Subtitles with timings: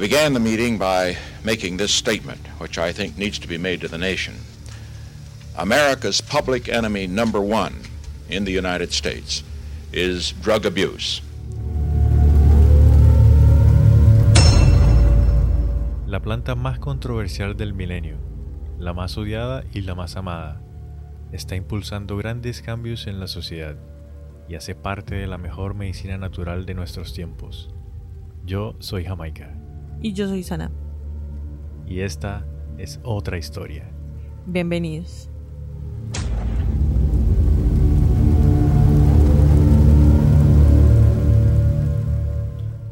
[0.00, 3.88] Began the meeting by making this statement, which I think needs to be made to
[3.88, 4.34] the nation.
[5.58, 7.82] America's public enemy number one
[8.30, 9.44] in the United States
[9.92, 11.20] is drug abuse.
[16.06, 18.16] La planta más controversial del milenio,
[18.78, 20.62] la más odiada y la más amada,
[21.30, 23.76] está impulsando grandes cambios en la sociedad
[24.48, 27.68] y hace parte de la mejor medicina natural de nuestros tiempos.
[28.46, 29.60] Yo soy Jamaica.
[30.02, 30.70] Y yo soy Sana.
[31.86, 32.46] Y esta
[32.78, 33.90] es otra historia.
[34.46, 35.28] Bienvenidos.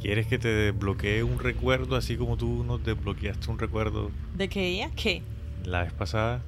[0.03, 4.11] ¿Quieres que te desbloquee un recuerdo así como tú nos desbloqueaste un recuerdo?
[4.37, 4.91] ¿De qué día?
[4.95, 5.23] ¿Qué?
[5.65, 6.43] La vez pasada.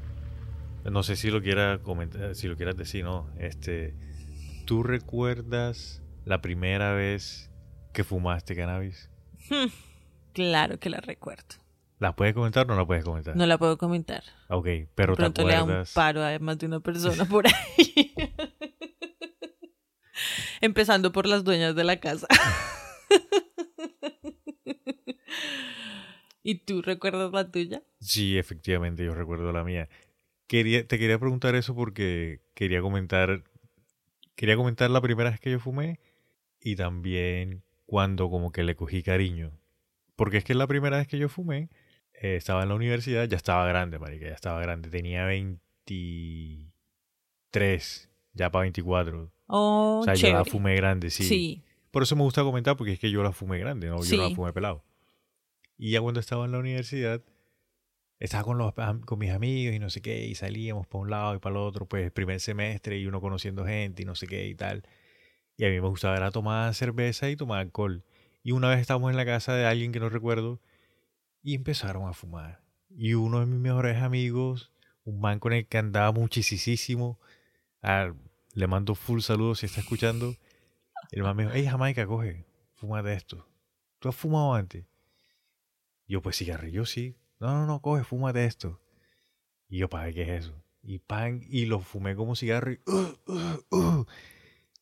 [0.90, 3.26] No sé si lo quieras comentar, si lo quieras decir, no.
[3.38, 3.94] Este,
[4.66, 7.50] ¿tú recuerdas la primera vez
[7.92, 9.10] que fumaste cannabis?
[9.50, 9.68] Hmm,
[10.32, 11.60] claro que la recuerdo.
[12.00, 13.36] ¿La puedes comentar o no la puedes comentar?
[13.36, 14.24] No la puedo comentar.
[14.48, 17.46] Ok, pero De pronto te le da un paro a más de una persona por
[17.46, 18.14] ahí.
[20.62, 22.26] Empezando por las dueñas de la casa.
[26.42, 27.82] ¿Y tú recuerdas la tuya?
[28.00, 29.90] Sí, efectivamente, yo recuerdo la mía.
[30.46, 33.44] Quería, te quería preguntar eso porque quería comentar,
[34.36, 36.00] quería comentar la primera vez que yo fumé
[36.60, 39.52] y también cuando como que le cogí cariño.
[40.20, 41.70] Porque es que la primera vez que yo fumé,
[42.12, 48.50] eh, estaba en la universidad, ya estaba grande, marica, ya estaba grande, tenía 23, ya
[48.50, 49.32] para 24.
[49.46, 51.24] Oh, o sea, yo la fumé grande, sí.
[51.24, 51.62] Sí.
[51.90, 54.02] Por eso me gusta comentar, porque es que yo la fumé grande, ¿no?
[54.02, 54.84] Yo no la fumé pelado.
[55.78, 57.22] Y ya cuando estaba en la universidad,
[58.18, 58.74] estaba con, los,
[59.06, 61.62] con mis amigos y no sé qué, y salíamos para un lado y para el
[61.62, 64.82] otro, pues primer semestre y uno conociendo gente y no sé qué y tal.
[65.56, 68.04] Y a mí me gustaba era tomar cerveza y tomar alcohol.
[68.42, 70.60] Y una vez estábamos en la casa de alguien que no recuerdo
[71.42, 72.62] y empezaron a fumar.
[72.88, 74.72] Y uno de mis mejores amigos,
[75.04, 77.18] un man con el que andaba muchísimo,
[77.82, 78.12] ah,
[78.54, 80.34] le mando full saludos si está escuchando.
[81.12, 83.46] El man me dijo, hey Jamaica, coge, fuma de esto.
[83.98, 84.84] ¿Tú has fumado antes?
[86.06, 87.16] Y yo, pues cigarrillo sí.
[87.38, 88.80] No, no, no, coge, fuma de esto.
[89.68, 90.64] Y yo, ¿para qué es eso?
[90.82, 94.06] Y pan, y lo fumé como cigarro y, uh, uh, uh.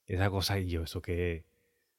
[0.07, 1.45] Esa cosa, y yo, ¿eso qué?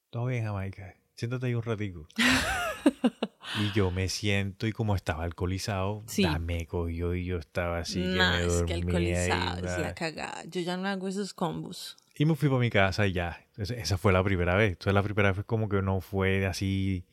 [0.10, 0.96] Todo bien, Jamaica.
[1.20, 2.08] Siéntate ahí un ratico.
[3.62, 6.26] y yo me siento y como estaba alcoholizado, Sí.
[6.40, 9.94] me cogió y yo estaba así no, que me es que dormía alcoholizado es la
[9.96, 10.44] cagada.
[10.46, 11.98] Yo ya no hago esos combos.
[12.16, 13.46] Y me fui para mi casa y ya.
[13.58, 14.72] Esa fue la primera vez.
[14.72, 17.06] Entonces la primera vez como que no fue así.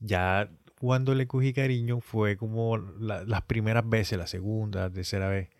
[0.00, 0.50] Ya
[0.80, 5.50] cuando le cogí cariño fue como la- las primeras veces, la segunda, tercera vez.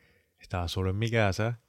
[0.41, 1.61] Estaba solo en mi casa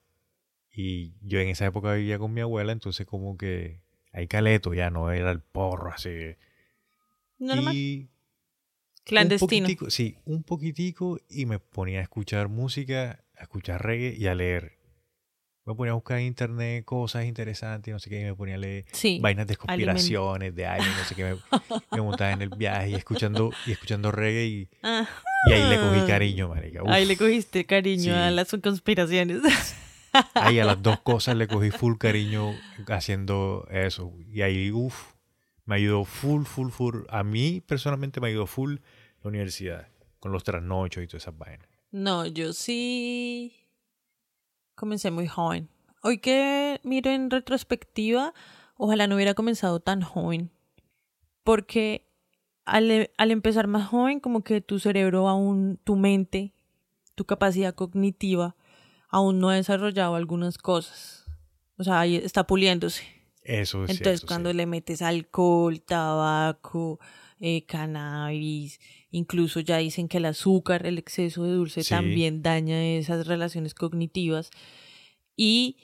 [0.71, 3.81] y yo en esa época vivía con mi abuela, entonces como que
[4.17, 6.09] hay caleto, ya no era el porro así.
[7.37, 7.75] Normal.
[7.75, 8.09] Y
[9.03, 9.67] Clandestino.
[9.81, 14.33] un sí, un poquitico y me ponía a escuchar música, a escuchar reggae y a
[14.35, 14.75] leer.
[15.65, 18.57] Me ponía a buscar en internet cosas interesantes no sé qué, y me ponía a
[18.57, 19.19] leer Sí.
[19.21, 21.23] vainas de conspiraciones, de aliens, no sé qué.
[21.25, 21.35] Me,
[21.91, 25.07] me montaba en el viaje y escuchando, y escuchando reggae y, Ah.
[25.47, 26.81] y ahí le cogí cariño, marica.
[26.83, 26.89] Uf.
[26.89, 28.19] Ahí le cogiste cariño Sí.
[28.19, 29.41] a las conspiraciones.
[30.33, 32.53] Ahí a las dos cosas le cogí full cariño
[32.87, 34.13] haciendo eso.
[34.31, 35.13] Y ahí, uff,
[35.65, 36.95] me ayudó full, full, full.
[37.09, 38.77] A mí personalmente me ayudó full
[39.23, 39.87] la universidad,
[40.19, 41.67] con los trasnochos y todas esas vainas.
[41.91, 43.53] No, yo sí
[44.75, 45.69] comencé muy joven.
[46.03, 48.33] Hoy que miro en retrospectiva,
[48.75, 50.51] ojalá no hubiera comenzado tan joven.
[51.43, 52.07] Porque
[52.65, 56.53] al, e- al empezar más joven, como que tu cerebro aún, tu mente,
[57.15, 58.55] tu capacidad cognitiva,
[59.09, 61.25] aún no ha desarrollado algunas cosas.
[61.77, 63.03] O sea, ahí está puliéndose.
[63.43, 64.57] Eso es Entonces, cierto, cuando sí.
[64.57, 66.99] le metes alcohol, tabaco,
[67.39, 68.79] eh, cannabis,
[69.11, 71.89] incluso ya dicen que el azúcar, el exceso de dulce Sí.
[71.91, 74.49] también daña esas relaciones cognitivas.
[75.35, 75.77] Y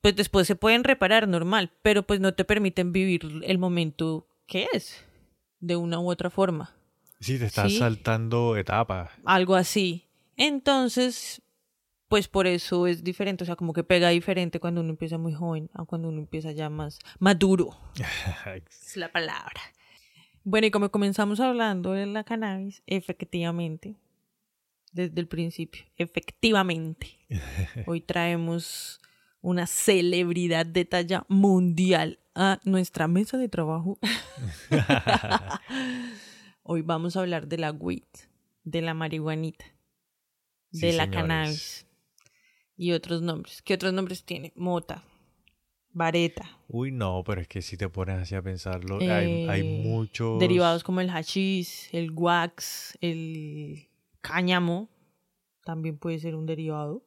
[0.00, 4.68] pues después se pueden reparar normal, pero pues no te permiten vivir el momento que
[4.72, 5.04] es,
[5.60, 6.76] de una u otra forma.
[7.20, 7.78] Sí, te estás Sí.
[7.78, 9.10] saltando etapas.
[9.24, 10.04] Algo así.
[10.36, 11.42] Entonces,
[12.08, 15.34] pues por eso es diferente, o sea, como que pega diferente cuando uno empieza muy
[15.34, 17.76] joven a cuando uno empieza ya más maduro.
[18.70, 19.60] es la palabra.
[20.44, 23.96] Bueno, y como comenzamos hablando de la cannabis, efectivamente,
[24.92, 27.18] desde el principio, efectivamente,
[27.86, 29.00] hoy traemos
[29.42, 33.98] una celebridad de talla mundial a nuestra mesa de trabajo.
[36.62, 38.02] hoy vamos a hablar de la weed,
[38.64, 39.64] de la marihuanita,
[40.72, 41.20] Sí, de la señores.
[41.22, 41.86] cannabis
[42.78, 43.60] y otros nombres.
[43.60, 44.52] ¿Qué otros nombres tiene?
[44.56, 45.04] Mota,
[45.90, 46.48] vareta.
[46.68, 50.38] Uy, no, pero es que si te pones así a pensarlo, hay, hay Eh, muchos...
[50.38, 53.88] Derivados como el hachís, el wax, el
[54.20, 54.88] cáñamo,
[55.64, 57.04] también puede ser un derivado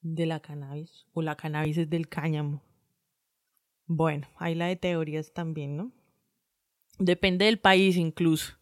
[0.00, 2.62] de la cannabis, o la cannabis es del cáñamo.
[3.86, 5.92] Bueno, hay la de teorías también, ¿no?
[6.98, 8.54] Depende del país incluso.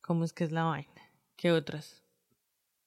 [0.00, 1.10] ¿Cómo es que es la vaina?
[1.36, 2.03] ¿Qué otras?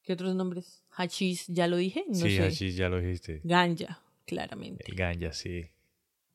[0.07, 0.85] ¿Qué otros nombres?
[0.91, 2.71] Hachís, ya lo dije, no sí, sé.
[2.71, 3.41] ya lo dijiste.
[3.43, 4.85] Ganja, claramente.
[4.87, 5.65] El ganja, sí.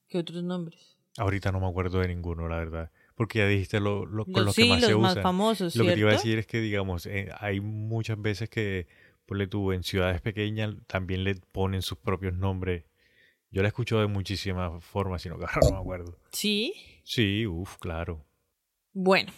[0.09, 0.99] ¿Qué otros nombres?
[1.17, 2.91] Ahorita no me acuerdo de ninguno, la verdad.
[3.15, 5.23] Porque ya dijiste lo, lo- con Los, los sí, que más los se más usan.
[5.23, 8.89] famosos, Lo que te iba a decir es que, digamos, eh, hay muchas veces que,
[9.25, 12.85] ponle tú, en ciudades pequeñas también le ponen sus propios nombres.
[13.51, 16.19] Yo la he escuchado de muchísimas formas, sino que ahora no me acuerdo.
[16.31, 16.75] Sí,
[17.05, 18.23] Sí, uff, claro.
[18.93, 19.33] bueno.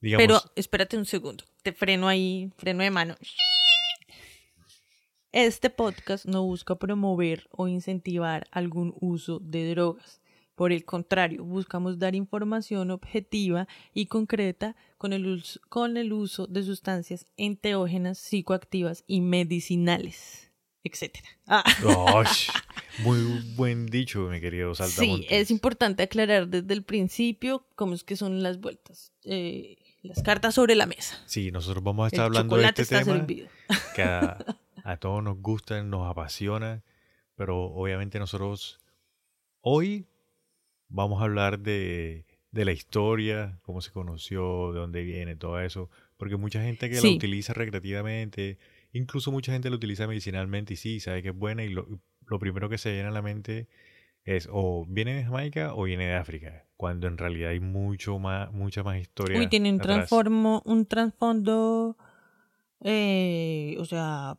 [0.00, 1.44] Digamos, Pero espérate un segundo.
[1.62, 3.14] Te freno ahí, freno de mano.
[5.32, 10.20] Este podcast no busca promover o incentivar algún uso de drogas.
[10.54, 16.46] Por el contrario, buscamos dar información objetiva y concreta con el uso, con el uso
[16.46, 20.50] de sustancias enteógenas, psicoactivas y medicinales,
[20.82, 21.18] etc.
[21.46, 21.62] Ah.
[23.04, 23.20] Muy
[23.54, 25.28] buen dicho, mi querido Sí, Saltamontes.
[25.30, 29.12] es importante aclarar desde el principio cómo es que son las vueltas.
[29.24, 31.22] Eh, las cartas sobre la mesa.
[31.26, 33.48] Sí, nosotros vamos a El estar hablando de este tema servido.
[33.94, 34.02] que
[34.84, 36.82] a, todos nos gusta, nos apasiona,
[37.34, 38.80] pero obviamente nosotros
[39.60, 40.06] hoy
[40.88, 45.90] vamos a hablar de, de la historia, cómo se conoció, de dónde viene, todo eso,
[46.16, 47.10] porque mucha gente que Sí.
[47.10, 48.58] la utiliza recreativamente,
[48.92, 51.86] incluso mucha gente la utiliza medicinalmente y sí, sabe que es buena y lo,
[52.26, 53.68] lo primero que se viene a la mente
[54.24, 58.52] es o viene de Jamaica o viene de África, cuando en realidad hay mucho más,
[58.52, 59.38] mucha más historia.
[59.38, 59.96] Uy, tiene un atrás.
[59.96, 61.96] transformo, un trasfondo,
[62.80, 64.38] eh, o sea,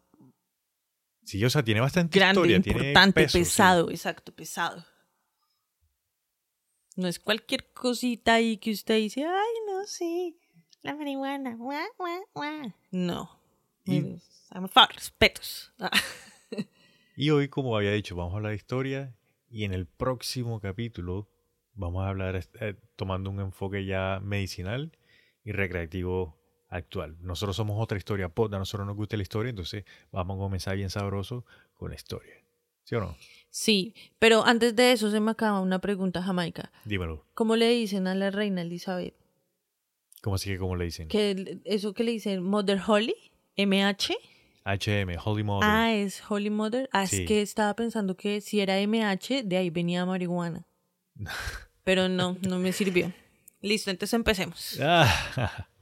[1.30, 3.44] Sí, o sea, tiene bastante grande, historia, tiene importante, peso, sí.
[3.44, 4.84] pesado, exacto, pesado.
[6.96, 10.40] No es cualquier cosita ahí que usted dice, ay, no, sí,
[10.82, 12.74] la marihuana, guau, guau, guau".
[12.90, 13.30] No.
[13.86, 15.72] Y- Es- por favor, respetos.
[15.78, 15.92] Ah.
[17.16, 19.14] Y hoy, como había dicho, vamos a hablar de historia
[19.50, 21.30] y en el próximo capítulo
[21.76, 24.98] vamos a hablar eh, tomando un enfoque ya medicinal
[25.44, 26.39] y recreativo
[26.70, 27.18] actual.
[27.22, 30.76] Nosotros somos otra historia pod, a nosotros nos gusta la historia, entonces vamos a comenzar
[30.76, 32.36] bien sabroso con la historia.
[32.84, 33.16] ¿Sí o no?
[33.50, 36.72] Sí, pero antes de eso se me acaba una pregunta, Jamaica.
[36.86, 37.26] Dímelo.
[37.34, 39.14] ¿Cómo le dicen a la reina Elizabeth?
[40.22, 41.08] ¿Cómo así que como le dicen?
[41.08, 43.16] que eso que le dicen Mother Holly,
[43.58, 44.16] MH.
[44.66, 45.70] HM, Holy Mother.
[45.70, 46.90] Ah, es Holy Mother.
[46.92, 47.22] Ah, Sí.
[47.22, 50.66] es que estaba pensando que si era MH, de ahí venía marihuana.
[51.84, 53.12] Pero no, no me sirvió.
[53.62, 54.78] Listo, entonces empecemos.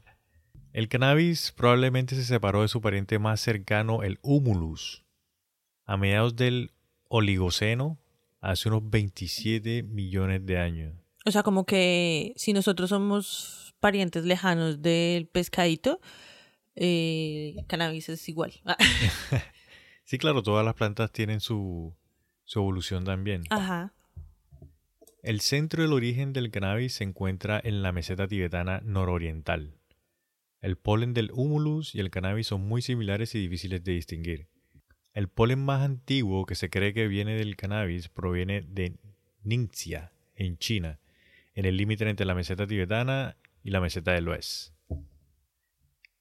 [0.78, 5.04] El cannabis probablemente se separó de su pariente más cercano, el humulus,
[5.86, 6.72] a mediados del
[7.08, 7.98] Oligoceno,
[8.42, 10.94] hace unos 27 millones de años.
[11.26, 16.00] O sea, como que si nosotros somos parientes lejanos del pescadito,
[16.76, 18.54] eh, cannabis es igual.
[20.04, 21.94] Sí, claro, todas las plantas tienen su,
[22.46, 23.44] su evolución también.
[23.50, 23.94] Ajá.
[25.24, 29.77] El centro del origen del cannabis se encuentra en la meseta tibetana nororiental.
[30.62, 34.48] El polen del humulus y el cannabis son muy similares y difíciles de distinguir.
[35.14, 38.98] El polen más antiguo que se cree que viene del cannabis proviene de
[39.44, 41.00] Ningxia, en China,
[41.54, 44.74] en el límite entre la meseta tibetana y la meseta del oeste.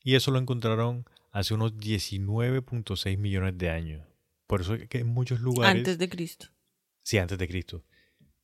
[0.02, 4.06] Y eso lo encontraron hace unos 19.6 millones de años.
[4.46, 5.76] Por eso es que en muchos lugares...
[5.76, 6.46] Antes de Cristo.
[7.02, 7.84] Sí, antes de Cristo.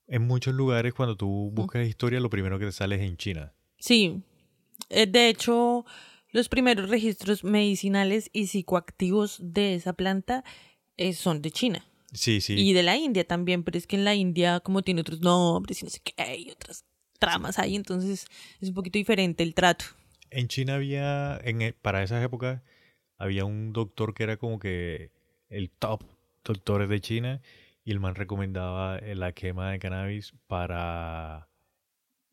[0.06, 3.54] En muchos lugares, cuando tú buscas historia, lo primero que te sale es en China.
[3.78, 4.22] Sí.
[4.88, 5.84] Eh, De hecho,
[6.30, 10.44] los primeros registros medicinales y psicoactivos de esa planta
[10.96, 11.84] eh, son de China.
[12.12, 12.54] Sí, sí.
[12.54, 15.80] Y de la India también, pero es que en la India como tiene otros nombres
[15.80, 16.84] y no sé qué, y otras
[17.18, 18.26] tramas ahí, entonces
[18.60, 19.84] es un poquito diferente el trato.
[20.30, 22.60] En China había, en, e- para esas épocas,
[23.16, 25.10] había un doctor que era como que
[25.48, 26.02] el top
[26.44, 27.40] doctores de China
[27.84, 31.48] y el man recomendaba la quema de cannabis para,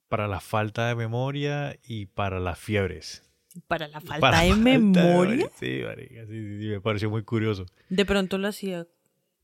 [0.09, 3.23] para la falta de memoria y para las fiebres.
[3.67, 7.23] Para la falta Para de falta memoria, Sí, marica, sí, sí, sí, me pareció muy
[7.23, 7.65] curioso.
[7.89, 8.87] de pronto lo hacía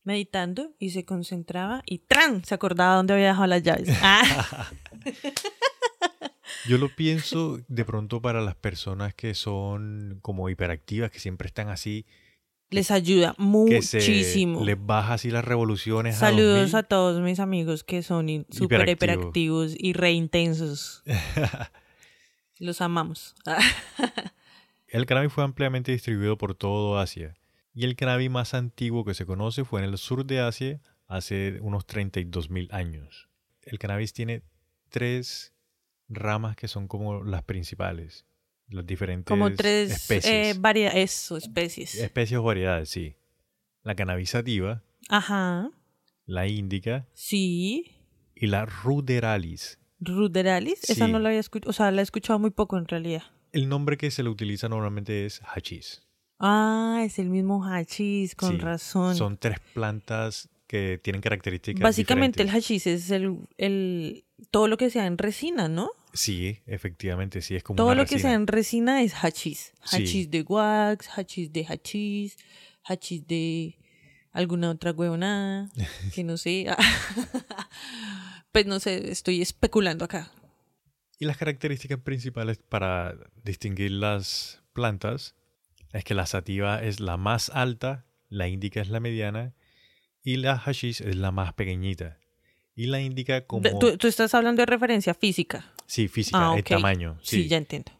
[0.04, 2.46] meditando y se concentraba y ¡tran!
[2.46, 3.90] se acordaba dónde había dejado las llaves.
[4.02, 4.70] Ah,
[6.68, 11.70] Yo lo pienso de pronto para las personas que son como hiperactivas, que siempre están
[11.70, 12.06] así,
[12.70, 14.64] les ayuda muchísimo.
[14.64, 16.18] les baja así las revoluciones.
[16.18, 18.92] Saludos a a todos mis amigos que son súper Hiperactivo.
[18.92, 21.04] hiperactivos y re intensos.
[21.06, 21.50] 2000.
[22.60, 23.36] Los amamos.
[24.88, 27.36] El cannabis fue ampliamente distribuido por todo Asia.
[27.74, 31.60] Y el cannabis más antiguo que se conoce fue en el sur de Asia, hace
[31.62, 33.28] unos 32 mil años.
[33.64, 34.44] El cannabis tiene
[34.90, 35.54] tres
[36.08, 38.26] ramas que son como las principales.
[38.70, 40.56] Las diferentes Como tres especies.
[40.56, 41.96] eh, varia- eso, especies.
[41.96, 43.16] especies o variedades, sí.
[43.84, 45.70] La cannabis sativa, Ajá.
[46.26, 47.92] la índica Sí.
[48.36, 49.78] y la ruderalis.
[50.00, 50.90] Ruderalis.
[50.90, 51.70] Esa no la había escuchado.
[51.70, 53.24] O sea, la he escuchado muy poco en realidad.
[53.52, 56.02] El nombre que se le utiliza normalmente es hachís.
[56.40, 59.16] Ah, es el mismo hachís, con Sí, razón.
[59.16, 64.90] Son tres plantas que tienen características Básicamente el hachís es el, el todo lo que
[64.90, 65.92] sea en resina, ¿no?
[66.16, 69.74] Sí, efectivamente, sí, es como Todo una lo que sea en resina es hachís.
[69.84, 69.98] Sí.
[69.98, 72.38] Hachís de wax, hachís de hachís,
[72.86, 73.78] hachís de
[74.32, 75.70] alguna otra huevonada,
[76.16, 76.68] que no sé.
[78.54, 80.32] pues no sé, estoy especulando acá.
[81.20, 85.36] Y las características principales para distinguir las plantas
[85.92, 89.54] es que la sativa es la más alta, la índica es la mediana
[90.24, 92.20] y la hashish es la más pequeñita.
[92.76, 93.80] Y la índica como...
[93.80, 95.72] Tú, tú estás hablando de referencia física.
[95.86, 97.18] Sí, física, Ah, el tamaño.
[97.22, 97.44] Sí.
[97.44, 97.48] Sí.
[97.48, 97.92] ya entiendo.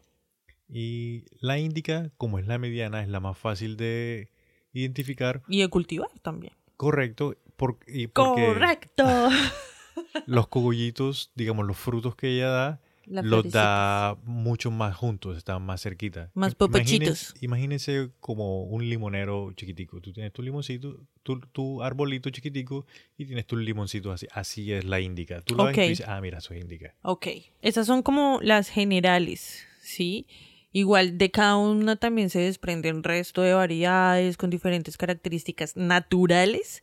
[0.68, 4.30] Y la índica, como es la mediana, es la más fácil de
[4.72, 5.42] identificar.
[5.48, 6.52] Y de cultivar también.
[6.76, 7.36] Correcto.
[7.56, 9.04] por- y porque Correcto.
[10.26, 15.62] los cogollitos, digamos, los frutos que ella da, La los da mucho más juntos, están
[15.62, 16.30] más cerquita.
[16.34, 17.30] Más popochitos.
[17.30, 20.00] imagínense- Imagínense como un limonero chiquitico.
[20.00, 22.84] Tú tienes tu limoncito, tu, tu arbolito chiquitico
[23.16, 24.26] y tienes tus limoncitos así.
[24.32, 25.40] Así es la índica.
[25.42, 26.94] Tú la ves y dices, ah, mira, eso es índica.
[27.02, 27.26] Ok,
[27.62, 30.26] esas son como las generales, ¿sí?
[30.72, 36.82] Igual de cada una también se desprenden resto de variedades con diferentes características naturales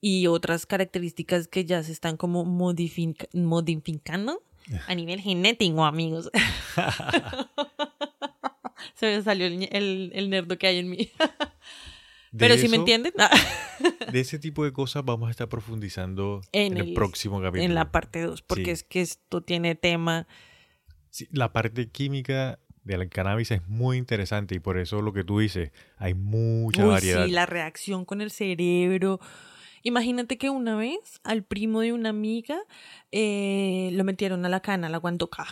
[0.00, 4.42] y otras características que ya se están como modific- modificando
[4.86, 6.30] a nivel genético, amigos.
[8.94, 11.10] se me salió el, el, el nerdo que hay en mí.
[12.36, 13.12] Pero si me entienden,
[14.12, 17.62] De ese tipo de cosas vamos a estar profundizando en, En el, el- próximo capítulo.
[17.64, 18.70] en la parte 2, porque Sí.
[18.72, 20.26] es que esto tiene tema
[21.10, 25.38] Sí, la parte química del cannabis es muy interesante y por eso lo que tú
[25.38, 27.24] dices, hay mucha Uy, variedad.
[27.24, 29.18] sí, la reacción con el cerebro.
[29.82, 32.58] Imagínate que una vez al primo de una amiga
[33.12, 35.46] eh, lo metieron a la cana, a la guandoca.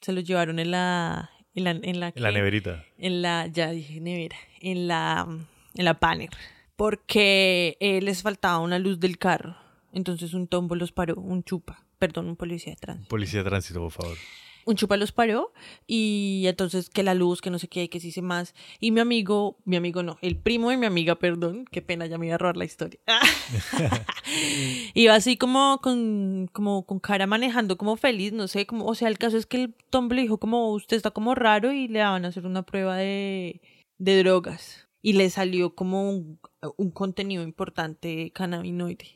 [0.00, 1.30] Se lo llevaron en la...
[1.54, 2.84] En la, en la, En la neverita.
[2.96, 5.26] En la, ya dije nevera, en la,
[5.74, 6.30] en la panel.
[6.76, 9.54] Porque eh, les faltaba una luz del carro.
[9.92, 13.08] Entonces un tombo los paró, un chupa, perdón, un policía de tránsito.
[13.10, 14.16] Policía de tránsito, por favor.
[14.64, 15.52] Un chupa los paró
[15.86, 18.54] y entonces que la luz, que no sé qué, que sí sé más.
[18.78, 22.18] Y mi amigo, mi amigo no, el primo de mi amiga, perdón, qué pena, ya
[22.18, 23.00] me iba a robar la historia.
[24.94, 29.08] Iba así como con, como con cara manejando como feliz, no sé, como, o sea,
[29.08, 32.00] el caso es que el tombo le dijo como usted está como raro y le
[32.00, 33.60] van a hacer una prueba de,
[33.98, 34.88] de drogas.
[35.04, 36.38] Y le salió como un,
[36.76, 39.06] un contenido importante cannabinoide.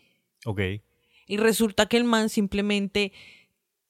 [0.45, 0.61] Ok.
[1.29, 3.13] Y resulta que el man simplemente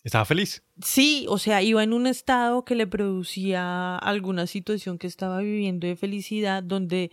[0.07, 0.63] ¿Estaba feliz?
[0.81, 5.89] Sí, o sea, iba en un estado que le producía alguna situación que estaba viviendo
[5.89, 7.11] de felicidad, donde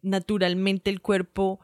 [0.00, 1.58] naturalmente el cuerpo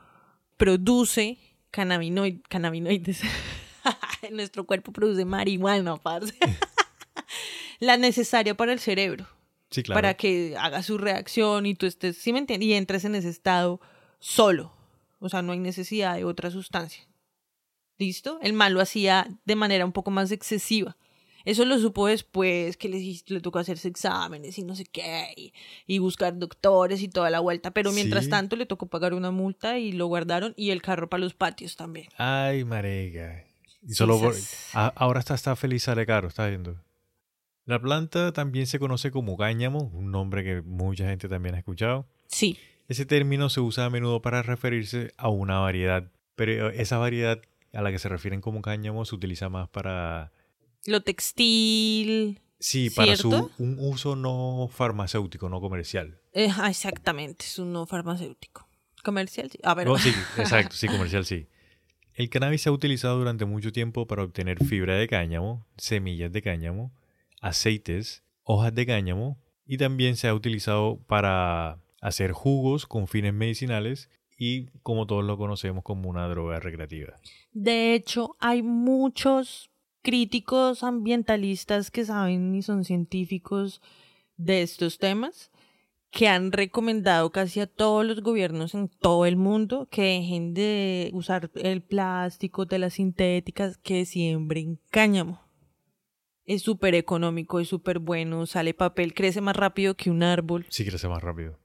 [0.57, 1.39] produce
[1.73, 3.21] cannabinoid- cannabinoides.
[4.33, 6.35] Nuestro cuerpo produce marihuana, parce.
[7.79, 9.27] La necesaria para el cerebro,
[9.71, 9.97] Sí, claro.
[9.99, 12.69] para que haga su reacción y tú estés, ¿sí me entiendes?
[12.69, 13.81] Y entres en ese estado
[14.19, 14.73] solo.
[15.21, 17.05] O sea, no hay necesidad de otra sustancia.
[18.03, 18.39] ¿Listo?
[18.43, 20.97] El mal lo hacía de manera un poco más excesiva.
[21.45, 25.53] Eso lo supo después que le, le tocó hacerse exámenes y no sé qué, y,
[25.87, 27.71] y buscar doctores y toda la vuelta.
[27.73, 28.31] Pero mientras Sí.
[28.31, 31.77] tanto le tocó pagar una multa y lo guardaron y el carro para los patios
[31.77, 32.09] también.
[32.17, 33.45] Ay, marega.
[33.89, 34.35] Y solo por-
[34.75, 36.77] a- ahora está, está feliz, sale caro, está viendo.
[37.67, 42.07] La planta también se conoce como cáñamo, un nombre que mucha gente también ha escuchado.
[42.27, 42.57] Sí,
[42.89, 47.41] Ese término se usa a menudo para referirse a una variedad, pero esa variedad
[47.73, 50.33] a la que se refieren como cáñamo se utiliza más para
[50.87, 52.41] lo textil.
[52.59, 56.19] sí, para su un uso no farmacéutico, no comercial.
[56.33, 58.69] eh, ah, exactamente, es un no farmacéutico.
[59.05, 59.59] Comercial, sí.
[59.65, 61.49] A ver, No, sí, exacto, sí, comercial sí.
[62.15, 66.43] El cannabis se ha utilizado durante mucho tiempo para obtener fibra de cáñamo, semillas de
[66.43, 66.93] cáñamo,
[67.41, 74.11] aceites, hojas de cáñamo y también se ha utilizado para hacer jugos con fines medicinales
[74.45, 77.21] y como todos lo conocemos como una droga recreativa.
[77.53, 79.71] De hecho, hay muchos
[80.03, 83.81] críticos ambientalistas que saben y son científicos
[84.37, 85.53] de estos temas
[86.11, 91.11] que han recomendado casi a todos los gobiernos en todo el mundo que dejen de
[91.13, 95.41] usar el plástico de las sintéticas, que siembren cáñamo.
[96.45, 100.85] Es súper económico, es súper bueno, sale papel, crece más rápido que un árbol Sí
[100.85, 101.62] crece más rápido.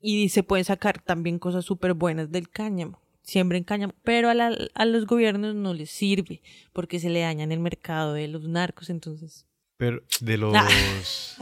[0.00, 3.00] Y se pueden sacar también cosas súper buenas del cáñamo.
[3.22, 6.40] siembren cáñamo, pero a, la- a los gobiernos no les sirve
[6.72, 9.46] porque se le dañan el mercado de los narcos, entonces.
[9.76, 11.36] Pero de los.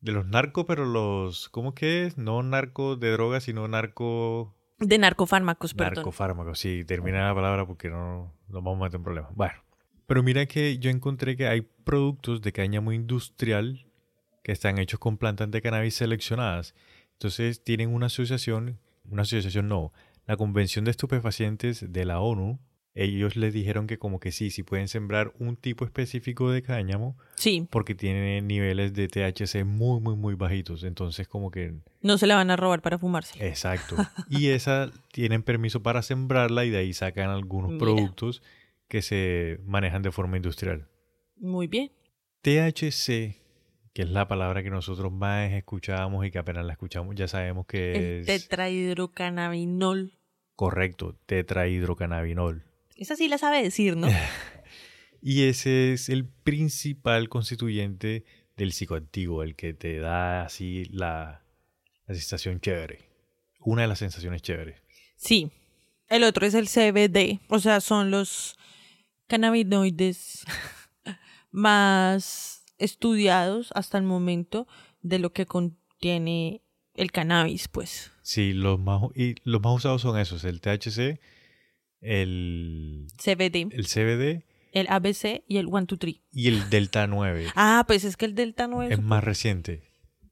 [0.00, 1.48] De los narcos, pero los.
[1.48, 2.16] ¿Cómo que es?
[2.16, 4.54] No narco de drogas, sino narco.
[4.78, 5.94] De narcofármacos, perdón.
[5.96, 6.58] Narcofármacos.
[6.58, 9.34] Sí, termina la palabra porque no nos vamos a meter en problemas.
[9.34, 9.54] Bueno.
[10.06, 13.86] Pero mira que yo encontré que hay productos de cáñamo industrial
[14.42, 16.74] que están hechos con plantas de cannabis seleccionadas.
[17.20, 19.92] Entonces tienen una asociación, una asociación no,
[20.26, 22.58] la Convención de Estupefacientes de la ONU.
[22.94, 27.18] Ellos les dijeron que como que sí, sí pueden sembrar un tipo específico de cáñamo
[27.36, 30.82] Sí, porque tiene niveles de THC muy, muy, muy bajitos.
[30.82, 31.74] Entonces como que...
[32.00, 33.46] no se la van a robar para fumarse.
[33.46, 33.96] Exacto.
[34.30, 37.80] Y esa tienen permiso para sembrarla y de ahí sacan algunos Mira.
[37.80, 38.42] productos
[38.88, 40.88] que se manejan de forma industrial.
[41.36, 41.92] Muy bien.
[42.40, 43.39] THC,
[43.92, 47.66] que es la palabra que nosotros más escuchábamos y que apenas la escuchamos ya sabemos
[47.66, 50.12] que El es tetrahidrocannabinol.
[50.54, 52.64] correcto, tetrahidrocannabinol.
[52.96, 54.08] Esa sí la sabe decir, ¿no?
[55.22, 58.24] Y ese es el principal constituyente
[58.56, 61.42] del psicoactivo, el que te da así la,
[62.06, 63.00] la sensación chévere.
[63.60, 64.80] Una de las sensaciones chéveres.
[65.16, 65.50] Sí.
[66.08, 67.38] El otro es el CBD.
[67.48, 68.56] O sea, son los
[69.26, 70.44] cannabinoides
[71.50, 74.66] más estudiados hasta el momento
[75.02, 76.62] de lo que contiene
[76.94, 78.12] el cannabis, pues.
[78.22, 81.20] Sí, los más, y los más usados son esos, el THC,
[82.00, 86.16] el, CBD, el CBD el ABC y el 1, 2, 3.
[86.32, 87.46] y el Delta 9.
[87.56, 88.94] Ah, pues es que el Delta 9...
[88.94, 89.82] es más reciente.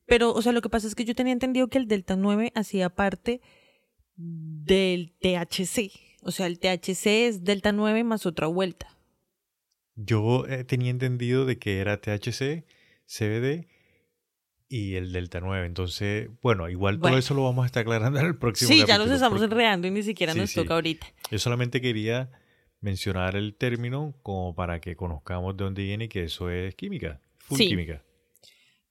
[0.06, 2.52] Pero, o sea, lo que pasa es que yo tenía entendido que el Delta 9
[2.54, 3.40] hacía parte
[4.16, 5.92] del THC.
[6.22, 8.97] O sea, el THC es Delta 9 más otra vuelta.
[10.00, 12.64] Yo eh, tenía entendido de que era THC,
[13.06, 13.66] CBD
[14.68, 15.66] y el Delta 9.
[15.66, 17.14] Entonces, bueno, igual Bueno.
[17.14, 19.52] todo eso lo vamos a estar aclarando en el próximo Sí, ya nos estamos porque
[19.52, 20.54] enredando y ni siquiera Sí, nos sí.
[20.56, 21.06] toca ahorita.
[21.30, 22.30] Yo solamente quería
[22.80, 27.20] mencionar el término como para que conozcamos de dónde viene y que eso es química,
[27.38, 27.68] full Sí.
[27.68, 28.04] química.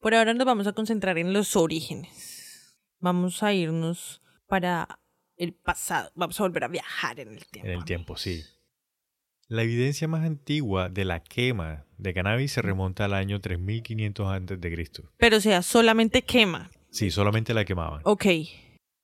[0.01, 2.77] Por ahora nos vamos a concentrar en los orígenes.
[2.99, 4.99] Vamos a irnos para
[5.37, 6.11] el pasado.
[6.15, 7.69] Vamos a volver a viajar en el tiempo.
[7.69, 8.43] En el tiempo, sí.
[9.49, 14.59] La evidencia más antigua de la quema de cannabis se remonta al año 3500 antes
[14.59, 15.03] de Cristo.
[15.17, 16.69] Pero o sea, solamente quema.
[16.89, 18.01] Sí, solamente la quemaban.
[18.03, 18.25] Ok.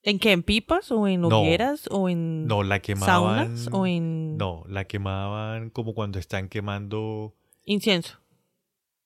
[0.02, 0.34] ¿En qué?
[0.34, 0.92] ¿En pipas?
[0.92, 1.40] ¿O en No.
[1.40, 1.88] hogueras?
[1.90, 3.08] ¿O en No, la quemaban.
[3.58, 3.70] saunas?
[3.72, 8.20] ¿O en No, la quemaban como cuando están quemando incienso?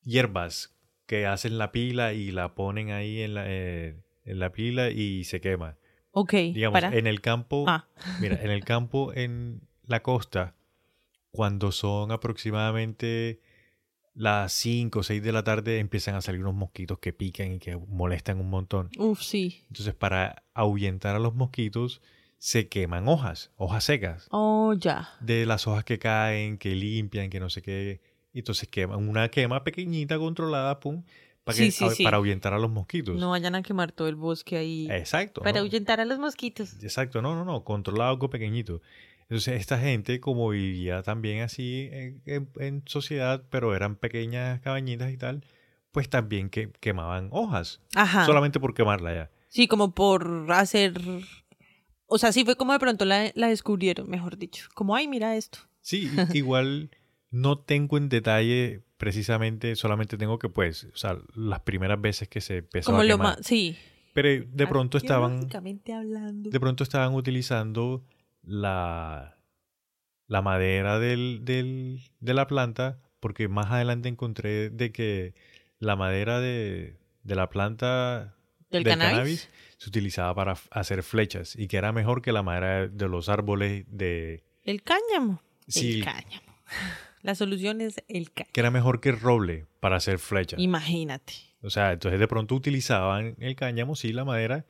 [0.03, 0.73] hierbas
[1.05, 5.23] que hacen la pila y la ponen ahí en la, eh, en la pila y
[5.23, 5.77] se quema.
[6.11, 6.33] Ok.
[6.33, 6.97] Digamos, para.
[6.97, 7.85] en el campo, Ah,
[8.19, 10.55] mira, en el campo en la costa,
[11.31, 13.39] cuando son aproximadamente
[14.13, 17.59] las 5 o 6 de la tarde, empiezan a salir unos mosquitos que pican y
[17.59, 18.89] que molestan un montón.
[18.97, 19.63] uf, sí.
[19.69, 22.01] Entonces, para ahuyentar a los mosquitos,
[22.39, 24.27] se queman hojas, hojas secas.
[24.31, 25.09] Oh, ya.
[25.19, 28.01] de las hojas que caen, que limpian, que no sé qué.
[28.33, 31.03] Entonces queman una quema pequeñita, controlada, pum,
[31.43, 32.03] para, Sí, que, sí, a- sí.
[32.03, 33.15] para ahuyentar a los mosquitos.
[33.15, 34.87] No vayan a quemar todo el bosque ahí.
[34.91, 35.41] Exacto.
[35.41, 35.59] para ¿no?
[35.59, 36.73] ahuyentar a los mosquitos.
[36.83, 38.81] Exacto, no, no, no, controlado algo pequeñito.
[39.29, 45.11] Entonces, esta gente, como vivía también así en, en- en sociedad, pero eran pequeñas cabañitas
[45.11, 45.43] y tal,
[45.91, 48.25] pues también que, quemaban hojas, Ajá.
[48.25, 49.31] solamente por quemarla ya.
[49.49, 50.93] Sí, como por hacer.
[52.05, 54.67] O sea, sí fue como de pronto la, la descubrieron, mejor dicho.
[54.73, 55.59] Como, ay, mira esto.
[55.81, 56.89] Sí, igual
[57.29, 62.39] no tengo en detalle precisamente, solamente tengo que, pues, o sea, las primeras veces que
[62.41, 63.37] se empezó Como a lo quemar.
[63.37, 63.45] más.
[63.45, 63.75] Sí.
[64.13, 65.47] Pero de pronto estaban,
[65.93, 66.49] hablando.
[66.49, 68.03] de pronto estaban utilizando
[68.47, 69.37] la,
[70.27, 75.33] la madera del, del, de la planta, porque más adelante encontré de que
[75.79, 78.35] la madera de, de la planta
[78.71, 79.49] ¿Del cannabis?
[79.77, 83.85] se utilizaba para hacer flechas y que era mejor que la madera de los árboles
[83.89, 84.43] de...
[84.63, 85.41] El cáñamo.
[85.67, 86.57] Sí, El cáñamo.
[87.23, 88.53] La solución es el cáñamo.
[88.53, 90.59] que era mejor que el roble para hacer flechas.
[90.61, 91.33] Imagínate.
[91.61, 94.65] O sea, entonces de pronto utilizaban el cáñamo, sí, la madera,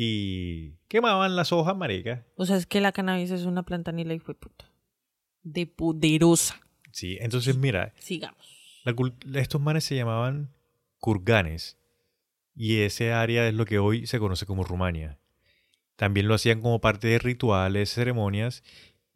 [0.00, 2.24] y quemaban las hojas, marica.
[2.36, 4.70] O sea, es que la cannabis es una planta ni la hijo de puta.
[5.42, 6.60] De poderosa.
[6.92, 8.80] Sí, entonces mira, Sigamos.
[8.84, 8.94] la
[9.40, 10.54] estos manes se llamaban
[11.00, 11.78] kurganes,
[12.54, 15.18] y ese área es lo que hoy se conoce como Rumania.
[15.96, 18.62] También lo hacían como parte de rituales, ceremonias,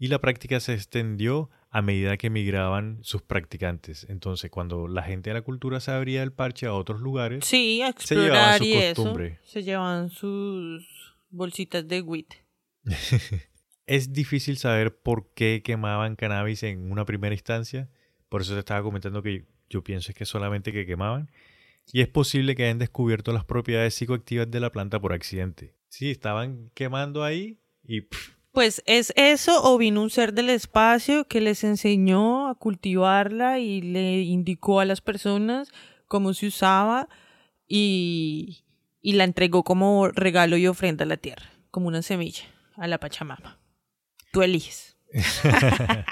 [0.00, 4.06] y la práctica se extendió a medida que migraban sus practicantes.
[4.10, 7.80] Entonces, cuando la gente de la cultura se abría el parche a otros lugares, Sí,
[7.80, 8.94] a Se llevaban su eso.
[9.02, 9.38] costumbre.
[9.42, 10.86] Se llevan sus
[11.30, 12.26] bolsitas de wheat.
[13.84, 17.90] Es difícil saber por qué quemaban cannabis en una primera instancia.
[18.28, 21.30] Por eso te estaba comentando que yo pienso es que solamente que quemaban.
[21.92, 25.74] Y es posible que hayan descubierto las propiedades psicoactivas de la planta por accidente.
[25.88, 31.26] Sí, estaban quemando ahí y pff, Pues es eso o vino un ser del espacio
[31.26, 35.70] que les enseñó a cultivarla y le indicó a las personas
[36.06, 37.08] cómo se usaba
[37.66, 38.64] y,
[39.00, 42.44] y la entregó como regalo y ofrenda a la tierra, como una semilla
[42.76, 43.58] a la Pachamama.
[44.32, 44.98] Tú eliges.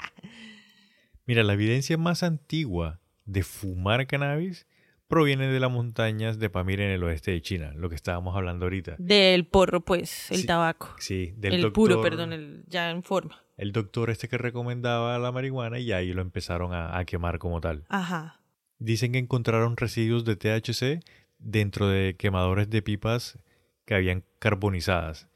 [1.25, 4.65] Mira, la evidencia más antigua de fumar cannabis
[5.11, 8.65] proviene de las montañas de Pamir en el oeste de China, lo que estábamos hablando
[8.65, 8.95] ahorita.
[8.97, 10.95] Del porro, pues, el tabaco.
[10.99, 13.43] Sí, del el puro, perdón, el, ya en forma.
[13.57, 17.59] El doctor este que recomendaba la marihuana y ahí lo empezaron a, a quemar como
[17.59, 17.83] tal.
[17.89, 18.39] Ajá.
[18.79, 21.03] Dicen que encontraron residuos de THC
[21.39, 23.37] dentro de quemadores de pipas
[23.83, 25.27] que habían carbonizadas,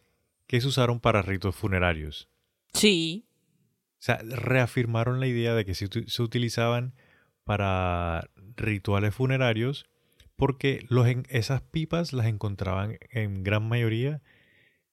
[0.47, 2.29] que se usaron para ritos funerarios.
[2.73, 3.27] Sí.
[3.99, 6.93] O sea, reafirmaron la idea de que se, se utilizaban
[7.43, 9.85] para rituales funerarios
[10.35, 14.21] porque los, esas pipas las encontraban en gran mayoría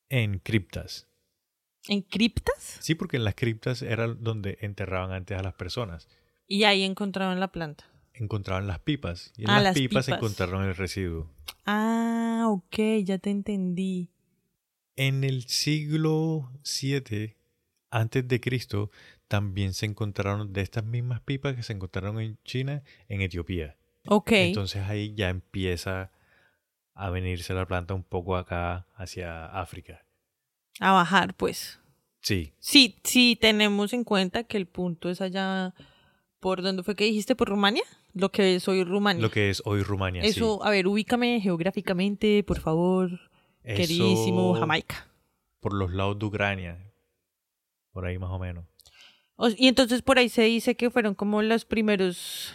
[0.09, 1.09] en criptas.
[1.89, 2.79] ¿En criptas?
[2.81, 6.09] Sí, porque en las criptas era donde enterraban antes a las personas.
[6.47, 7.85] Y ahí encontraban la planta.
[8.15, 9.33] Encontraban las pipas.
[9.37, 10.19] Y en Ah, las, las pipas, pipas.
[10.19, 11.29] encontraron el residuo.
[11.65, 14.11] Ah, ok, ya te entendí.
[14.97, 17.35] En el siglo VII
[17.91, 18.91] antes de Cristo
[19.33, 23.79] también se encontraron de estas mismas pipas que se encontraron en China, en Etiopía.
[24.07, 24.31] Ok.
[24.33, 26.13] Entonces ahí ya empieza
[26.93, 30.05] a venirse la planta un poco acá hacia África.
[30.81, 31.81] a bajar, pues.
[32.21, 35.73] Sí, Sí, sí, tenemos en cuenta que el punto es allá.
[36.39, 37.35] ¿Por dónde fue que dijiste?
[37.35, 37.85] ¿Por Rumania?
[38.13, 39.23] Lo que es hoy Rumania.
[39.23, 40.21] lo que es hoy Rumania.
[40.25, 40.29] sí.
[40.29, 43.19] Eso, a ver, ubícame geográficamente, por favor.
[43.65, 45.09] Queridísimo Eso Jamaica.
[45.61, 46.93] Por los lados de Ucrania.
[47.93, 48.67] Por ahí más o menos.
[49.57, 52.55] Y entonces por ahí se dice que fueron como los primeros.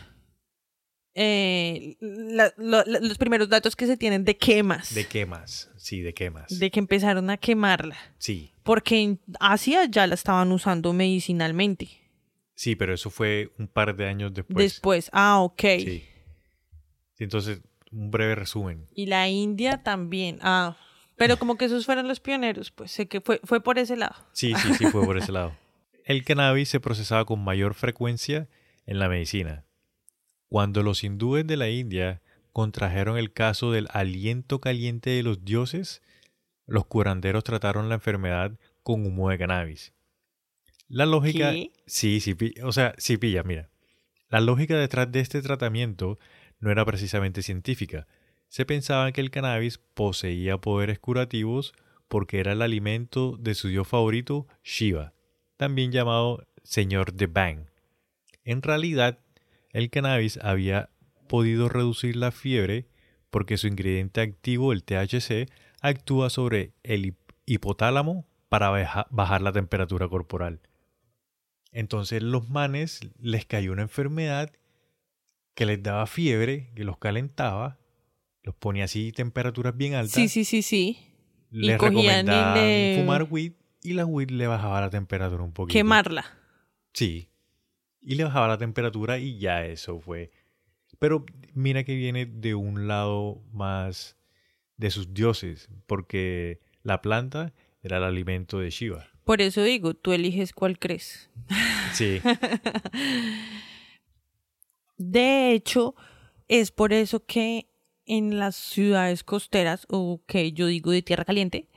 [1.19, 4.93] eh, la- lo- la- los primeros datos que se tienen de quemas.
[4.93, 5.71] ¿De quemas?
[5.75, 6.59] Sí, de quemas.
[6.59, 7.97] de que empezaron a quemarla.
[8.19, 11.89] Sí, Porque en Asia ya la estaban usando medicinalmente.
[12.53, 14.57] sí, pero eso fue un par de años después.
[14.57, 15.61] Después, ah, ok.
[15.79, 16.03] Sí.
[17.15, 17.61] Sí, Entonces,
[17.91, 18.85] un breve resumen.
[18.93, 20.37] Y la India también.
[20.43, 20.77] Ah,
[21.15, 24.15] pero como que esos fueron los pioneros, pues sé que fue, fue por ese lado.
[24.33, 25.55] Sí, sí, sí, fue por ese lado.
[26.07, 28.47] El cannabis se procesaba con mayor frecuencia
[28.85, 29.65] en la medicina.
[30.47, 32.21] Cuando los hindúes de la India
[32.53, 36.01] contrajeron el caso del aliento caliente de los dioses,
[36.65, 39.91] los curanderos trataron la enfermedad con humo de cannabis.
[40.87, 41.51] La lógica...
[41.51, 41.73] ¿Qué?
[41.87, 43.69] Sí, sí, o sea, sí pilla, mira.
[44.29, 46.19] La lógica detrás de este tratamiento
[46.61, 48.07] no era precisamente científica.
[48.47, 51.73] Se pensaba que el cannabis poseía poderes curativos
[52.07, 55.13] porque era el alimento de su dios favorito, Shiva,
[55.57, 57.65] también llamado Señor de Bang.
[58.43, 59.19] En realidad,
[59.71, 60.89] el cannabis había
[61.27, 62.87] podido reducir la fiebre
[63.29, 65.49] porque su ingrediente activo, el THC,
[65.81, 70.61] actúa sobre el hip- hipotálamo para baja- bajar la temperatura corporal.
[71.71, 74.51] Entonces los manes les cayó una enfermedad
[75.53, 77.77] que les daba fiebre, que los calentaba,
[78.43, 80.13] los ponía así temperaturas bien altas.
[80.13, 80.97] Sí, sí, sí, sí.
[81.49, 83.53] Les y recomendaban le- fumar weed
[83.87, 85.73] y la weed le bajaba la temperatura un poquito.
[85.73, 86.25] Quemarla.
[86.93, 87.29] Sí.
[88.01, 90.31] Y le bajaba la temperatura y ya eso fue.
[90.99, 94.17] Pero mira que viene de un lado más
[94.75, 99.07] de sus dioses, porque la planta era el alimento de Shiva.
[99.23, 101.29] Por eso digo, tú eliges cuál crees.
[101.93, 102.21] Sí,
[104.97, 105.95] De hecho,
[106.49, 107.69] es por eso que
[108.05, 111.69] en las ciudades costeras, o que yo digo de tierra caliente,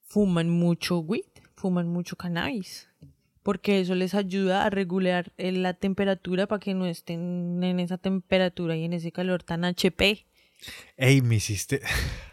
[0.00, 1.31] fuman mucho weed,
[1.62, 2.88] fuman mucho cannabis.
[3.42, 7.98] Porque eso les ayuda a regular eh, la temperatura para que no estén en esa
[7.98, 10.26] temperatura y en ese calor tan HP.
[10.96, 11.80] Ey, me hiciste,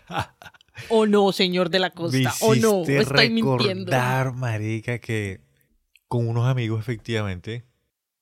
[0.90, 2.34] O no, señor de la costa.
[2.42, 3.92] O no, hiciste estoy mintiendo.
[3.92, 5.42] recordar, marica, que
[6.08, 7.66] con unos amigos, efectivamente,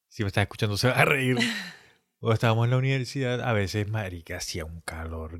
[0.09, 1.37] si me estás escuchando se va a reír.
[2.19, 5.39] O estábamos en la universidad, a veces, marica, hacía un calor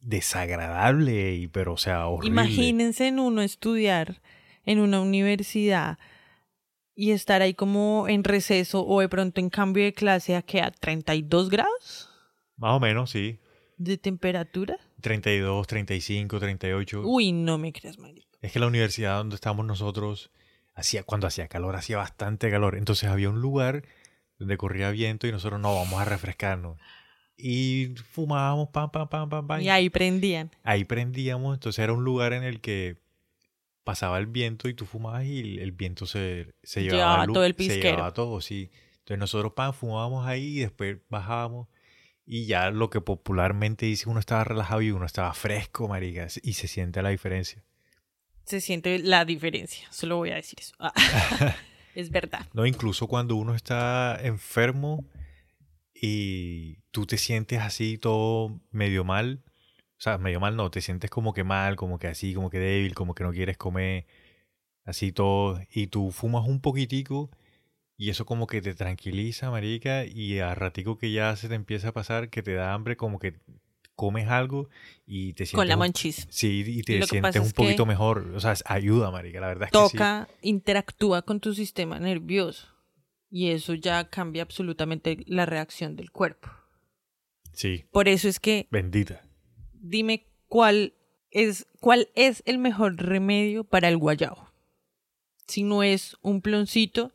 [0.00, 2.40] desagradable, pero, o sea, horrible.
[2.40, 4.22] Imagínense en uno estudiar
[4.64, 5.98] en una universidad
[6.94, 10.60] y estar ahí como en receso o de pronto en cambio de clase a que
[10.60, 12.10] a 32 grados
[12.56, 13.38] Más o menos, sí.
[13.78, 14.76] de temperatura.
[15.00, 17.02] 32, 35, 38.
[17.04, 18.38] Uy, no me creas, marico.
[18.42, 20.30] Es que la universidad donde estábamos nosotros,
[20.74, 22.76] hacía, cuando hacía calor, hacía bastante calor.
[22.76, 23.84] Entonces había un lugar
[24.38, 26.78] donde corría viento y nosotros no, vamos a refrescarnos.
[27.36, 29.60] Y fumábamos, pam, pam, pam, pam, pam.
[29.62, 30.50] Y ahí prendían.
[30.62, 32.98] Ahí prendíamos, entonces era un lugar en el que
[33.84, 37.56] pasaba el viento y tú fumabas y el, viento se, se llevaba, todo el Se
[37.56, 37.90] pisquero.
[37.96, 38.70] llevaba todo, sí.
[38.98, 41.68] Entonces nosotros pan, fumábamos ahí y después bajábamos
[42.26, 46.52] y ya lo que popularmente dice uno estaba relajado y uno estaba fresco, marica, y
[46.52, 47.64] se siente la diferencia.
[48.44, 49.88] se siente la diferencia.
[49.90, 50.74] Solo voy a decir eso.
[50.78, 50.92] Ah,
[51.94, 52.46] es verdad.
[52.52, 55.04] No, incluso cuando uno está enfermo
[55.92, 59.42] y tú te sientes así todo medio mal,
[60.00, 62.58] o sea, medio mal no, te sientes como que mal, como que así, como que
[62.58, 64.06] débil, como que no quieres comer,
[64.86, 67.28] así todo, y tú fumas un poquitico
[67.98, 71.88] y eso como que te tranquiliza, marica, y a ratico que ya se te empieza
[71.88, 73.34] a pasar, que te da hambre, como que
[73.94, 74.70] comes algo
[75.06, 75.56] y te sientes...
[75.56, 76.26] Con la manchis.
[76.30, 79.48] Sí, y te lo que sientes un que poquito mejor, o sea, ayuda, marica, la
[79.48, 79.98] verdad es que sí.
[79.98, 82.68] Toca, interactúa con tu sistema nervioso.
[83.28, 86.48] Y eso ya cambia absolutamente la reacción del cuerpo.
[87.52, 89.29] Sí, Por eso es que bendita.
[89.80, 90.94] Dime cuál
[91.30, 94.48] es, cuál es el mejor remedio para el guayabo.
[95.46, 97.12] Si no es un ploncito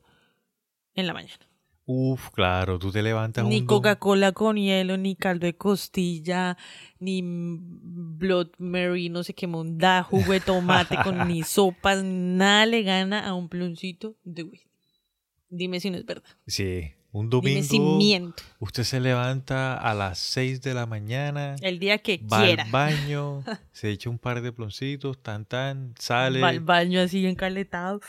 [0.93, 1.45] en la mañana.
[1.87, 6.57] Uf, claro, tú te levantas Ni Coca-Cola con hielo, ni caldo de costilla,
[6.97, 12.81] ni Blood Mary, no sé qué monda, jugo de tomate con ni sopas, nada le
[12.81, 14.49] gana a un ploncito de.
[15.49, 16.27] Dime si no es verdad.
[16.47, 17.95] Sí, un domingo
[18.59, 22.63] usted se levanta a las 6 de la mañana, El día que va quiera.
[22.63, 26.41] al baño, se echa un par de ploncitos, tan tan, sale.
[26.41, 28.01] Va al baño así encaletado.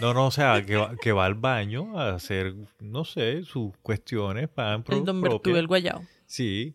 [0.00, 3.76] No, no, o sea, que va, que va al baño a hacer, no sé, sus
[3.82, 6.02] cuestiones, pan pro- El don Bertú del guayabo.
[6.24, 6.74] Sí,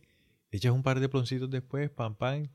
[0.52, 2.48] echas un par de ploncitos después, pam, pam,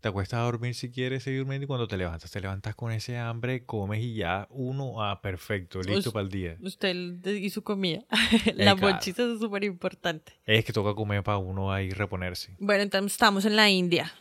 [0.00, 2.92] te acuestas a dormir si quieres seguir durmiendo y cuando te levantas, te levantas con
[2.92, 6.56] ese hambre, comes y ya uno, ah, perfecto, listo para el día.
[6.60, 8.04] Usted y su comida.
[8.54, 8.94] La claro.
[8.94, 10.32] mochita es súper importante.
[10.44, 12.54] Es que toca comer para uno ahí reponerse.
[12.58, 14.12] Bueno, entonces estamos en la India.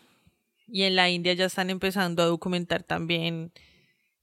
[0.68, 3.54] Y en la India ya están empezando a documentar también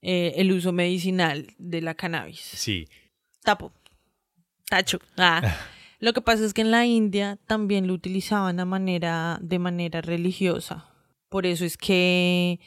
[0.03, 2.41] eh, el uso medicinal de la cannabis.
[2.41, 2.87] Sí,
[3.45, 3.73] Tapo.
[4.69, 4.99] Tacho.
[5.17, 5.41] Ah.
[6.01, 10.01] Lo que pasa es que en la India también lo utilizaban a manera, de manera
[10.01, 10.91] religiosa.
[11.35, 12.61] Por eso es que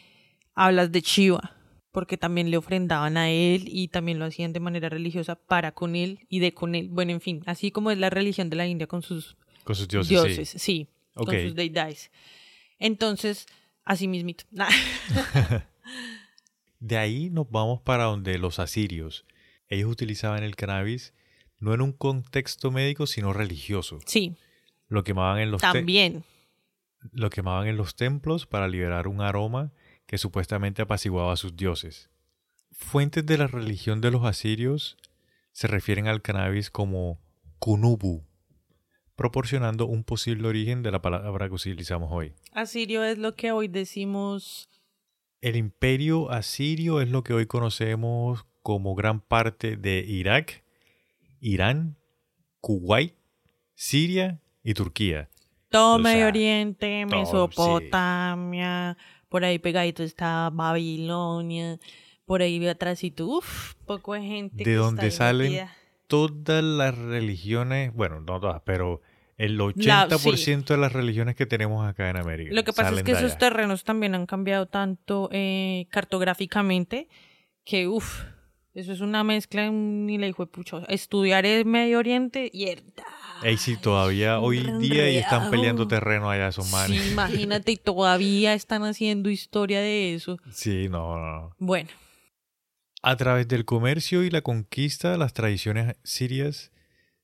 [0.53, 1.56] hablas de Shiva,
[1.93, 5.95] porque también le ofrendaban a él y también lo hacían de manera religiosa para con
[5.95, 6.89] él y de con él.
[6.89, 9.88] Bueno, en fin, así como es la religión de la India con sus con sus
[9.88, 10.89] dioses, dioses, sí.
[11.13, 12.12] con sus deidades.
[12.77, 13.45] Entonces,
[13.86, 14.43] así mismito.
[16.82, 19.23] De ahí nos vamos para donde los asirios.
[19.69, 21.13] Ellos utilizaban el cannabis
[21.62, 23.99] no en un contexto médico, sino religioso.
[24.06, 24.36] sí,
[24.89, 26.25] Lo quemaban en los también.
[27.12, 29.71] Lo quemaban en los templos para liberar un aroma
[30.05, 32.10] que supuestamente apaciguaba a sus dioses.
[32.71, 34.97] Fuentes de la religión de los asirios
[35.51, 37.19] se refieren al cannabis como
[37.60, 38.23] kunubu,
[39.15, 42.33] proporcionando un posible origen de la palabra que utilizamos hoy.
[42.51, 44.69] Asirio es lo que hoy decimos
[45.41, 50.63] El imperio asirio es lo que hoy conocemos como gran parte de Irak,
[51.39, 51.97] Irán,
[52.62, 53.15] Kuwait,
[53.75, 55.29] Siria y Turquía.
[55.69, 58.97] Todo O sea, Medio Oriente, todo, Mesopotamia,
[59.30, 61.80] por ahí pegadito está Babilonia,
[62.25, 64.58] por ahí atrásito, uff, poco de gente.
[64.58, 65.75] De que está donde ahí salen metida.
[66.08, 69.01] Todas las religiones, bueno, no todas, pero
[69.38, 72.53] el La- 80% de las religiones que tenemos acá en América.
[72.53, 77.10] Lo que pasa es que esos terrenos también han cambiado tanto eh, cartográficamente
[77.65, 78.23] que, uff,
[78.73, 80.77] eso es una mezcla, ni la hijo de pucha.
[80.88, 83.03] Estudiar el Medio Oriente, mierda.
[83.41, 87.02] Ey, sí, todavía hoy día y están peleando terreno allá esos manes.
[87.02, 90.38] Sí, imagínate, y todavía están haciendo historia de eso.
[90.52, 91.56] Sí, no, no.
[91.60, 91.89] Bueno,
[93.04, 96.71] A través del comercio y la conquista, las tradiciones sirias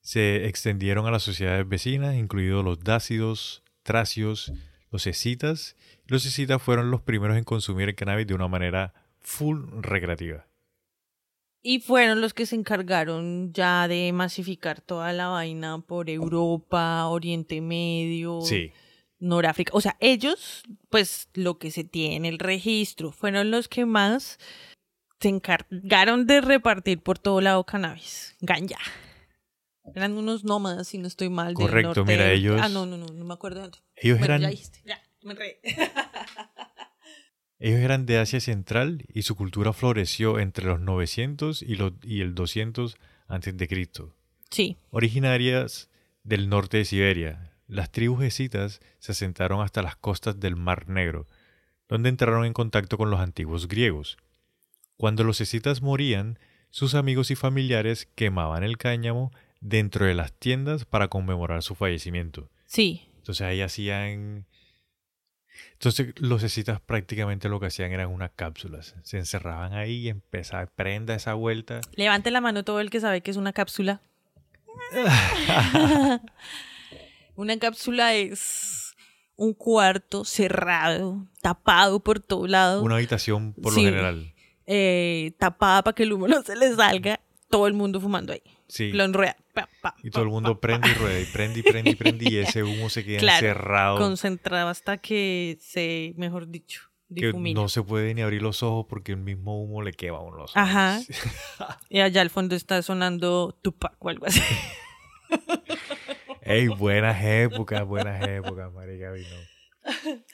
[0.02, 4.54] se extendieron a las sociedades vecinas, incluidos los dácidos, tracios,
[4.92, 5.76] los escitas.
[6.06, 10.46] Los escitas fueron los primeros en consumir el cannabis de una manera full recreativa.
[11.64, 17.62] Y fueron los que se encargaron ya de masificar toda la vaina por Europa, Oriente
[17.62, 18.72] Medio, Sí,
[19.20, 19.72] Noráfrica.
[19.74, 24.38] O sea, ellos, pues lo que se tiene, el registro, fueron los que más
[25.22, 28.36] se encargaron de repartir por todo lado cannabis.
[28.42, 28.78] Ganja.
[29.96, 31.54] Eran unos nómadas, si no estoy mal.
[31.54, 33.78] del Correcto, norte mira, ellos- Ah, no, no, no, no me acuerdo de dónde.
[33.96, 35.60] ellos Bueno, eran, ya dijiste, ya, me enredé.
[37.66, 42.20] ellos eran de Asia Central y su cultura floreció entre los 900 y, los, y
[42.20, 42.98] el 200
[43.28, 44.14] antes de Cristo.
[44.50, 45.90] Sí, originarias
[46.26, 47.54] del norte de Siberia.
[47.68, 51.26] Las tribus escitas se asentaron hasta las costas del Mar Negro,
[51.88, 54.18] donde entraron en contacto con los antiguos griegos.
[54.98, 60.84] Cuando los escitas morían, sus amigos y familiares quemaban el cáñamo dentro de las tiendas
[60.84, 62.50] para conmemorar su fallecimiento.
[62.66, 63.08] sí.
[63.20, 64.48] Entonces ahí hacían...
[65.74, 68.96] Entonces los escitas prácticamente lo que hacían eran unas cápsulas.
[69.04, 71.82] Se encerraban ahí y empezaba, prenda esa vuelta.
[71.96, 74.02] Levante la mano todo el que sabe que es una cápsula.
[77.36, 78.96] una cápsula es
[79.36, 82.84] un cuarto cerrado, tapado por todo lado.
[82.84, 84.34] Una habitación por lo general.
[84.66, 88.42] Eh, tapada para que el humo no se le salga, todo el mundo fumando ahí.
[88.68, 88.92] Sí.
[88.92, 89.04] Lo
[90.04, 92.64] y todo el mundo prende y rueda, y prende y prende y prende, y ese
[92.64, 93.98] humo se queda encerrado.
[93.98, 97.60] Concentrado hasta que se, mejor dicho, difumina.
[97.60, 100.22] Que no se puede ni abrir los ojos porque el mismo humo le quema a
[100.22, 100.58] uno los ojos.
[100.58, 101.02] Ajá.
[101.90, 104.42] y allá al fondo está sonando Tupac o algo así.
[106.42, 109.36] Ey, buenas épocas, buenas épocas, María vino.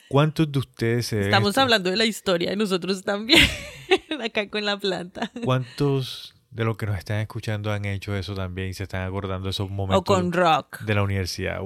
[0.08, 3.40] ¿Cuántos de ustedes se Estamos hablando de la historia de nosotros también,
[4.22, 5.30] acá con la planta.
[5.44, 9.44] ¿Cuántos de los que nos están escuchando han hecho eso también y se están acordando
[9.44, 10.00] de esos momentos?
[10.00, 10.80] O con rock.
[10.80, 11.60] De la universidad,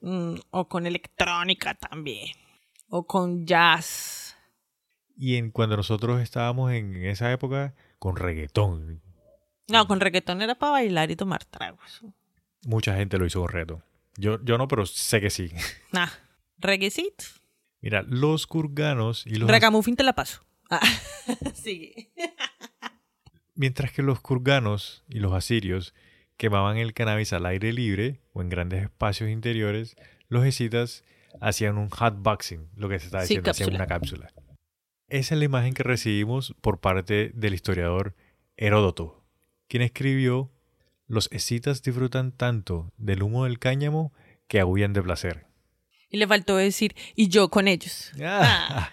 [0.00, 2.34] mm, o con electrónica también.
[2.88, 4.36] O con jazz.
[5.16, 9.02] Y en, cuando nosotros estábamos en esa época, con reggaetón.
[9.68, 12.02] No, con reggaetón era para bailar y tomar tragos.
[12.66, 13.84] Mucha gente lo hizo con reggaetón.
[14.16, 15.50] Yo, yo no, pero sé que sí.
[15.92, 16.10] Ah,
[16.58, 17.24] reguecito.
[17.80, 19.48] Mira, los kurganos y los...
[19.48, 20.42] Regamufín te la paso.
[20.68, 20.80] Ah,
[21.54, 22.10] sigue.
[23.56, 25.94] Mientras que los kurganos y los asirios
[26.36, 29.96] quemaban el cannabis al aire libre o en grandes espacios interiores,
[30.28, 31.04] los escitas
[31.40, 34.30] hacían un hotboxing, lo que se está diciendo, hacían una cápsula.
[35.08, 38.14] Esa es la imagen que recibimos por parte del historiador
[38.56, 39.24] Heródoto,
[39.68, 40.52] quien escribió
[41.06, 44.12] Los escitas disfrutan tanto del humo del cáñamo
[44.48, 45.46] que aullan de placer.
[46.10, 48.12] Y le faltó decir, y yo con ellos.
[48.22, 48.90] Ah.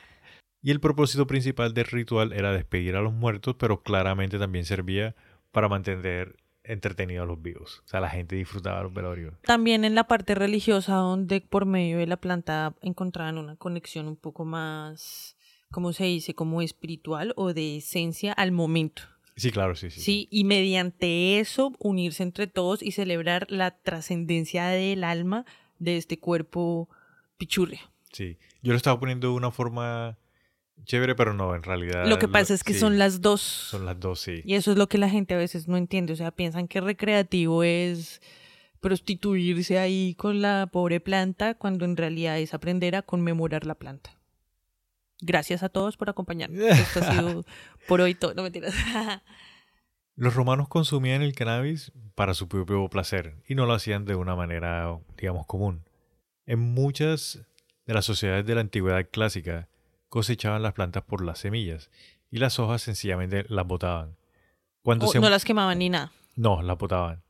[0.63, 5.13] Y el propósito principal del ritual era despedir a los muertos, pero claramente también servía
[5.51, 7.81] para mantener entretenidos a los vivos.
[7.85, 9.33] O sea, la gente disfrutaba los velorios.
[9.41, 14.15] También en la parte religiosa, donde por medio de la planta encontraban una conexión un
[14.15, 15.35] poco más,
[15.69, 16.33] ¿cómo se dice?
[16.33, 19.03] Como espiritual o de esencia al momento.
[19.35, 19.99] Sí, claro, sí, sí.
[19.99, 25.45] Sí, y mediante eso unirse entre todos y celebrar la trascendencia del alma
[25.79, 26.87] de este cuerpo
[27.37, 27.81] pichurria.
[28.13, 30.17] Sí, yo lo estaba poniendo de una forma
[30.85, 32.05] Chévere, pero no, en realidad.
[32.07, 33.41] Lo que pasa es que son las dos.
[33.41, 34.41] Son las dos, sí.
[34.45, 36.13] Y eso es lo que la gente a veces no entiende.
[36.13, 38.21] O sea, piensan que recreativo es
[38.81, 44.17] prostituirse ahí con la pobre planta, cuando en realidad es aprender a conmemorar la planta.
[45.21, 46.59] Gracias a todos por acompañarnos.
[46.69, 47.45] Esto ha sido
[47.87, 48.33] por hoy todo.
[48.33, 48.73] No mentiras.
[50.15, 54.35] Los romanos consumían el cannabis para su propio placer y no lo hacían de una
[54.35, 55.85] manera, digamos, común.
[56.45, 57.41] En muchas
[57.87, 59.69] de las sociedades de la antigüedad clásica,
[60.13, 61.89] cosechaban las plantas por las semillas
[62.29, 64.15] y las hojas sencillamente las botaban.
[64.83, 66.11] Cuando No las quemaban ni nada.
[66.35, 67.23] No, las botaban.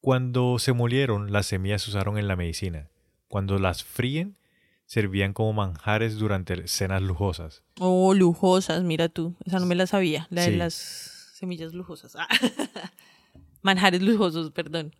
[0.00, 2.88] Cuando se molieron, las semillas se usaron en la medicina.
[3.28, 4.38] Cuando las fríen,
[4.86, 7.62] servían como manjares durante cenas lujosas.
[7.78, 9.34] Oh, lujosas, mira tú.
[9.44, 10.72] Esa no me la sabía, la de las
[11.34, 12.16] semillas lujosas.
[12.16, 12.26] Ah.
[13.60, 14.96] manjares lujosos, perdón.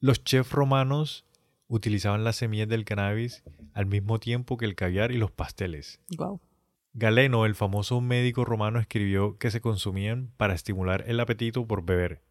[0.00, 1.24] Los chefs romanos
[1.68, 6.00] utilizaban las semillas del cannabis al mismo tiempo que el caviar y los pasteles.
[6.94, 12.22] Galeno, el famoso médico romano, escribió que se consumían para estimular el apetito por beber.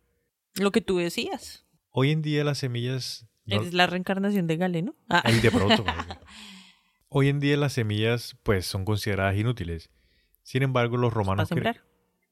[0.55, 1.65] Lo que tú decías.
[1.89, 3.27] Hoy en día las semillas...
[3.47, 4.95] ¿Es la reencarnación de Galeno?
[5.09, 5.23] Ah.
[5.29, 5.83] de pronto.
[7.09, 9.89] Hoy en día las semillas pues son consideradas inútiles.
[10.43, 11.49] Sin embargo, los romanos...
[11.49, 11.83] Para sembrar.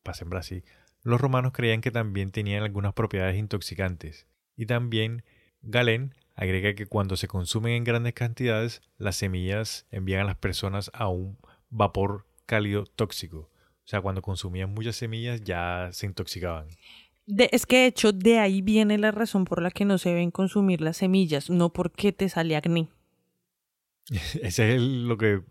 [0.04, 0.64] Para sembrar, sí.
[1.02, 4.28] Los romanos creían que también tenían algunas propiedades intoxicantes.
[4.56, 5.24] Y también
[5.62, 10.90] Galén agrega que cuando se consumen en grandes cantidades, las semillas envían a las personas
[10.94, 11.38] a un
[11.70, 13.50] vapor cálido tóxico.
[13.84, 16.68] O sea, cuando consumían muchas semillas ya se intoxicaban.
[17.28, 20.32] es que de hecho de ahí viene la razón por la que no se deben
[20.32, 22.88] consumir las semillas, no porque te sale acné.
[24.42, 25.42] Esa es lo que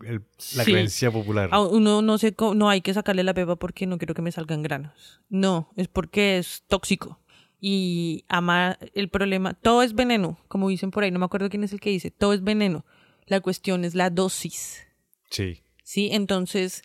[0.55, 1.51] la creencia popular.
[1.71, 4.63] Uno no sé no hay que sacarle la pepa porque no quiero que me salgan
[4.63, 5.21] granos.
[5.29, 7.19] No, es porque es tóxico
[7.59, 9.53] y ama el problema.
[9.53, 12.11] Todo es veneno, como dicen por ahí, no me acuerdo quién es el que dice,
[12.11, 12.85] todo es veneno.
[13.25, 14.87] La cuestión es la dosis.
[15.29, 15.61] Sí.
[15.83, 16.83] Sí, entonces,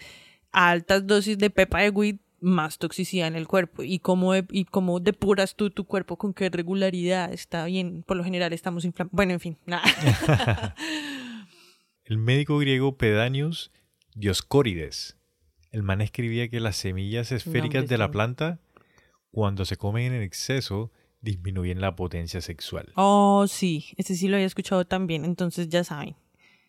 [0.52, 3.82] a altas dosis de pepa de weed, más toxicidad en el cuerpo.
[3.82, 6.18] ¿Y cómo, y cómo depuras tú tu cuerpo?
[6.18, 7.32] ¿Con qué regularidad?
[7.32, 9.14] Está bien, por lo general estamos inflamados.
[9.14, 9.82] Bueno, en fin, nada.
[12.04, 13.72] el médico griego Pedanius
[14.14, 15.16] Dioscórides.
[15.70, 18.60] El man escribía que las semillas esféricas de la planta
[19.34, 22.92] cuando se comen en exceso, disminuyen la potencia sexual.
[22.94, 26.14] Oh, sí, ese sí lo había escuchado también, entonces ya saben.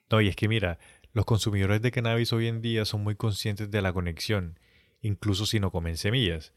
[0.09, 0.79] No, y es que mira,
[1.13, 4.57] los consumidores de cannabis hoy en día son muy conscientes de la conexión,
[5.01, 6.53] incluso si no comen semillas.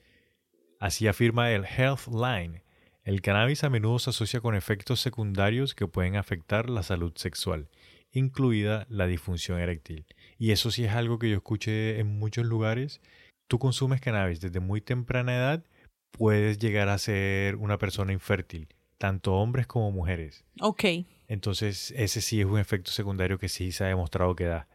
[0.81, 2.63] Así afirma el Health Line.
[3.05, 7.69] El cannabis a menudo se asocia con efectos secundarios que pueden afectar la salud sexual,
[8.13, 10.07] incluida la disfunción eréctil.
[10.39, 13.03] Y eso sí es algo que yo escuché en muchos lugares.
[13.47, 15.65] Tú consumes cannabis desde muy temprana edad
[16.11, 20.45] puedes llegar a ser una persona infértil, tanto hombres como mujeres.
[20.61, 20.85] Ok.
[21.29, 24.69] Entonces, ese sí es un efecto secundario que sí se ha demostrado que da.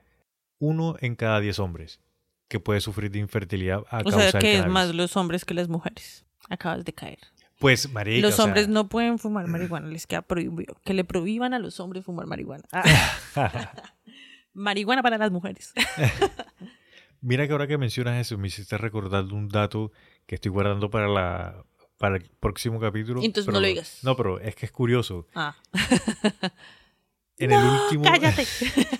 [0.60, 2.00] Uno en cada diez hombres
[2.48, 5.44] que puede sufrir de infertilidad a O causa sea del que es más los hombres
[5.46, 6.26] que las mujeres.
[6.50, 7.20] Acabas de caer.
[7.60, 10.76] Pues, marica, Los sea, hombres no pueden fumar marihuana, les queda prohibido.
[10.84, 12.64] Que le prohíban a los hombres fumar marihuana.
[12.72, 13.14] Ah.
[14.54, 15.74] marihuana para las mujeres.
[17.22, 19.92] Mira que ahora que mencionas eso, me hiciste recordar un dato
[20.26, 21.66] que estoy guardando para la
[21.98, 23.22] para el próximo capítulo.
[23.24, 24.00] Entonces pero- no lo digas.
[24.04, 25.28] No, pero es que es curioso.
[25.36, 25.56] Ah,
[27.38, 28.46] En el último cállate.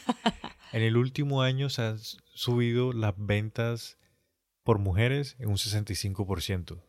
[0.74, 2.00] en el último año se han
[2.34, 3.98] subido las ventas
[4.64, 6.82] por mujeres en un 65%.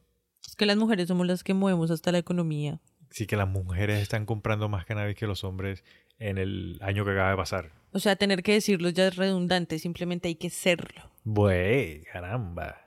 [0.47, 2.81] Es que las mujeres somos las que movemos hasta la economía.
[3.11, 5.85] Así que las mujeres están comprando más cannabis que los hombres
[6.19, 7.73] en el año que acaba de pasar.
[7.93, 11.11] O sea, tener que decirlo ya es redundante, simplemente hay que serlo.
[11.23, 12.84] Bue, caramba.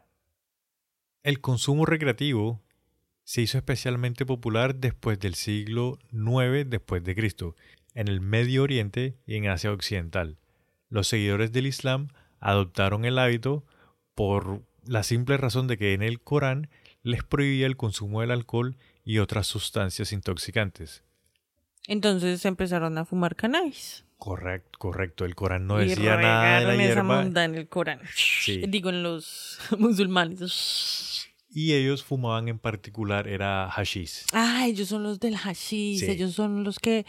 [1.27, 2.61] El consumo recreativo
[3.25, 7.53] se hizo especialmente popular después del siglo IX después de Cristo,
[7.93, 10.37] en el Medio Oriente y en Asia Occidental.
[10.87, 12.07] Los seguidores del Islam
[12.39, 13.65] adoptaron el hábito
[14.15, 16.69] por la simple razón de que en el Corán
[17.03, 21.03] les prohibía el consumo del alcohol y otras sustancias intoxicantes.
[21.87, 24.05] Entonces empezaron a fumar cannabis.
[24.17, 25.25] Correcto, correcto.
[25.25, 27.99] El Corán no y decía nada de la esa hierba en el Corán.
[28.15, 28.63] Sí.
[28.67, 31.16] Digo, en los musulmanes.
[31.59, 34.25] Y ellos fumaban en particular era hashish.
[34.31, 36.01] Ah, ellos son los del hashish.
[36.01, 36.05] Sí.
[36.11, 37.05] Ellos son los que,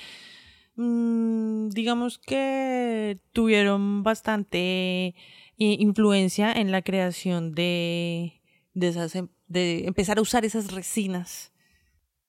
[0.76, 5.14] mm, digamos que tuvieron bastante
[5.60, 8.40] eh, influencia en la creación de,
[8.74, 11.52] de, esas, em- de empezar a usar esas resinas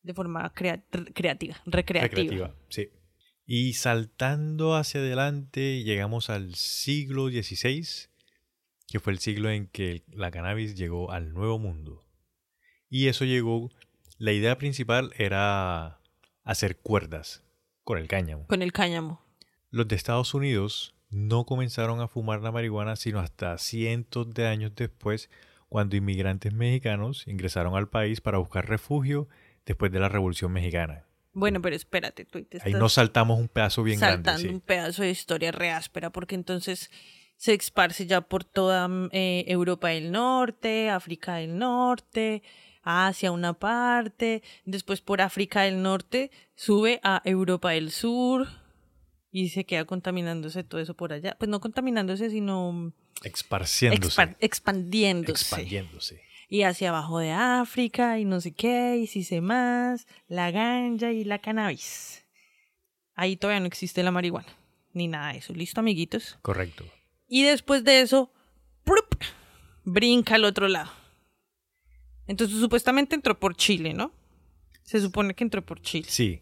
[0.04, 2.02] de forma crea- re- creativa, recreativa.
[2.24, 2.56] recreativa.
[2.70, 2.90] Sí.
[3.46, 7.86] Y saltando hacia adelante, llegamos al siglo XVI,
[8.88, 12.04] que fue el siglo en que la cannabis llegó al Nuevo Mundo.
[12.90, 13.70] Y eso llegó,
[14.18, 16.00] la idea principal era
[16.44, 17.44] hacer cuerdas
[17.84, 18.48] con el cáñamo.
[18.48, 19.22] Con el cáñamo.
[19.72, 24.74] Los de Estados Unidos no comenzaron a fumar la marihuana sino hasta cientos de años
[24.76, 25.30] después,
[25.70, 29.28] cuando inmigrantes mexicanos ingresaron al país para buscar refugio
[29.66, 31.06] después de la Revolución Mexicana.
[31.32, 34.50] Bueno, pero espérate, tú te Ahí nos saltamos un pedazo bien saltando grande.
[34.50, 34.54] sí.
[34.54, 36.90] un pedazo de historia re áspera, porque entonces
[37.38, 42.42] se esparce ya por toda mm, eh, Europa del Norte, África del Norte,
[42.82, 48.48] Asia una parte, después por África del Norte sube a Europa del Sur
[49.32, 51.36] y se queda contaminándose todo eso por allá.
[51.38, 54.22] Pues no contaminándose, sino Esparciéndose.
[54.22, 55.32] expa- expandiéndose.
[55.32, 56.22] expandiéndose.
[56.48, 61.12] Y hacia abajo de África y no sé qué, y si sé más, la ganja
[61.12, 62.26] y la cannabis.
[63.14, 64.48] Ahí todavía no existe la marihuana,
[64.94, 65.54] ni nada de eso.
[65.54, 66.40] ¿Listo, amiguitos?
[66.42, 66.86] Correcto.
[67.28, 68.32] Y después de eso,
[68.84, 69.22] ¡prup!
[69.84, 70.90] brinca al otro lado.
[72.30, 74.12] Entonces supuestamente entró por Chile, ¿no?
[74.84, 76.06] Se supone que entró por Chile.
[76.08, 76.42] Sí.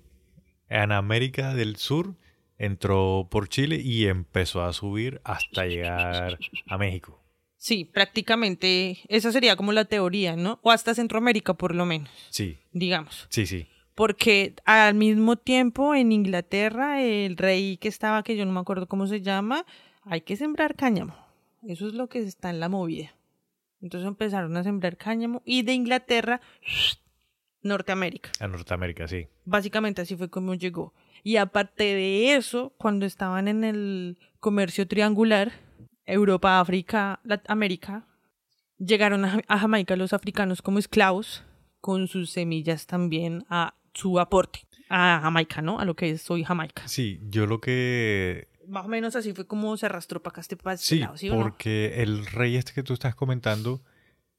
[0.67, 2.15] En América del Sur
[2.57, 7.23] entró por Chile y empezó a subir hasta llegar a México.
[7.55, 10.59] Sí, prácticamente esa sería como la teoría, ¿no?
[10.61, 13.25] O hasta Centroamérica por lo menos, Sí, digamos.
[13.29, 13.67] sí, sí.
[13.95, 18.87] Porque al mismo tiempo en Inglaterra el rey que estaba, que yo no me acuerdo
[18.87, 19.65] cómo se llama,
[20.03, 21.15] hay que sembrar cáñamo.
[21.63, 23.15] Eso es lo que está en la movida.
[23.81, 26.41] Entonces empezaron a sembrar cáñamo y de Inglaterra,
[27.61, 28.31] Norteamérica.
[28.39, 29.27] A Norteamérica, sí.
[29.45, 30.93] Básicamente así fue como llegó.
[31.23, 35.51] Y aparte de eso, cuando estaban en el comercio triangular,
[36.05, 38.07] Europa, África, América,
[38.77, 41.43] llegaron a Jamaica los africanos como esclavos,
[41.81, 45.79] con sus semillas también a su aporte a Jamaica, ¿no?
[45.79, 46.87] A lo que es hoy Jamaica.
[46.87, 48.47] Sí, yo lo que...
[48.67, 51.17] Más o menos así fue como se arrastró para acá este, para este Sí, lado,
[51.17, 51.41] ¿sí o no?
[51.41, 53.81] porque el rey este que tú estás comentando,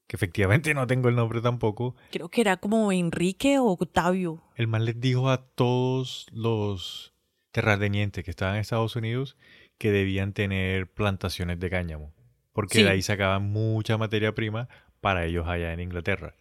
[0.07, 4.43] que efectivamente no tengo el nombre tampoco, Creo que era como Enrique o Octavio.
[4.57, 7.15] el man les dijo a todos los
[7.51, 9.37] terratenientes que estaban en Estados Unidos
[9.79, 12.13] que debían tener plantaciones de cáñamo,
[12.53, 12.83] porque Sí.
[12.85, 14.69] de ahí sacaban mucha materia prima
[15.01, 16.35] para ellos allá en Inglaterra.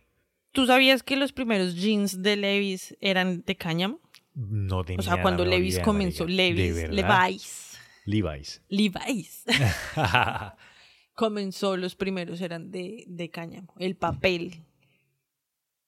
[0.52, 4.00] ¿Tú sabías que los primeros jeans de Levis eran de cáñamo?
[4.34, 6.26] No tenía O sea, cuando Levis comenzó.
[6.28, 6.90] Levis.
[6.90, 7.67] Levi's,
[8.08, 8.62] Levi's.
[8.70, 9.44] Levi's,
[11.14, 13.74] comenzó, los primeros eran de, de cáñamo.
[13.78, 14.64] El papel,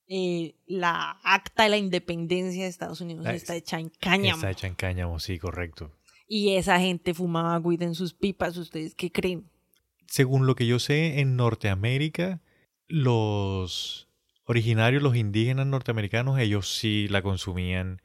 [0.08, 4.36] eh, la acta de la independencia de Estados Unidos está hecha en cáñamo.
[4.36, 5.96] Está hecha en cáñamo, sí, correcto.
[6.28, 9.50] Y esa gente fumaba weed en sus pipas, ¿ustedes qué creen?
[10.06, 12.42] Según lo que yo sé, en Norteamérica,
[12.88, 14.10] los
[14.44, 18.02] originarios, los indígenas norteamericanos, ellos sí la consumían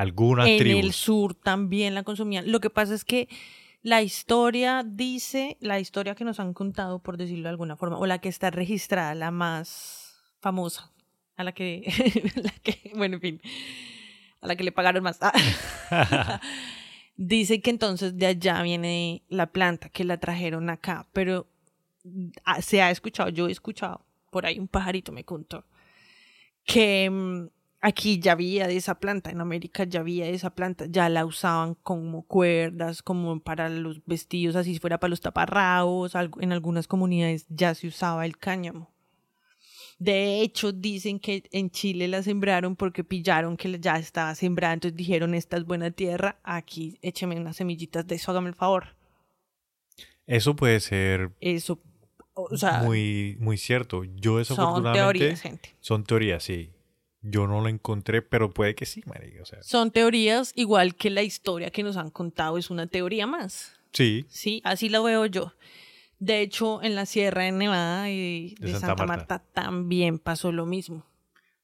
[0.00, 0.84] algunas en tribus.
[0.84, 2.50] el sur también la consumían.
[2.50, 3.28] Lo que pasa es que
[3.82, 8.06] la historia dice, la historia que nos han contado, por decirlo de alguna forma, o
[8.06, 10.90] la que está registrada, la más famosa,
[11.36, 11.84] a la que,
[12.36, 13.42] la que bueno, en fin.
[14.40, 15.18] a la que le pagaron más.
[17.16, 21.46] Dice que entonces de allá viene la planta, que la trajeron acá, pero
[22.44, 25.66] ah, se ha escuchado, yo he escuchado, por ahí un pajarito me contó,
[26.64, 30.86] que mm, aquí ya había de esa planta, en América ya había de esa planta,
[30.88, 36.52] ya la usaban como cuerdas, como para los vestidos, así fuera para los taparrabos, en
[36.52, 38.90] algunas comunidades ya se usaba el cáñamo.
[39.98, 44.96] De hecho, dicen que en Chile la sembraron porque pillaron que ya estaba sembrada, entonces
[44.96, 48.96] dijeron, esta es buena tierra, aquí écheme unas semillitas de eso, hágame el favor.
[50.26, 51.80] Eso puede ser eso,
[52.34, 54.04] o sea, muy, muy cierto.
[54.04, 55.00] Yo desafortunadamente...
[55.00, 55.76] Son teorías, gente.
[55.80, 56.70] Son teorías, sí.
[57.22, 59.42] Yo no lo encontré, pero puede que sí, María.
[59.42, 59.62] O sea.
[59.62, 63.72] Son teorías igual que la historia que nos han contado es una teoría más.
[63.92, 64.24] Sí.
[64.28, 65.52] Sí, así lo veo yo.
[66.18, 69.42] De hecho, en la Sierra de Nevada y de, Santa, Marta.
[69.52, 71.06] también pasó lo mismo.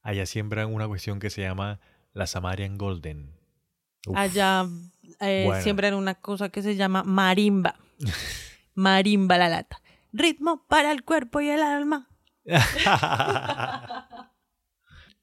[0.02, 1.80] Allá siembran una cuestión que se llama
[2.12, 3.34] la Samarian Golden.
[4.14, 4.66] Allá
[5.20, 7.76] eh, siembran una cosa que se llama marimba.
[8.74, 9.82] marimba la lata.
[10.12, 12.09] Ritmo para el cuerpo y el alma.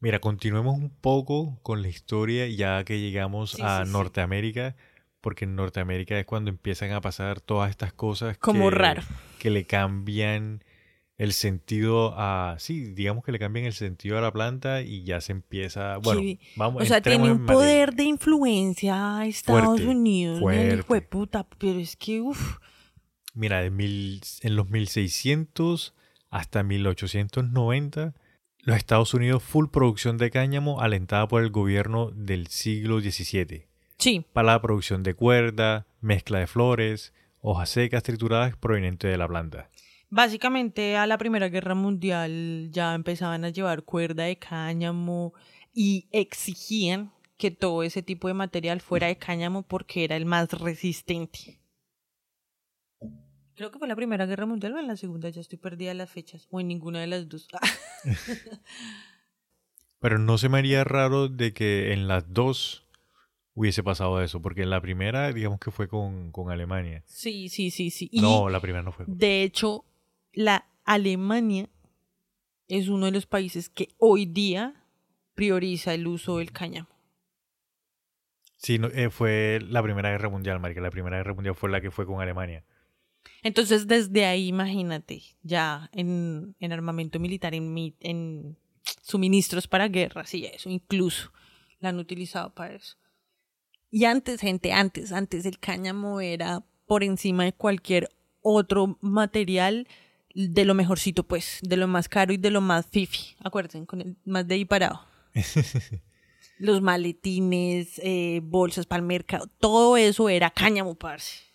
[0.03, 4.75] Mira, continuemos un poco con la historia ya que llegamos a Norteamérica,
[5.21, 9.01] porque en Norteamérica es cuando empiezan a pasar todas estas cosas como que, raro.
[9.39, 10.61] que le cambian
[11.17, 15.21] el sentido a sí, digamos que le cambian el sentido a la planta y ya
[15.21, 16.21] se empieza, bueno,
[16.57, 20.43] vamos O sea, tiene un poder de influencia a Estados Unidos,
[21.09, 22.57] puta, pero es que uff.
[23.33, 25.93] Mira, de mil, en los 1600
[26.29, 28.15] hasta 1890
[28.63, 33.65] los Estados Unidos full producción de cáñamo alentada por el gobierno del siglo XVII.
[33.97, 34.25] Sí.
[34.31, 39.69] Para la producción de cuerda, mezcla de flores, hojas secas trituradas provenientes de la planta.
[40.09, 45.33] Básicamente a la Primera Guerra Mundial ya empezaban a llevar cuerda de cáñamo
[45.73, 50.51] y exigían que todo ese tipo de material fuera de cáñamo porque era el más
[50.53, 51.59] resistente.
[53.55, 55.99] Creo que fue la Primera Guerra Mundial o en la Segunda, ya estoy perdida en
[55.99, 57.47] las fechas, o en ninguna de las dos.
[59.99, 62.85] Pero no se me haría raro de que en las dos
[63.53, 67.03] hubiese pasado eso, porque en la primera, digamos que fue con, Alemania.
[67.05, 68.09] Sí, sí, sí, sí.
[68.13, 69.05] no, la primera no fue.
[69.07, 69.85] De hecho,
[70.33, 71.69] la Alemania
[72.67, 74.73] es uno de los países que hoy día
[75.35, 76.89] prioriza el uso del cáñamo.
[78.57, 80.79] Sí, eh, fue la Primera Guerra Mundial, Marica.
[80.79, 82.63] La Primera Guerra Mundial fue la que fue con Alemania.
[83.41, 88.57] Entonces, desde ahí, imagínate, ya en, armamento militar, en, en
[89.01, 91.31] suministros para guerras y eso, incluso
[91.79, 92.95] la han utilizado para eso.
[93.91, 98.09] Y antes, gente, antes, antes el cáñamo era por encima de cualquier
[98.41, 99.87] otro material
[100.33, 103.35] de lo mejorcito, pues, de lo más caro y de lo más fifi.
[103.43, 105.01] Acuérdense, con el más de ahí parado.
[106.57, 111.52] Los maletines, eh, bolsas para el mercado, todo eso era cáñamo, parce.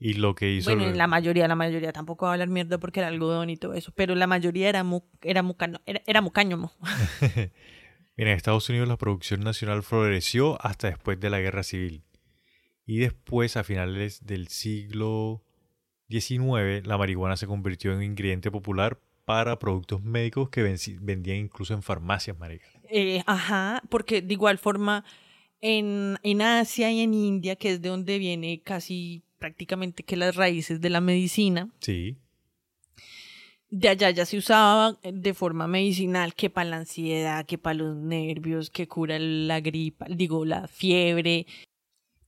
[0.00, 0.74] Y lo que hizo.
[0.74, 3.74] Bueno, la mayoría, la mayoría, tampoco va a hablar mierda porque era algodón y todo
[3.74, 6.72] eso, pero la mayoría era, mu, era, mucano, era, era mucáñamo.
[8.16, 12.04] Mira, en Estados Unidos la producción nacional floreció hasta después de la guerra civil.
[12.86, 15.44] Y después, a finales del siglo
[16.08, 20.62] XIX, la marihuana se convirtió en un ingrediente popular para productos médicos que
[21.00, 22.66] vendían incluso en farmacias, marica.
[22.88, 25.04] Eh, ajá, porque de igual forma
[25.60, 30.36] en, en Asia y en India, que es de donde viene casi prácticamente que las
[30.36, 31.68] raíces de la medicina.
[31.80, 32.18] Sí.
[33.70, 37.96] De allá ya se usaba de forma medicinal, que para la ansiedad, que para los
[37.96, 41.46] nervios, que cura la gripa, digo, la fiebre,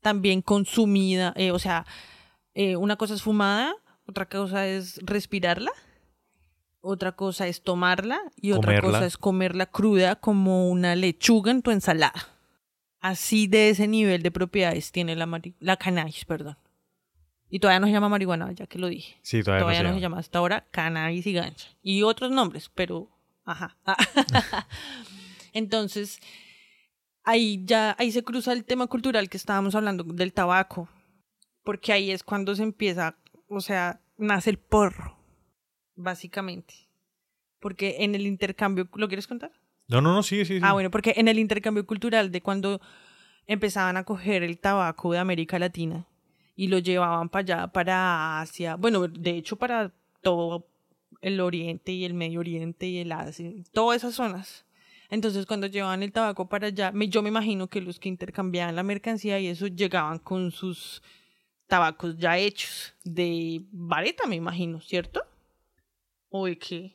[0.01, 1.87] también consumida, eh, o sea,
[2.55, 3.75] eh, una cosa es fumada,
[4.07, 5.71] otra cosa es respirarla,
[6.81, 11.71] otra cosa es tomarla y otra cosa es comerla cruda como una lechuga en tu
[11.71, 12.29] ensalada.
[13.01, 16.57] Así de ese nivel de propiedades tiene la, la cannabis, perdón.
[17.51, 19.19] Y todavía no se llama marihuana, ya que lo dije.
[19.23, 20.19] Sí, todavía, todavía no, se, llama.
[20.19, 21.69] Hasta ahora cannabis y gancha.
[21.83, 23.11] Y otros nombres, pero
[23.45, 23.77] ajá.
[25.53, 26.21] Entonces,
[27.25, 30.89] ahí ya ahí se cruza el tema cultural que estábamos hablando del tabaco.
[31.65, 35.19] Porque ahí es cuando se empieza, o sea, nace el porro,
[35.97, 36.89] básicamente.
[37.59, 39.53] Porque en el intercambio, ¿lo quieres contar?
[39.89, 40.61] No, no, no, sí, sí, sí.
[40.63, 42.81] Ah, bueno, porque en el intercambio cultural de cuando
[43.47, 46.07] empezaban a coger el tabaco de América Latina
[46.61, 50.69] y lo llevaban para allá, para Asia, bueno, de hecho para todo
[51.23, 54.67] el Oriente y el Medio Oriente y el Asia, todas esas zonas.
[55.09, 58.83] Entonces cuando llevaban el tabaco para allá, yo me imagino que los que intercambiaban la
[58.83, 61.03] mercancía y eso llegaban con sus
[61.67, 65.23] tabacos ya hechos de vareta, me imagino, ¿cierto?
[66.29, 66.95] ¿O de qué?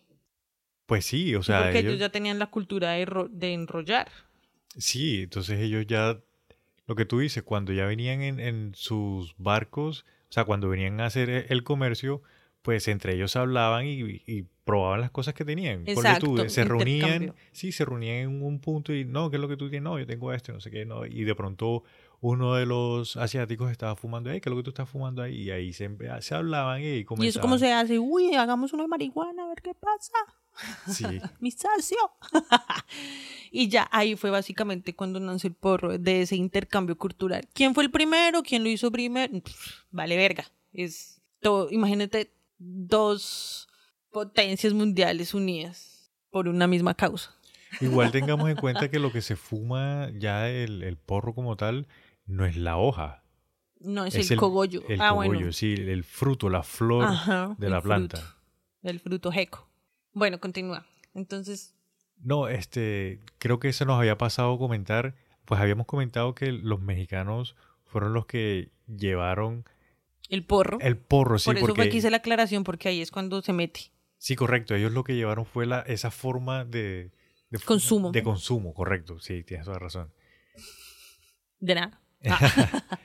[0.85, 1.63] Pues sí, o sea.
[1.63, 1.97] porque ellos...
[1.97, 4.11] ya tenían la cultura de, de enrollar.
[4.77, 6.19] Sí, entonces ellos ya,
[6.87, 10.99] lo que tú dices, cuando ya venían en, en sus barcos, o sea, cuando venían
[11.01, 12.21] a hacer e, el comercio,
[12.61, 15.83] pues entre ellos hablaban y, y probaban las cosas que tenían.
[15.87, 19.47] Exacto, tú, se reunían, sí, se reunían en un punto y no, ¿qué es lo
[19.47, 19.83] que tú tienes?
[19.83, 21.05] No, yo tengo esto, no sé qué, no.
[21.05, 21.83] Y de pronto
[22.21, 25.43] uno de los asiáticos estaba fumando, "Ey, ¿qué es lo que tú estás fumando ahí?
[25.43, 25.85] Y ahí se,
[26.31, 27.25] hablaban y comenzaban.
[27.25, 27.99] ¿Y eso cómo se hace?
[27.99, 30.13] Uy, hagamos una de marihuana, a ver qué pasa.
[30.87, 31.05] Sí,
[31.39, 31.97] Mi socio.
[33.51, 37.47] y ya ahí fue básicamente cuando nació el porro de ese intercambio cultural.
[37.53, 38.43] ¿Quién fue el primero?
[38.43, 39.41] ¿Quién lo hizo primero?
[39.41, 40.45] Pff, vale verga.
[40.73, 43.67] Es todo, imagínate dos
[44.11, 47.35] potencias mundiales unidas por una misma causa.
[47.81, 51.87] igual tengamos en cuenta que lo que se fuma ya el, el porro como tal
[52.25, 53.23] no es la hoja.
[53.79, 54.83] No, es, Es el, cogollo.
[54.87, 55.51] El ah, cogollo, bueno.
[55.51, 58.17] sí, el fruto, la flor Ajá, de la planta.
[58.17, 58.35] fruto,
[58.83, 59.69] el fruto jeco.
[60.15, 60.87] Bueno, continúa.
[61.13, 61.75] Entonces,
[62.23, 65.13] No, este, creo que eso nos había pasado comentar,
[65.45, 67.55] pues habíamos comentado que los mexicanos
[67.85, 69.65] fueron los que llevaron
[70.29, 70.79] el porro.
[70.81, 73.41] el porro, sí, por eso porque fue que hice la aclaración, porque ahí es cuando
[73.43, 73.91] se mete.
[74.17, 77.11] sí, correcto, ellos lo que llevaron fue la esa forma de,
[77.65, 78.11] Consumo.
[78.11, 80.11] de consumo, correcto, sí, tienes toda razón.
[81.59, 82.01] De nada.
[82.27, 82.99] Ah,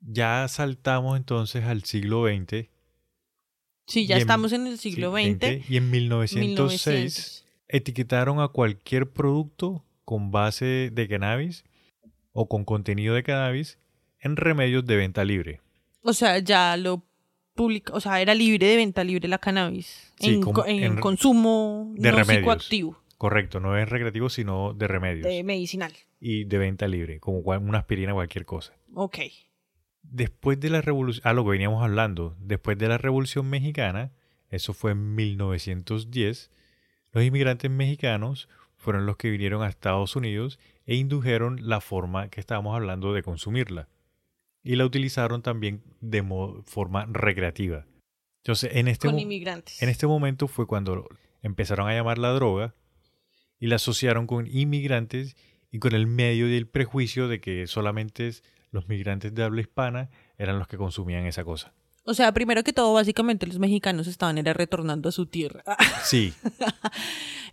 [0.00, 2.68] Ya saltamos entonces al siglo XX.
[3.86, 5.70] Sí, ya en- estamos en el siglo sí, XX.
[5.70, 7.44] y en 1906 1900.
[7.68, 11.64] etiquetaron a cualquier producto con base de cannabis
[12.32, 13.78] o con contenido de cannabis
[14.20, 15.60] en remedios de venta libre.
[16.02, 17.02] O sea, ya lo
[17.54, 20.12] publica, o sea, era libre de venta libre la cannabis.
[20.18, 22.38] Sí, en, consumo de no remedios.
[22.40, 25.24] psicoactivo, Correcto, no es recreativo, sino de remedios.
[25.28, 25.92] de medicinal.
[26.18, 28.74] Y de venta libre, como una aspirina, cualquier cosa.
[28.94, 29.18] Ok.
[30.02, 34.12] Después de la revolución, ah, lo que veníamos hablando, después de la revolución mexicana,
[34.50, 36.50] eso fue en 1910,
[37.12, 42.40] los inmigrantes mexicanos fueron los que vinieron a Estados Unidos e indujeron la forma que
[42.40, 43.88] estábamos hablando de consumirla.
[44.64, 46.22] Y la utilizaron también de
[46.66, 47.86] forma recreativa.
[48.44, 49.80] Entonces, en este, Con inmigrantes.
[49.82, 51.08] en este momento fue cuando
[51.42, 52.74] empezaron a llamar la droga
[53.58, 55.36] y la asociaron con inmigrantes
[55.70, 58.42] y con el medio y el prejuicio de que solamente es-
[58.72, 61.72] los migrantes de habla hispana eran los que consumían esa cosa.
[62.04, 65.62] O sea, primero que todo, básicamente los mexicanos estaban era retornando a su tierra.
[66.02, 66.34] Sí,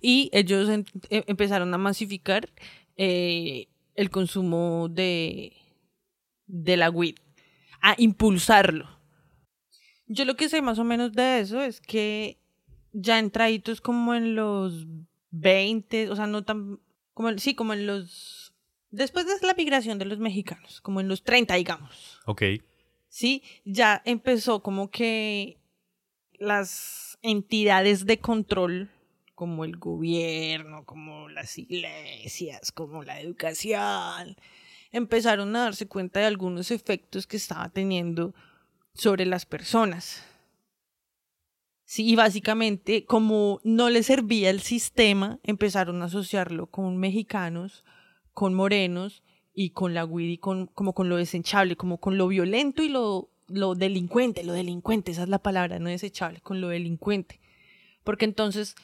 [0.01, 2.49] y ellos em- em- empezaron a masificar
[2.97, 5.53] eh, el consumo de,
[6.47, 7.15] de la weed,
[7.81, 8.89] a impulsarlo.
[10.07, 12.39] Yo lo que sé más o menos de eso es que
[12.91, 14.87] ya entraditos como en los
[15.29, 16.79] 20, o sea, no tan,
[17.13, 18.38] como, sí, como en los,
[18.91, 22.19] después de la migración de los mexicanos, como en los 30, digamos.
[22.25, 22.43] ok.
[23.09, 23.43] ¿sí?
[23.65, 25.57] Ya empezó como que
[26.37, 28.89] las entidades de control,
[29.35, 34.37] como el gobierno, como las iglesias, como la educación,
[34.91, 38.33] empezaron a darse cuenta de algunos efectos que estaba teniendo
[38.93, 40.25] sobre las personas.
[41.83, 47.83] Sí, y básicamente, como no les servía el sistema, empezaron a asociarlo con mexicanos,
[48.33, 49.23] con morenos
[49.53, 53.29] y con la y con, como con lo desechable, como con lo violento y lo,
[53.47, 57.39] lo delincuente, lo delincuente, esa es la palabra, no desechable, con lo delincuente.
[58.03, 58.75] Porque entonces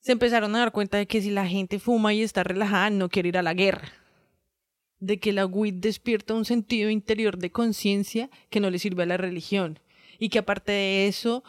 [0.00, 3.08] se empezaron a dar cuenta de que si la gente fuma y está relajada, no
[3.08, 3.92] quiere ir a la guerra.
[4.98, 9.06] De que la weed despierta un sentido interior de conciencia que no le sirve a
[9.06, 9.78] la religión.
[10.18, 11.44] Y que aparte de eso,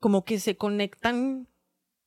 [0.00, 1.48] como que se conectan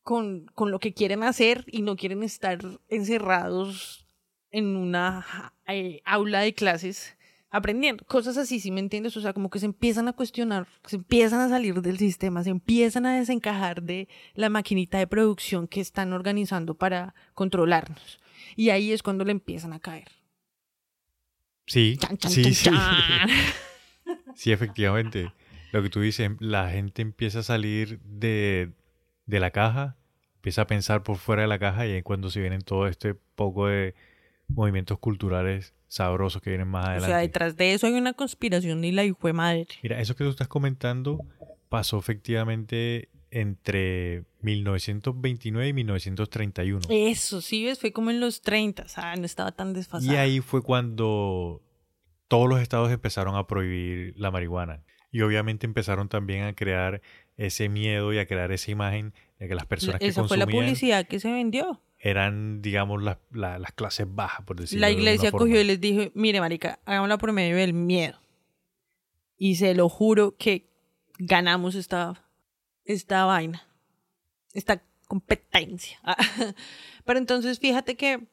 [0.09, 2.57] con, con lo que quieren hacer y no quieren estar
[2.87, 4.07] encerrados
[4.49, 7.15] en una eh, aula de clases
[7.51, 8.03] aprendiendo.
[8.05, 9.15] Cosas así, ¿sí me entiendes?
[9.17, 12.49] O sea, como que se empiezan a cuestionar, se empiezan a salir del sistema, se
[12.49, 18.19] empiezan a desencajar de la maquinita de producción que están organizando para controlarnos.
[18.55, 20.07] Y ahí es cuando le empiezan a caer.
[21.67, 24.13] Sí, Chan, chan, sí, chan, sí.
[24.33, 25.31] Sí, efectivamente.
[25.71, 28.71] Lo que tú dices, la gente empieza a salir de,
[29.27, 29.98] de la caja,
[30.49, 33.13] empieza a pensar por fuera de la caja y es cuando se vienen todo este
[33.13, 33.93] poco de
[34.47, 37.07] movimientos culturales sabrosos que vienen más O adelante.
[37.07, 39.67] sea, detrás de eso hay una conspiración y la hijo de madre.
[39.83, 41.19] Mira, eso que tú estás comentando
[41.69, 46.81] pasó efectivamente entre 1929 y 1931.
[46.89, 50.11] Eso, sí, ves, fue como en los 30, o sea, no estaba tan desfasado.
[50.11, 51.61] Y ahí fue cuando
[52.27, 54.81] todos los estados empezaron a prohibir la marihuana.
[55.11, 57.01] Y obviamente empezaron también a crear
[57.39, 60.45] ese miedo y a crear esa imagen de que las personas que Esa fue la
[60.45, 61.81] consumían publicidad que se vendió.
[61.97, 65.45] eran, digamos, las, la- las clases bajas, por decirlo La de iglesia forma.
[65.45, 68.19] cogió y les dijo, mire, marica, hagámosla por medio del miedo.
[69.37, 70.69] Y se lo juro que
[71.17, 72.25] ganamos esta,
[72.85, 73.67] esta vaina,
[74.53, 75.99] esta competencia.
[77.05, 78.27] Pero entonces fíjate que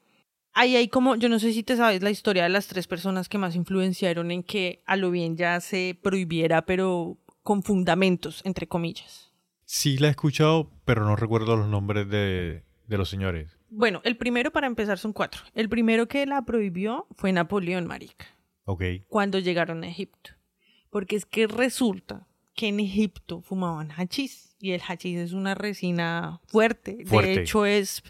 [0.52, 3.28] ahí hay como, yo no sé si te sabes la historia de las tres personas
[3.28, 8.66] que más influenciaron en que a lo bien ya se prohibiera, pero con fundamentos, entre
[8.66, 9.32] comillas.
[9.64, 13.56] Sí, la he escuchado, pero no recuerdo los nombres de, de los señores.
[13.70, 15.42] Bueno, el primero para empezar son cuatro.
[15.54, 18.26] El primero que la prohibió fue Napoleón, marica.
[18.64, 18.82] Ok.
[19.06, 20.30] Cuando llegaron a Egipto.
[20.90, 26.40] Porque es que resulta que en Egipto fumaban hachís y el hachís es una resina
[26.48, 27.04] fuerte.
[27.06, 27.30] Fuerte.
[27.30, 28.02] De hecho, es,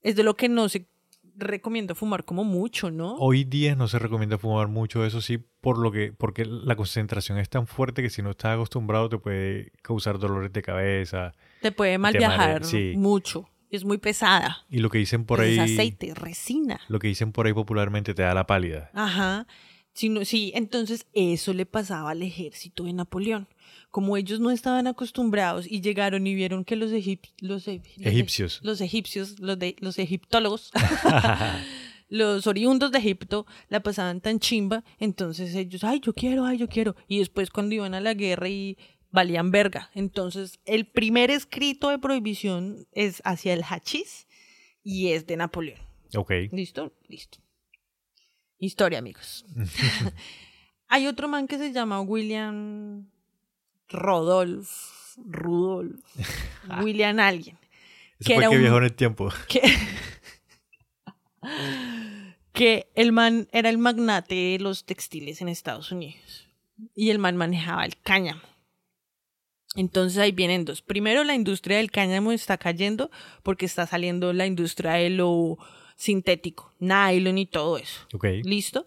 [0.00, 0.88] es de lo que no se
[1.36, 3.14] recomienda fumar como mucho, ¿no?
[3.16, 7.38] Hoy día no se recomienda fumar mucho, eso sí, por lo que, porque la concentración
[7.38, 11.32] es tan fuerte que si no estás acostumbrado te puede causar dolores de cabeza.
[11.60, 12.94] Te puede mal te viajar sí.
[12.96, 13.48] mucho.
[13.70, 14.66] Es muy pesada.
[14.68, 16.78] Y lo que dicen por Es ahí, aceite, resina.
[16.88, 18.90] lo que dicen por ahí popularmente te da la pálida.
[18.92, 19.46] Ajá.
[19.94, 23.48] Sí, no- sí, entonces eso le pasaba al ejército de Napoleón.
[23.92, 28.06] Como ellos no estaban acostumbrados y llegaron y vieron que los, egip- los, e- los
[28.06, 28.58] Egipcios.
[28.64, 30.72] los egipcios, los, de, los egiptólogos,
[32.08, 36.68] los oriundos de Egipto la pasaban tan chimba, entonces ellos, ay, yo quiero, ay, yo
[36.68, 36.96] quiero.
[37.06, 38.76] Y después cuando iban a la guerra y
[39.10, 39.90] valían verga.
[39.94, 44.26] Entonces el primer escrito de prohibición es hacia el hachís
[44.82, 45.78] y es de Napoleón.
[46.16, 46.32] Ok.
[46.50, 46.92] ¿Listo?
[47.08, 47.38] Listo.
[48.58, 49.44] Historia, amigos.
[50.88, 53.08] Hay otro man que se llama William
[53.92, 54.68] Rodolph,
[55.24, 56.00] Rudolph,
[56.82, 57.58] William alguien,
[58.24, 59.28] que fue era el que un- viajó en el tiempo.
[59.48, 59.62] que,
[62.52, 66.48] que el man era el magnate de los textiles en Estados Unidos
[66.94, 68.42] y el man manejaba el cáñamo.
[69.74, 70.82] Entonces ahí vienen dos.
[70.82, 73.10] Primero, la industria del cáñamo está cayendo
[73.42, 75.56] porque está saliendo la industria de lo
[75.96, 78.00] sintético, nylon y todo eso.
[78.12, 78.24] Ok.
[78.44, 78.84] ¿Listo?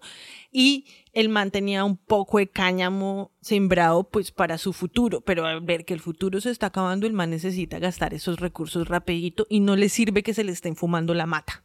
[0.58, 5.60] Y el man tenía un poco de cáñamo sembrado pues para su futuro, pero al
[5.60, 9.60] ver que el futuro se está acabando, el man necesita gastar esos recursos rapidito y
[9.60, 11.62] no le sirve que se le estén fumando la mata.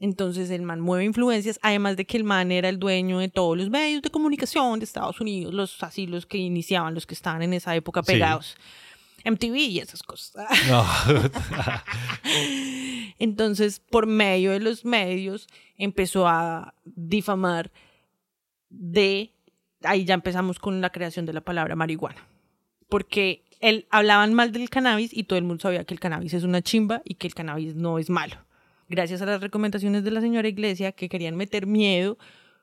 [0.00, 3.56] Entonces el man mueve influencias, además de que el man era el dueño de todos
[3.56, 7.42] los medios de comunicación de Estados Unidos, los así los que iniciaban, los que estaban
[7.42, 8.60] en esa época Sí.
[9.26, 10.46] MTV y esas cosas.
[10.68, 10.86] No.
[13.18, 17.70] Entonces, por medio de los medios, empezó a difamar
[18.68, 19.32] de...
[19.82, 22.26] Ahí ya empezamos con la creación de la palabra marihuana.
[22.88, 26.44] Porque él, hablaban mal del cannabis y todo el mundo sabía que el cannabis es
[26.44, 28.36] una chimba y que el cannabis no es malo.
[28.88, 32.18] Gracias a las recomendaciones de la señora Iglesia que querían meter miedo,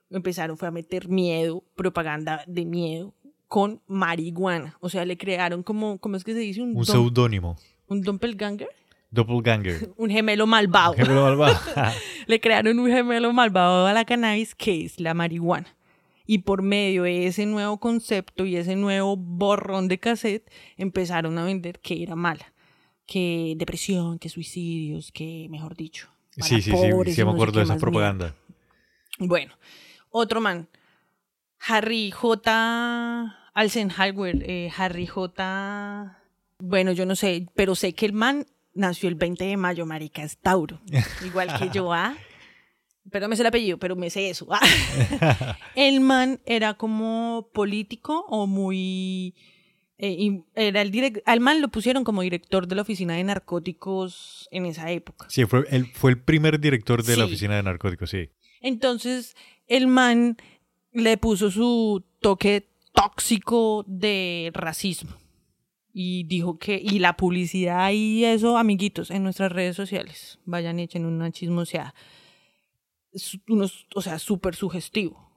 [0.09, 3.13] empezaron fue a meter miedo, propaganda de miedo
[3.53, 4.77] con marihuana.
[4.79, 6.59] O sea, le crearon como, ¿cómo es que se dice?
[6.63, 7.55] Un dom- seudónimo.
[7.87, 8.67] un doppelganger,
[9.11, 9.91] Doppelganger.
[9.97, 10.93] un gemelo malvado.
[10.93, 11.59] Gemelo malvado.
[12.25, 15.67] Le crearon un gemelo malvado a la cannabis que es la marihuana.
[16.25, 21.43] Y por medio de ese nuevo concepto y ese nuevo borrón de cassette, empezaron a
[21.45, 22.51] vender que era mala.
[23.05, 26.09] Que depresión, que suicidios, que mejor dicho.
[26.35, 26.89] para sí, sí, sí.
[26.91, 28.33] pobres Sí, me acuerdo de esa propaganda.
[29.19, 29.53] Bueno,
[30.09, 30.67] otro man.
[31.67, 33.39] Harry J.
[33.53, 34.43] Alzenhauer.
[34.47, 36.19] eh, Harry J.
[36.59, 40.23] Bueno, yo no sé, pero sé que el man nació el 20 de mayo, marica,
[40.23, 40.81] es Tauro.
[41.25, 42.15] Igual que yo, ¿ah?
[43.11, 44.47] Pero me sé el apellido, pero me sé eso.
[44.49, 45.57] ¿ah?
[45.75, 49.35] el man era como político o muy...
[49.97, 53.23] eh, y era el direct- al man lo pusieron como director de la oficina de
[53.25, 55.25] narcóticos en esa época.
[55.29, 58.29] Sí, fue el, fue el primer director de la oficina de narcóticos, sí.
[58.61, 59.35] Entonces,
[59.67, 60.37] el man
[60.93, 65.11] le puso su toque tóxico de racismo.
[65.95, 70.83] Y dijo que, y la publicidad y eso, amiguitos, en nuestras redes sociales, vayan y
[70.83, 71.93] echen una chismoseada.
[73.47, 75.29] Unos, o sea, súper sugestivo.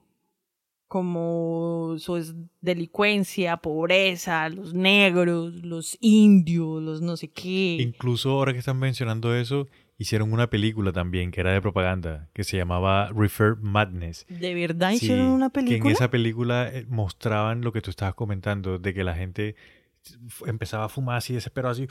[0.88, 7.78] Como eso es delincuencia, pobreza, los negros, los indios, los no sé qué.
[7.80, 9.66] Incluso ahora que están mencionando eso,
[9.98, 14.26] hicieron una película también que era de propaganda, que se llamaba Refer Madness.
[14.28, 15.92] ¿De verdad Sí, hicieron una Que en película?
[15.94, 19.56] esa película eh, mostraban lo que tú estabas comentando, de que la gente
[20.46, 21.88] empezaba a fumar así desesperado así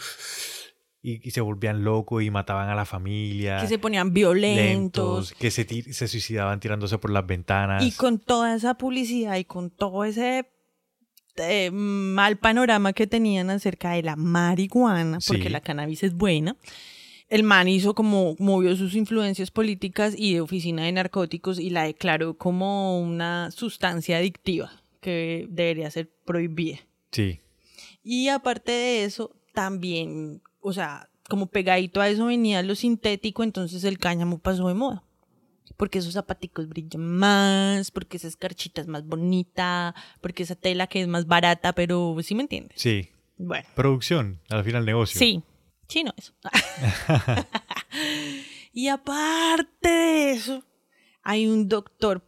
[1.02, 3.60] y, y se volvían locos y mataban a la familia.
[3.62, 5.32] Que se ponían violentos.
[5.32, 7.84] lentos, que se, suicidaban tirándose por las ventanas.
[7.84, 10.48] Y con toda esa publicidad y con todo ese
[11.38, 15.50] eh, mal panorama que tenían acerca de la marihuana, porque Sí.
[15.50, 16.56] la cannabis es buena,
[17.30, 21.84] el man hizo como, movió sus influencias políticas y de oficina de narcóticos y la
[21.84, 24.72] declaró como una sustancia adictiva
[25.02, 26.80] que debería ser prohibida.
[27.12, 27.40] Sí,
[28.04, 33.84] Y aparte de eso, también, o sea, como pegadito a eso venía lo sintético, entonces
[33.84, 35.04] el cáñamo pasó de moda.
[35.78, 41.02] Porque esos zapaticos brillan más, porque esa escarchita es más bonita, porque esa tela que
[41.02, 42.80] es más barata, pero ¿sí me entiendes?
[42.80, 43.10] sí.
[43.38, 45.20] Bueno, Producción, al final negocio.
[45.20, 45.44] sí,
[45.88, 46.34] chino eso.
[48.76, 50.62] Y aparte de eso,
[51.24, 52.22] hay un doctor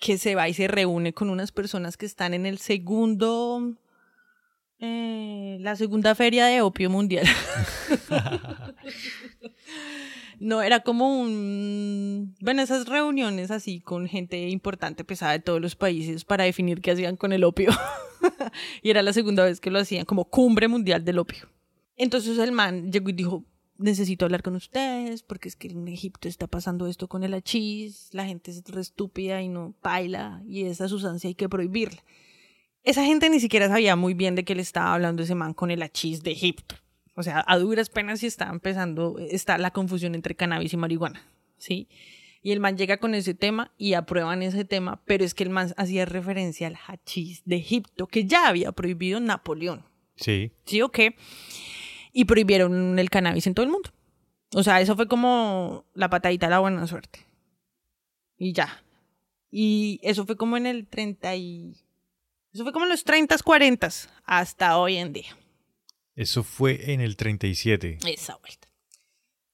[0.00, 3.76] que se va y se reúne con unas personas que están en el segundo,
[4.80, 7.28] eh, la segunda feria de opio mundial.
[10.40, 15.76] no, era como un, bueno, esas reuniones así con gente importante, pesada de todos los
[15.76, 17.70] países para definir qué hacían con el opio.
[18.82, 21.53] y era la segunda vez que lo hacían, como cumbre mundial del opio.
[21.96, 23.44] Entonces el man llegó y dijo,
[23.76, 28.08] necesito hablar con ustedes porque es que en Egipto está pasando esto con el hachís,
[28.12, 32.02] la gente es re estúpida y no baila y esa sustancia hay que prohibirla.
[32.82, 35.70] Esa gente ni siquiera sabía muy bien de qué le estaba hablando ese man con
[35.70, 36.76] el hachís de Egipto.
[37.16, 41.26] O sea, a duras penas y está empezando, está la confusión entre cannabis y marihuana,
[41.58, 41.88] ¿sí?
[42.42, 45.50] Y el man llega con ese tema y aprueban ese tema, pero es que el
[45.50, 49.84] man hacía referencia al hachís de Egipto, que ya había prohibido Napoleón.
[50.16, 50.52] Sí.
[50.66, 51.16] ¿Sí o qué?
[52.14, 53.90] Y prohibieron el cannabis en todo el mundo.
[54.54, 57.26] O sea, eso fue como la patadita de la buena suerte.
[58.38, 58.82] Y ya.
[59.50, 61.74] Y eso fue como en el 30 y...
[62.52, 63.88] Eso fue como en los 30, 40
[64.24, 65.36] hasta hoy en día.
[66.14, 67.98] Eso fue en el 37.
[68.06, 68.68] Esa vuelta.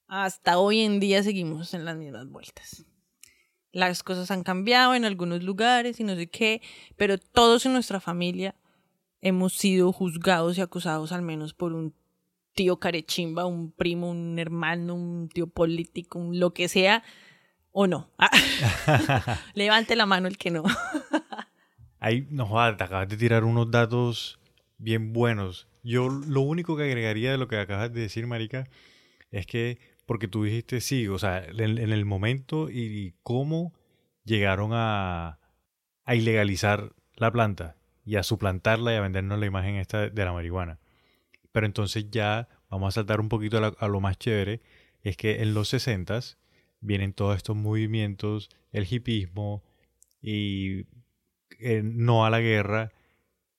[0.07, 2.85] Hasta hoy en día seguimos en las mismas vueltas.
[3.73, 6.61] Las cosas han cambiado en algunos lugares y no sé qué,
[6.97, 8.55] pero todos en nuestra familia
[9.23, 11.95] hemos sido juzgados y acusados al menos por un
[12.55, 17.03] tío carechimba, un primo, un hermano, un tío político, un lo que sea,
[17.73, 18.11] o no.
[19.55, 20.65] Levante la mano el que no.
[22.01, 24.41] Ahí, no te acabas de tirar unos datos
[24.79, 25.69] bien buenos.
[25.83, 28.69] Yo lo único que agregaría de lo que acabas de decir, Marica,
[29.31, 33.75] es que, porque tú dijiste sí, o sea, en, el momento y, cómo
[34.25, 35.39] llegaron a,
[36.05, 40.33] a ilegalizar la planta y a suplantarla y a vendernos la imagen esta de la
[40.33, 40.79] marihuana.
[41.53, 44.61] Pero entonces ya vamos a saltar un poquito a, lo más chévere,
[45.03, 46.21] es que en los 60
[46.81, 49.63] vienen todos estos movimientos, el hipismo
[50.23, 50.87] y
[51.59, 52.93] eh, no a la guerra,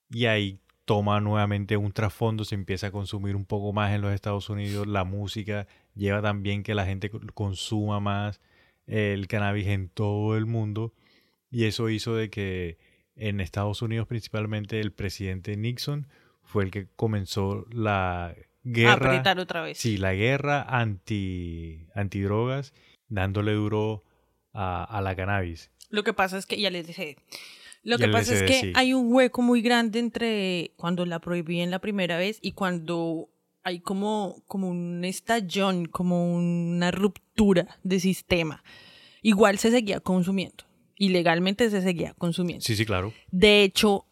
[0.09, 4.13] y ahí toma nuevamente un trasfondo, se empieza a consumir un poco más en los
[4.13, 8.41] Estados Unidos, la música lleva también que la gente consuma más
[8.87, 10.93] el cannabis en todo el mundo,
[11.49, 12.77] y eso hizo de que
[13.15, 16.07] en Estados Unidos principalmente el presidente Nixon
[16.51, 18.93] fue el que comenzó la guerra.
[18.93, 19.77] apretar otra vez.
[19.77, 22.73] Sí, la guerra anti antidrogas,
[23.07, 24.03] dándole duro
[24.53, 25.71] a, la cannabis.
[25.89, 27.15] Lo que pasa es que, ya les dije,
[27.83, 31.71] lo que pasa es que hay un hueco muy grande entre cuando la prohibí en
[31.71, 33.29] la primera vez y cuando
[33.63, 38.63] hay como, como un estallón, como una ruptura de sistema.
[39.21, 40.65] Igual se seguía consumiendo.
[40.97, 42.63] Ilegalmente se seguía consumiendo.
[42.65, 43.13] Sí, sí, claro.
[43.31, 44.05] De hecho,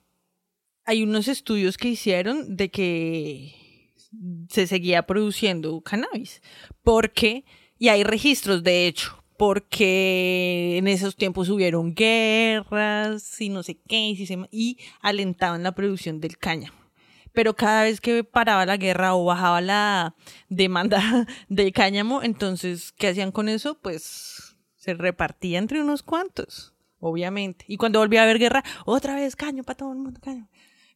[0.89, 3.93] hay unos estudios que hicieron de que
[4.49, 6.41] se seguía produciendo cannabis.
[6.81, 7.45] Porque,
[7.77, 13.97] y hay registros de hecho, porque en esos tiempos hubieron guerras y no sé qué,
[13.99, 16.79] y, y alentaban la producción del cáñamo.
[17.33, 20.15] Pero cada vez que paraba la guerra o bajaba la
[20.47, 23.79] demanda de cáñamo, entonces, ¿qué hacían con eso?
[23.79, 27.65] Pues se repartía entre unos cuantos, obviamente.
[27.67, 30.49] Y cuando volvía a haber guerra, otra vez caño para todo el mundo, caño.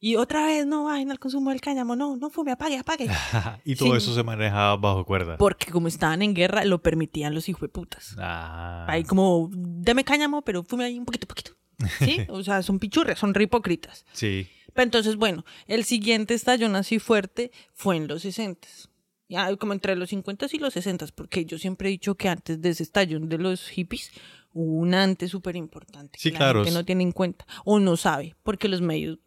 [0.04, 3.08] Y otra vez, no vayan al consumo del cáñamo, no, no fume, apague, apague.
[3.64, 5.38] y todo eso se manejaba bajo cuerda.
[5.38, 8.14] Porque como estaban en guerra, lo permitían los hijos de putas.
[8.18, 8.84] Ah.
[8.86, 11.52] Ahí como, deme cáñamo, pero fume ahí un poquito, poquito.
[12.00, 12.18] ¿Sí?
[12.28, 14.04] o sea, son pichurres, son hipócritas.
[14.12, 14.46] Sí.
[14.74, 18.68] Pero entonces, bueno, el siguiente estallón así fuerte fue en los 60
[19.26, 22.60] ya como entre los 50 y los 60 porque yo siempre he dicho que antes
[22.60, 24.12] de ese estallón de los hippies
[24.54, 26.60] un antes súper importante sí, que claro.
[26.60, 29.18] la gente no tiene en cuenta o no sabe, porque los medios...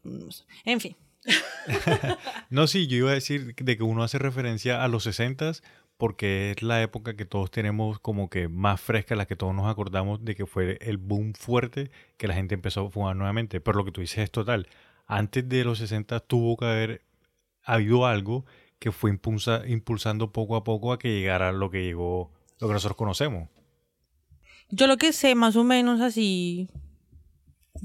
[0.66, 0.96] En fin.
[2.50, 5.52] no, sí, yo iba a decir de que uno hace referencia a los 60
[5.98, 9.68] porque es la época que todos tenemos como que más fresca, la que todos nos
[9.68, 13.60] acordamos de que fue el boom fuerte que la gente empezó a fumar nuevamente.
[13.60, 14.68] Pero lo que tú dices es total.
[15.08, 17.02] Antes de los 60 tuvo que haber
[17.64, 18.46] habido algo
[18.80, 22.98] que fue impulsando poco a poco a que llegara lo que llegó, lo que nosotros
[22.98, 23.50] conocemos.
[24.70, 26.70] Yo lo que sé, más o menos así,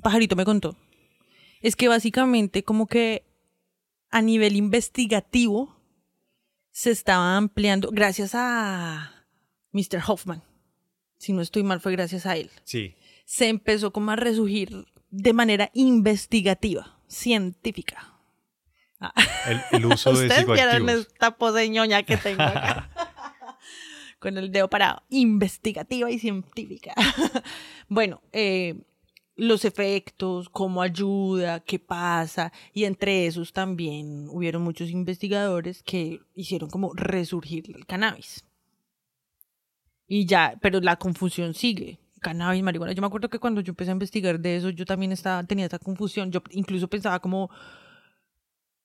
[0.03, 0.77] pajarito me contó,
[1.61, 3.25] es que básicamente como que
[4.11, 5.77] a nivel investigativo
[6.73, 9.27] se estaba ampliando, gracias a
[9.73, 10.03] Mr.
[10.07, 10.43] Hoffman,
[11.19, 12.51] si no estoy mal fue gracias a él.
[12.65, 12.97] Sí.
[13.27, 18.09] Se empezó como a resurgir de manera investigativa, científica.
[19.73, 20.57] El, uso de psicoactivos.
[20.57, 22.91] vieron esta pose ñoña que tengo acá.
[24.23, 26.95] Con el dedo parado, investigativa y científica.
[27.89, 28.81] bueno, eh,
[29.35, 36.71] los efectos, cómo ayuda, qué pasa, y entre esos también hubieron muchos investigadores que hicieron
[36.71, 38.45] como resurgir el cannabis.
[40.07, 41.99] Y ya, pero la confusión sigue.
[42.21, 42.93] Cannabis, marihuana.
[42.93, 45.67] Yo me acuerdo que cuando yo empecé a investigar de eso, yo también estaba, tenía
[45.67, 46.31] esa confusión.
[46.31, 47.51] Yo incluso pensaba como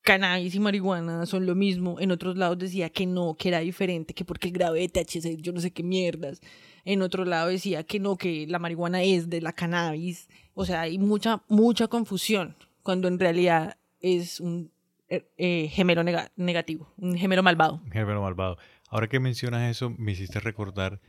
[0.08, 2.00] cannabis y marihuana son lo mismo.
[2.00, 5.36] En otros lados decía que no, que era diferente, que porque el grave de THC,
[5.42, 6.40] yo no sé qué mierdas.
[6.86, 10.30] En otro lado decía que no, que la marihuana es de la cannabis.
[10.54, 14.72] O sea, hay mucha, mucha confusión, cuando en realidad es un
[15.10, 16.04] eh, eh, gemelo
[16.38, 17.82] negativo, un gemelo malvado.
[17.84, 18.58] Un gemelo malvado.
[18.90, 21.02] Ahora que mencionas eso, me hiciste recordar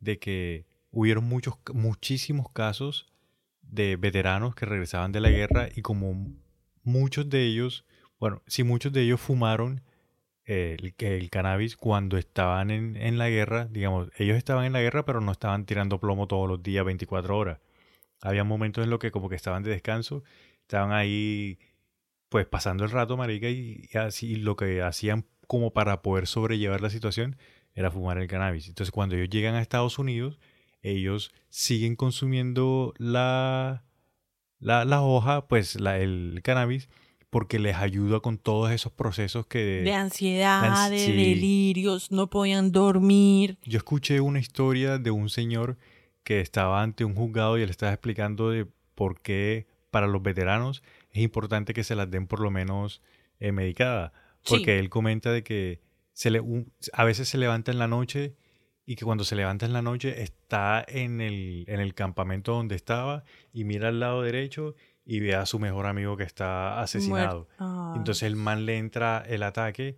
[0.00, 3.06] de que hubieron muchos, muchísimos casos
[3.60, 6.32] de veteranos que regresaban de la guerra y como
[6.84, 7.84] muchos de ellos,
[8.18, 9.82] bueno, si muchos de ellos fumaron
[10.44, 15.04] eh, el, cannabis cuando estaban en, en, la guerra, digamos, ellos estaban en la guerra
[15.04, 17.60] pero no estaban tirando plomo todos los días 24 horas.
[18.22, 20.22] Había momentos en los que como que estaban de descanso,
[20.62, 21.58] estaban ahí
[22.28, 26.80] pues pasando el rato, marica, y, y así lo que hacían como para poder sobrellevar
[26.80, 27.36] la situación
[27.74, 28.68] era fumar el cannabis.
[28.68, 30.38] Entonces cuando ellos llegan a Estados Unidos,
[30.82, 33.84] ellos siguen consumiendo la,
[34.58, 36.88] la, la hoja, pues la, el cannabis,
[37.30, 39.58] porque les ayuda con todos esos procesos que...
[39.58, 43.58] De ansiedad, de delirios, no podían dormir.
[43.64, 45.76] Yo escuché una historia de un señor
[46.22, 50.82] que estaba ante un juzgado y él estaba explicando de por qué para los veteranos
[51.10, 53.02] es importante que se las den por lo menos
[53.38, 54.12] eh, medicada.
[54.48, 55.80] Porque él comenta de que
[56.12, 56.42] se le,
[56.92, 58.36] a veces se levanta en la noche
[58.86, 62.76] y que cuando se levanta en la noche está en el, en el campamento donde
[62.76, 64.76] estaba y mira al lado derecho
[65.06, 67.48] y ve a su mejor amigo que está asesinado.
[67.94, 69.96] Entonces el man le entra el ataque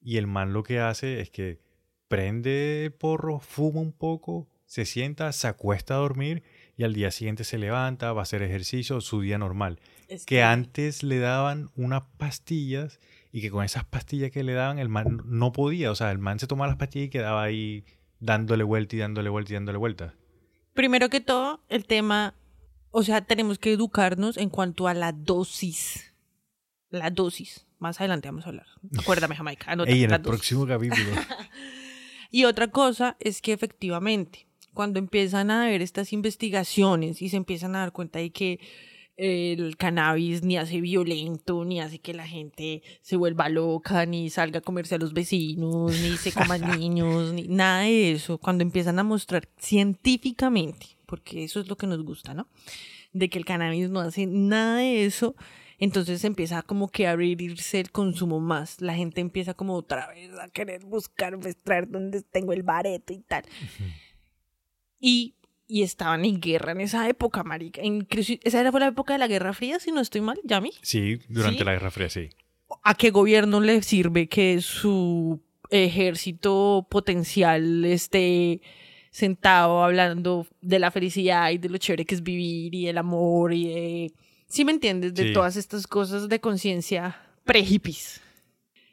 [0.00, 1.60] y el man lo que hace es que
[2.06, 6.42] prende porro, fuma un poco, se sienta, se acuesta a dormir
[6.76, 9.80] y al día siguiente se levanta, va a hacer ejercicio, su día normal.
[10.26, 13.00] que antes le daban unas pastillas
[13.32, 16.18] y que con esas pastillas que le daban el man no podía, o sea, el
[16.18, 17.86] man se tomaba las pastillas y quedaba ahí
[18.20, 20.14] dándole vuelta y dándole vuelta y dándole vuelta?
[20.74, 22.34] Primero que todo, el tema,
[22.92, 26.14] o sea, tenemos que educarnos en cuanto a la dosis.
[26.90, 27.66] La dosis.
[27.78, 28.66] Más adelante vamos a hablar.
[28.98, 29.72] Acuérdame, Jamaica.
[29.72, 31.10] Anota, en el próximo capítulo.
[32.30, 37.74] y otra cosa es que efectivamente, cuando empiezan a ver estas investigaciones y se empiezan
[37.74, 38.60] a dar cuenta de que
[39.16, 44.58] el cannabis ni hace violento, ni hace que la gente se vuelva loca, ni salga
[44.58, 48.38] a comerse a los vecinos, ni se coma niños, ni nada de eso.
[48.38, 52.48] Cuando empiezan a mostrar científicamente, porque eso es lo que nos gusta, ¿no?
[53.12, 55.36] De que el cannabis no hace nada de eso,
[55.76, 58.80] entonces empieza como que a abrirse el consumo más.
[58.80, 63.18] La gente empieza como otra vez a querer buscar, mostrar dónde tengo el bareto y
[63.18, 63.44] tal.
[64.98, 65.34] Y
[65.68, 67.82] y estaban en guerra en esa época, marica.
[67.82, 70.70] esa era fue la época de la Guerra Fría, si no estoy mal, Yami.
[70.80, 72.30] Sí, durante la Guerra Fría, sí.
[72.82, 78.62] ¿A qué gobierno le sirve que su ejército potencial esté
[79.12, 83.52] sentado hablando de la felicidad y de lo chévere que es vivir y el amor
[83.52, 84.12] y de...
[84.48, 85.14] ¿Sí me entiendes?
[85.14, 88.20] De todas estas cosas de conciencia pre-hippies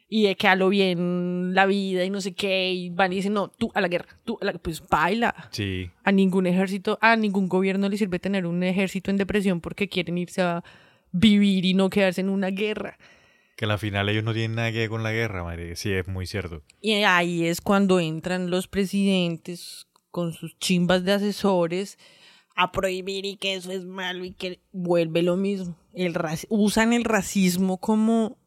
[0.08, 3.16] y de que a lo bien la vida y no sé qué, y van y
[3.16, 5.34] dicen, no, tú a la guerra, tú a la pues baila.
[5.52, 5.90] Sí.
[6.02, 10.18] A ningún ejército, a ningún gobierno le sirve tener un ejército en depresión porque quieren
[10.18, 10.64] irse a
[11.12, 12.98] vivir y no quedarse en una guerra.
[13.56, 15.76] Que al final ellos no tienen nada que ver con la guerra, madre.
[15.76, 16.62] Sí, es muy cierto.
[16.80, 21.98] Y ahí es cuando entran los presidentes con sus chimbas de asesores
[22.56, 25.76] a prohibir y que eso es malo y que vuelve lo mismo.
[25.92, 26.14] El
[26.48, 28.38] usan el racismo como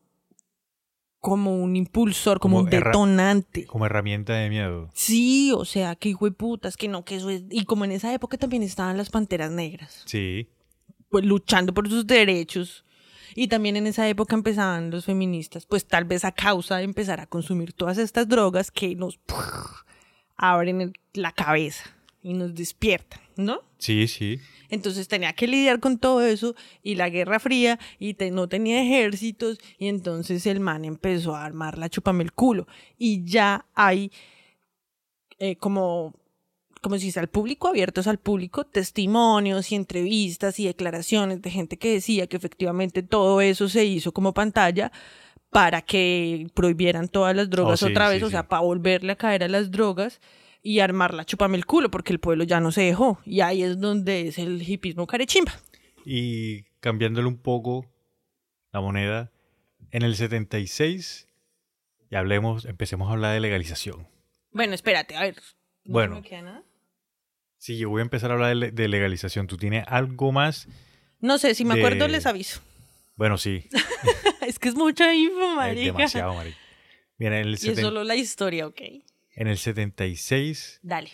[1.23, 3.65] como un impulsor, como, un detonante.
[3.65, 4.89] Como herramienta de miedo.
[4.93, 7.43] Sí, o sea, que hijo de putas, que no, que eso es.
[7.49, 10.03] Y como en esa época también estaban las panteras negras.
[10.05, 10.49] Sí.
[11.07, 12.83] Pues luchando por sus derechos.
[13.35, 17.21] Y también en esa época empezaban los feministas, pues tal vez a causa de empezar
[17.21, 19.17] a consumir todas estas drogas que nos
[20.43, 21.85] abren la cabeza
[22.21, 23.61] y nos despiertan, ¿no?
[23.77, 24.41] Sí, sí.
[24.69, 29.59] Entonces tenía que lidiar con todo eso y la Guerra Fría y no tenía ejércitos
[29.77, 32.67] y entonces el man empezó a armar la chupame el culo
[32.97, 34.11] y ya hay
[35.39, 36.13] eh, como
[36.81, 41.93] como si al público, abiertos al público, testimonios y entrevistas y declaraciones de gente que
[41.93, 44.91] decía que efectivamente todo eso se hizo como pantalla
[45.53, 49.43] para que prohibieran todas las drogas oh, otra vez, o sea, para volverle a caer
[49.43, 50.19] a las drogas
[50.63, 53.19] y armarla, chupame el culo, porque el pueblo ya no se dejó.
[53.23, 55.53] Y ahí es donde es el hipismo carechimba.
[56.05, 57.85] Y cambiándole un poco
[58.71, 59.31] la moneda,
[59.91, 61.27] en el 76,
[62.09, 64.07] y hablemos, empecemos a hablar de legalización.
[64.51, 65.35] Bueno, espérate, a ver.
[65.85, 66.21] bueno.
[67.57, 69.47] Sí, yo voy a empezar a hablar de, legalización.
[69.47, 70.67] ¿Tú tienes algo más?
[71.19, 72.61] No sé, si me acuerdo les aviso.
[73.15, 73.69] Bueno, sí.
[74.47, 75.79] es que es mucha info, marica.
[75.81, 76.57] Es demasiado, marica.
[77.17, 78.81] Mira, el y es solo la historia, ok.
[79.35, 80.79] En el 76.
[80.83, 81.11] Dale.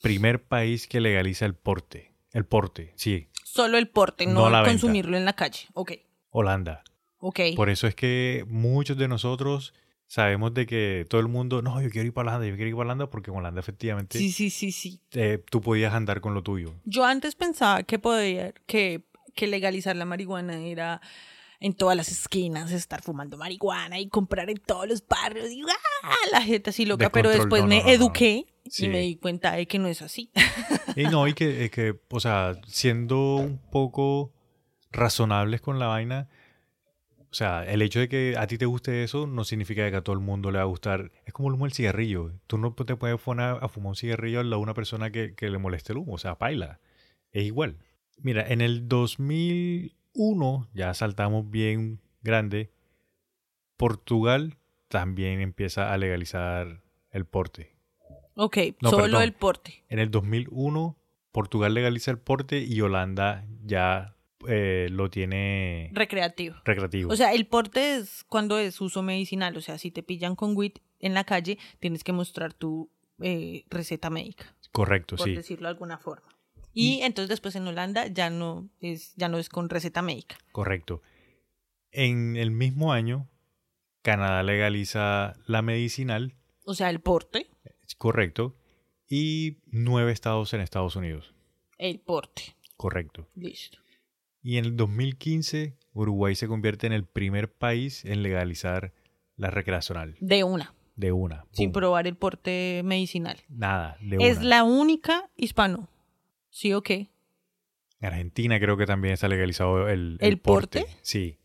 [0.00, 2.12] primer país que legaliza el porte.
[2.32, 3.28] El porte, sí.
[3.44, 5.68] Solo el porte, no, consumirlo en la calle.
[5.74, 5.92] Ok,
[6.30, 6.82] Holanda.
[7.18, 7.40] ok.
[7.54, 9.72] Por eso es que muchos de nosotros
[10.08, 12.74] sabemos de que todo el mundo, no, yo quiero ir para Holanda, yo quiero ir
[12.74, 15.00] para Holanda, porque en Holanda efectivamente Sí, sí, sí, sí.
[15.12, 16.74] eh, tú podías andar con lo tuyo.
[16.84, 19.02] Yo antes pensaba que podía, que,
[19.34, 21.00] que legalizar la marihuana era
[21.60, 26.14] en todas las esquinas estar fumando marihuana y comprar en todos los barrios y ¡ah!
[26.32, 27.94] la gente así loca, pero Descontrol, después no, me no, no, no.
[27.94, 28.86] eduqué Sí.
[28.86, 30.30] y me di cuenta de que no es así.
[30.96, 34.32] Y no, y que, que, o sea, siendo un poco
[34.90, 36.28] razonables con la vaina,
[37.30, 40.02] o sea, el hecho de que a ti te guste eso no significa que a
[40.02, 41.10] todo el mundo le va a gustar.
[41.26, 42.32] Es como el humo del cigarrillo.
[42.46, 45.58] Tú no te puedes poner a fumar un cigarrillo de una persona que, que le
[45.58, 46.78] moleste el humo, o sea, paila.
[47.32, 47.76] Es igual.
[48.18, 48.86] Mira, en el
[50.14, 52.70] 2001, ya saltamos bien grande,
[53.76, 54.56] Portugal
[54.88, 57.74] también empieza a legalizar el porte.
[58.36, 59.22] Ok, No, solo perdón.
[59.22, 59.84] el porte.
[59.88, 60.96] En el 2001,
[61.32, 64.14] Portugal legaliza el porte y Holanda ya
[64.46, 66.56] eh, lo tiene Recreativo.
[66.64, 67.12] recreativo.
[67.12, 69.56] O sea, el porte es cuando es uso medicinal.
[69.56, 72.90] O sea, si te pillan con weed en la calle, tienes que mostrar tu
[73.20, 75.34] eh, receta médica, Correcto, por sí.
[75.34, 76.28] decirlo de alguna forma.
[76.74, 80.36] Y entonces después en Holanda ya no es, ya no es con receta médica.
[80.52, 81.02] Correcto.
[81.92, 83.28] En el mismo año,
[84.02, 87.46] Canadá legaliza la medicinal, O sea, el porte,
[87.98, 88.56] correcto,
[89.08, 91.32] y nueve estados en Estados Unidos,
[91.78, 92.56] el porte.
[92.76, 93.28] correcto.
[93.34, 93.78] Listo.
[94.42, 98.92] Y en el 2015, Uruguay se convierte en el primer país en legalizar
[99.36, 101.46] la recreacional, De una, de una.
[101.52, 103.38] sin probar el porte medicinal.
[103.48, 104.46] Nada, de Es una.
[104.48, 105.88] la única hispano.
[106.54, 107.08] ¿Sí o qué?
[108.00, 110.86] En Argentina creo que también está legalizado el, ¿El porte?
[111.02, 111.36] Sí.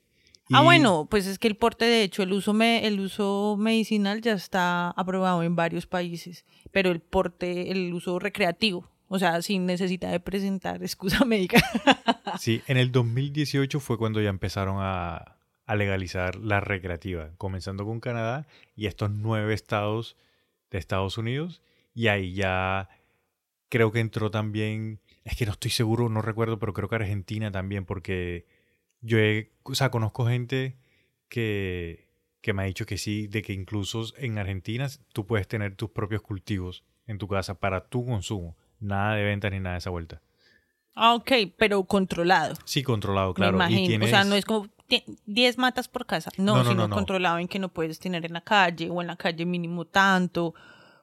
[0.52, 4.22] Ah, bueno, pues es que el porte, de hecho, el uso, me- el uso medicinal
[4.22, 9.66] ya está aprobado en varios países, pero el porte, el uso recreativo, o sea, sin
[9.66, 11.60] necesidad de presentar excusa médica.
[12.38, 18.00] Sí, en el 2018 fue cuando ya empezaron a, a legalizar la recreativa, comenzando con
[18.00, 18.46] Canadá
[18.76, 20.18] y estos nueve estados
[20.70, 21.64] de Estados Unidos.
[21.96, 22.90] Y ahí ya
[23.70, 27.52] creo que entró también, es que no estoy seguro, no recuerdo, pero creo que Argentina
[27.52, 28.46] también, porque
[29.02, 30.76] yo he, o sea, conozco gente
[31.30, 32.08] que,
[32.42, 35.90] que me ha dicho que sí, de que incluso en Argentina tú puedes tener tus
[35.92, 38.56] propios cultivos en tu casa para tu consumo.
[38.80, 40.22] Nada de venta ni nada de esa vuelta.
[40.96, 42.56] ah, ok, pero controlado.
[42.66, 43.58] Sí, controlado, claro.
[43.58, 43.82] me imagino.
[43.82, 44.08] Y tienes...
[44.08, 46.88] O sea, no es como ti- 10 matas por casa, no, No, no, sino no,
[46.88, 46.96] no.
[46.96, 50.54] controlado en que no puedes tener en la calle o en la calle mínimo tanto,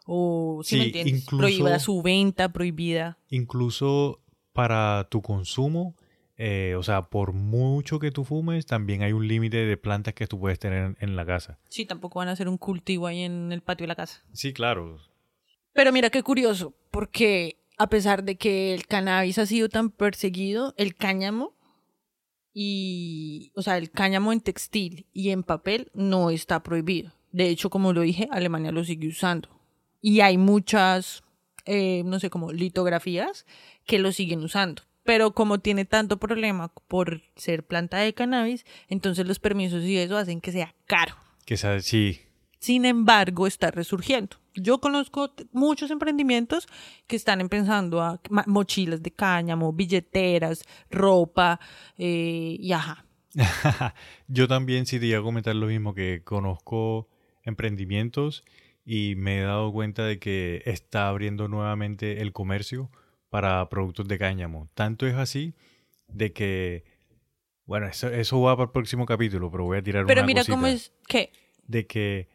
[0.06, 3.18] o si me Sí, entiendes, incluso- prohibida su venta, prohibida.
[3.28, 4.20] incluso
[4.52, 5.94] para tu consumo,
[6.38, 10.26] eh, o sea, por mucho que tú fumes, también hay un límite de plantas que
[10.26, 11.58] tú puedes tener en, en la casa.
[11.68, 14.22] Sí, tampoco van a hacer un cultivo ahí en el patio de la casa.
[14.32, 14.98] Sí, claro.
[15.72, 20.72] Pero mira qué curioso, porque a pesar de que el cannabis ha sido tan perseguido,
[20.78, 21.54] el cáñamo
[22.54, 27.12] y, o sea, el cáñamo en textil y en papel no está prohibido.
[27.32, 29.50] De hecho, como lo dije, Alemania lo sigue usando.
[30.06, 31.24] Y hay muchas,
[31.64, 33.44] eh, no sé, como litografías
[33.86, 34.82] que lo siguen usando.
[35.02, 40.16] Pero como tiene tanto problema por ser planta de cannabis, entonces los permisos y eso
[40.16, 41.16] hacen que sea caro.
[41.44, 42.20] Que sea, sí,
[42.60, 44.36] Sin embargo, está resurgiendo.
[44.54, 46.68] Yo conozco muchos emprendimientos
[47.08, 51.58] que están empezando a mochilas de cáñamo, billeteras, ropa
[51.98, 53.04] eh, y ajá.
[54.28, 57.08] Yo también sí te iba a comentar lo mismo, que conozco
[57.42, 58.44] emprendimientos
[58.86, 62.88] y me he dado cuenta de que está abriendo nuevamente el comercio
[63.28, 64.68] para productos de cáñamo.
[64.74, 65.54] Tanto es así
[66.06, 66.84] de que,
[67.66, 70.40] bueno, eso, eso va para el próximo capítulo, pero voy a tirar Pero una mira
[70.42, 70.54] cosita.
[70.54, 71.32] cómo es que
[71.66, 72.28] de que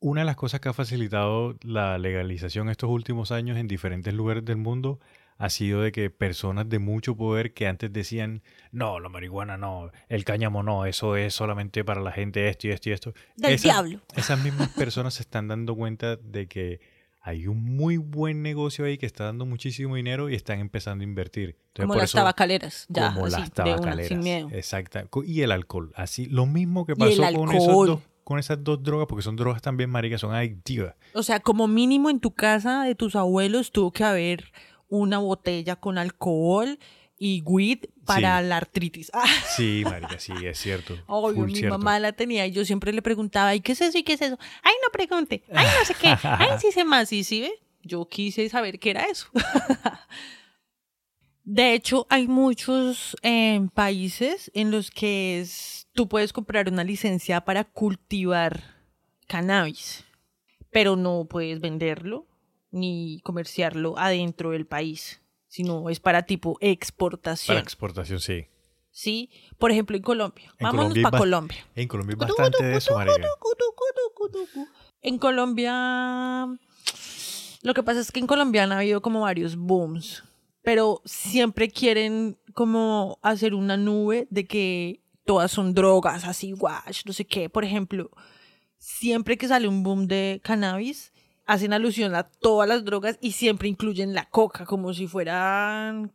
[0.00, 4.44] una de las cosas que ha facilitado la legalización estos últimos años en diferentes lugares
[4.44, 5.00] del mundo
[5.38, 8.42] ha sido de que personas de mucho poder que antes decían,
[8.72, 12.70] no, la marihuana no, el cáñamo no, eso es solamente para la gente esto y
[12.70, 13.14] esto y esto.
[13.36, 14.00] del Esas- diablo.
[14.16, 16.80] Esas mismas personas se están dando cuenta de que
[17.20, 21.04] hay un muy buen negocio ahí que está dando muchísimo dinero y están empezando a
[21.04, 21.50] invertir.
[21.50, 24.08] Entonces, Como por las eso- tabacaleras, ya, como así, las de una, tabacaleras.
[24.08, 24.48] sin miedo.
[24.52, 25.04] Exacta.
[25.24, 25.92] Y el alcohol.
[25.94, 29.60] Así, lo mismo que pasó con, esos dos, con esas dos drogas, porque son drogas
[29.62, 30.94] también, maricas, son adictivas.
[31.12, 34.50] O sea, como mínimo en tu casa de tus abuelos tuvo que haber
[34.88, 36.78] una botella con alcohol
[37.18, 38.46] y weed para Sí.
[38.48, 39.10] la artritis.
[39.12, 39.24] Ah,
[39.56, 40.96] Sí, marica, sí, es cierto.
[41.06, 41.76] Obvio, full mi cierto.
[41.78, 43.98] mamá la tenía y yo siempre le preguntaba, ¿y qué es eso?
[43.98, 44.38] ¿Y qué es eso?
[44.62, 45.42] Ay, no pregunte.
[45.52, 46.14] Ay, no sé qué.
[46.22, 47.12] Ay, sí sé más.
[47.12, 47.52] Y sí, ve,
[47.82, 49.26] yo quise saber qué era eso.
[51.44, 57.40] De hecho, hay muchos eh, países en los que es- tú puedes comprar una licencia
[57.40, 58.62] para cultivar
[59.26, 60.04] cannabis,
[60.70, 62.26] pero no puedes venderlo
[62.70, 67.56] ni comerciarlo adentro del país, sino es para tipo exportación.
[67.56, 68.46] Para exportación, sí.
[68.90, 70.52] Sí, por ejemplo, en Colombia.
[70.60, 71.64] Vámonos para Colombia.
[71.76, 72.98] En Colombia hay bastante de eso.
[75.02, 76.46] En Colombia,
[77.62, 80.24] lo que pasa es que en Colombia han habido como varios booms,
[80.62, 87.12] pero siempre quieren como hacer una nube de que todas son drogas, así, wash, no
[87.12, 87.48] sé qué.
[87.48, 88.10] Por ejemplo,
[88.78, 91.12] siempre que sale un boom de cannabis,
[91.48, 96.12] hacen alusión a todas las drogas y siempre incluyen la coca, como si fueran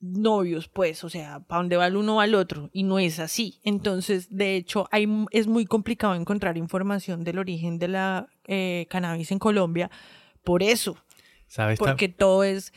[0.00, 3.18] novios, pues, o sea, para dónde va el uno va el otro, y no es
[3.18, 3.60] así.
[3.64, 9.32] Entonces, de hecho, hay, es muy complicado encontrar información del origen de la eh, cannabis
[9.32, 9.90] en Colombia
[10.44, 10.98] por eso.
[11.46, 11.78] ¿Sabes?
[11.78, 12.74] Porque todo es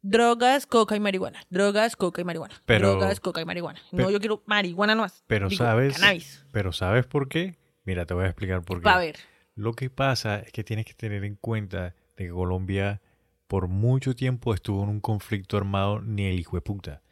[0.00, 1.40] drogas, coca y marihuana.
[1.50, 2.54] Drogas, coca y marihuana.
[2.68, 3.80] drogas, coca y marihuana.
[3.90, 5.24] no, yo quiero marihuana nomás.
[5.26, 6.44] Pero sabes.
[6.52, 7.56] Pero ¿sabes por qué?
[7.84, 8.88] Mira, te voy a explicar por qué.
[8.88, 9.16] A ver.
[9.58, 13.00] Lo que pasa es que tienes que tener en cuenta de que Colombia
[13.48, 17.02] por mucho tiempo estuvo en un conflicto armado ni el hijo de puta.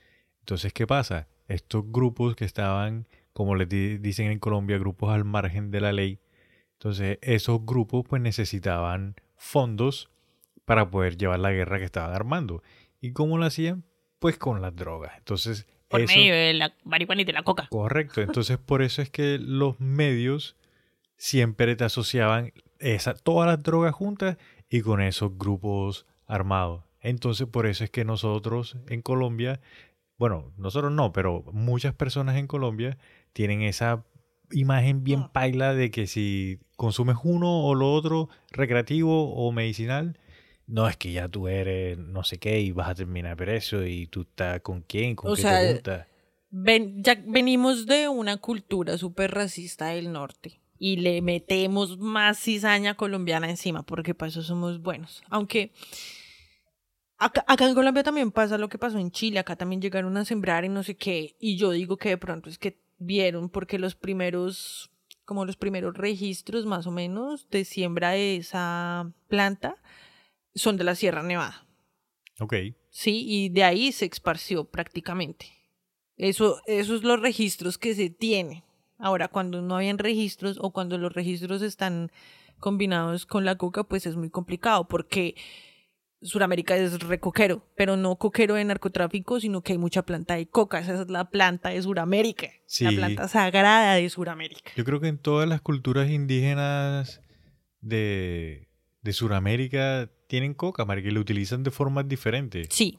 [0.43, 1.27] Entonces, ¿qué pasa?
[1.49, 6.21] Estos grupos que estaban, como les dicen en Colombia, grupos al margen de la ley,
[6.75, 10.09] entonces esos grupos pues necesitaban fondos
[10.65, 12.63] para poder llevar la guerra que estaban armando.
[13.01, 13.83] ¿Y cómo lo hacían?
[14.21, 15.11] Pues con las drogas.
[15.19, 17.67] Entonces, por medio de la marihuana y de la coca.
[17.71, 18.21] Correcto.
[18.21, 20.55] Entonces, por eso es que los medios
[21.17, 24.37] siempre te asociaban esa, todas las drogas juntas
[24.69, 26.87] y con esos grupos armado.
[27.01, 29.61] Entonces por eso es que nosotros en Colombia,
[30.19, 32.99] bueno, nosotros no, pero muchas personas en Colombia
[33.33, 34.05] tienen esa
[34.51, 35.33] imagen bien ah.
[35.33, 40.19] paila de que si consumes uno o lo otro, recreativo o medicinal,
[40.67, 44.07] no es que ya tú eres no sé qué y vas a terminar preso y
[44.09, 46.07] tú estás con quién, con qué te
[46.49, 52.95] Ven, ya venimos de una cultura súper racista del norte y le metemos más cizaña
[52.95, 55.23] colombiana encima porque para eso somos buenos.
[55.29, 55.73] Aunque
[57.19, 60.67] Acá, en Colombia también pasa lo que pasó en Chile, acá también llegaron a sembrar
[60.67, 63.95] y no sé qué, y yo digo que de pronto es que vieron porque los
[63.95, 64.91] primeros,
[65.25, 69.77] como los primeros registros más o menos de siembra de esa planta
[70.55, 71.67] son de la Sierra Nevada.
[72.39, 72.55] Ok.
[72.91, 75.47] Sí, y de ahí se esparció prácticamente.
[76.19, 78.63] Eso, esos son los registros que se tienen.
[78.99, 82.11] Ahora, cuando no habían registros o cuando los registros están
[82.59, 85.35] combinados con la coca, pues es muy complicado porque
[86.23, 90.79] Suramérica es recoquero, pero no coquero de narcotráfico, sino que hay mucha planta de coca.
[90.79, 92.49] Esa es la planta de Suramérica,
[92.81, 94.73] la planta sagrada de Suramérica.
[94.77, 97.21] Yo creo que en todas las culturas indígenas
[97.81, 98.69] de,
[99.03, 102.69] de Suramérica tienen coca, que lo utilizan de formas diferentes.
[102.71, 102.99] Sí.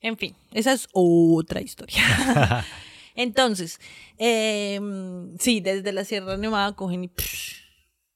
[0.00, 2.02] En fin, esa es otra historia.
[3.16, 3.80] Entonces,
[4.18, 7.10] em, sí, desde la Sierra Nevada cogen y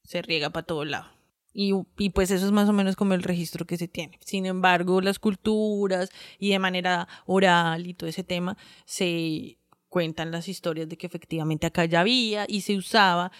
[0.03, 1.07] se riega para todo lado.
[1.53, 1.73] Y,
[2.11, 4.17] pues eso es más o menos como el registro que se tiene.
[4.23, 6.09] Sin embargo, las culturas
[6.39, 9.57] y de manera oral y todo ese tema, se
[9.89, 13.33] cuentan las historias de que efectivamente acá ya había y se usaba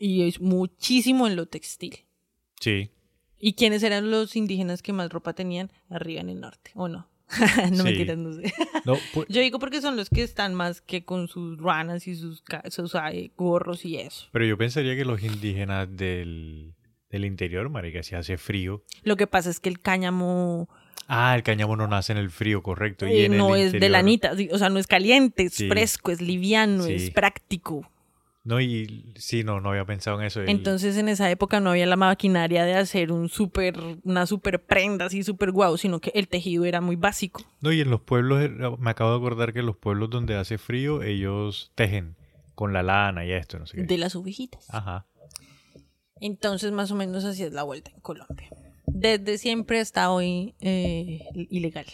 [0.00, 2.00] y es muchísimo en lo textil.
[2.58, 2.90] Sí.
[3.38, 6.72] ¿Y quiénes eran los indígenas que más ropa tenían arriba en el norte?
[6.74, 7.08] ¿O no?
[7.72, 8.52] no me mentiras, no sé.
[9.12, 12.42] Pues Yo digo porque son los que están más que con sus ranas y sus,
[12.68, 12.92] sus
[13.36, 14.28] gorros y eso.
[14.32, 16.74] Pero yo pensaría que los indígenas del
[17.14, 18.82] del interior, marica, si hace frío.
[19.04, 20.68] Lo que pasa es que el cáñamo...
[21.06, 23.06] Ah, el cáñamo no nace en el frío, correcto.
[23.06, 26.86] Y eh, no es de lanita, o sea, no es caliente, es fresco, es liviano,
[26.86, 27.88] es práctico.
[28.44, 30.42] No, y sí, no, no había pensado en eso.
[30.42, 35.06] Entonces en esa época no había la maquinaria de hacer un super, una super prenda
[35.06, 37.42] así super guau, sino que el tejido era muy básico.
[37.62, 40.36] No, y en los pueblos, eh, me acabo de acordar que en los pueblos donde
[40.36, 42.16] hace frío, ellos tejen
[42.54, 43.82] con la lana y esto, no sé qué.
[43.84, 44.66] De las ovejitas.
[44.68, 45.06] Ajá.
[46.20, 48.50] Entonces, más o menos así es la vuelta en Colombia.
[48.86, 51.86] Desde siempre hasta hoy eh, ilegal.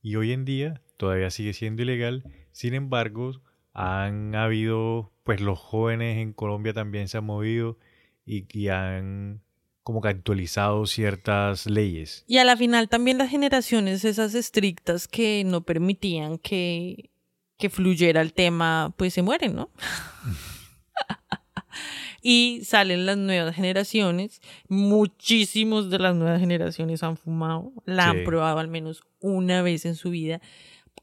[0.00, 2.22] Y hoy en día todavía sigue siendo ilegal.
[2.52, 3.32] Sin embargo,
[3.74, 7.76] han habido, pues los jóvenes en Colombia también se han movido
[8.24, 9.42] y, y han
[9.82, 12.24] como que actualizado ciertas leyes.
[12.26, 17.10] Y a la final también las generaciones esas estrictas que no permitían que,
[17.58, 19.70] que fluyera el tema, pues se mueren, ¿no?
[22.22, 24.40] y salen las nuevas generaciones.
[24.68, 29.96] Muchísimos de las nuevas generaciones han fumado, la han probado al menos una vez en
[29.96, 30.40] su vida,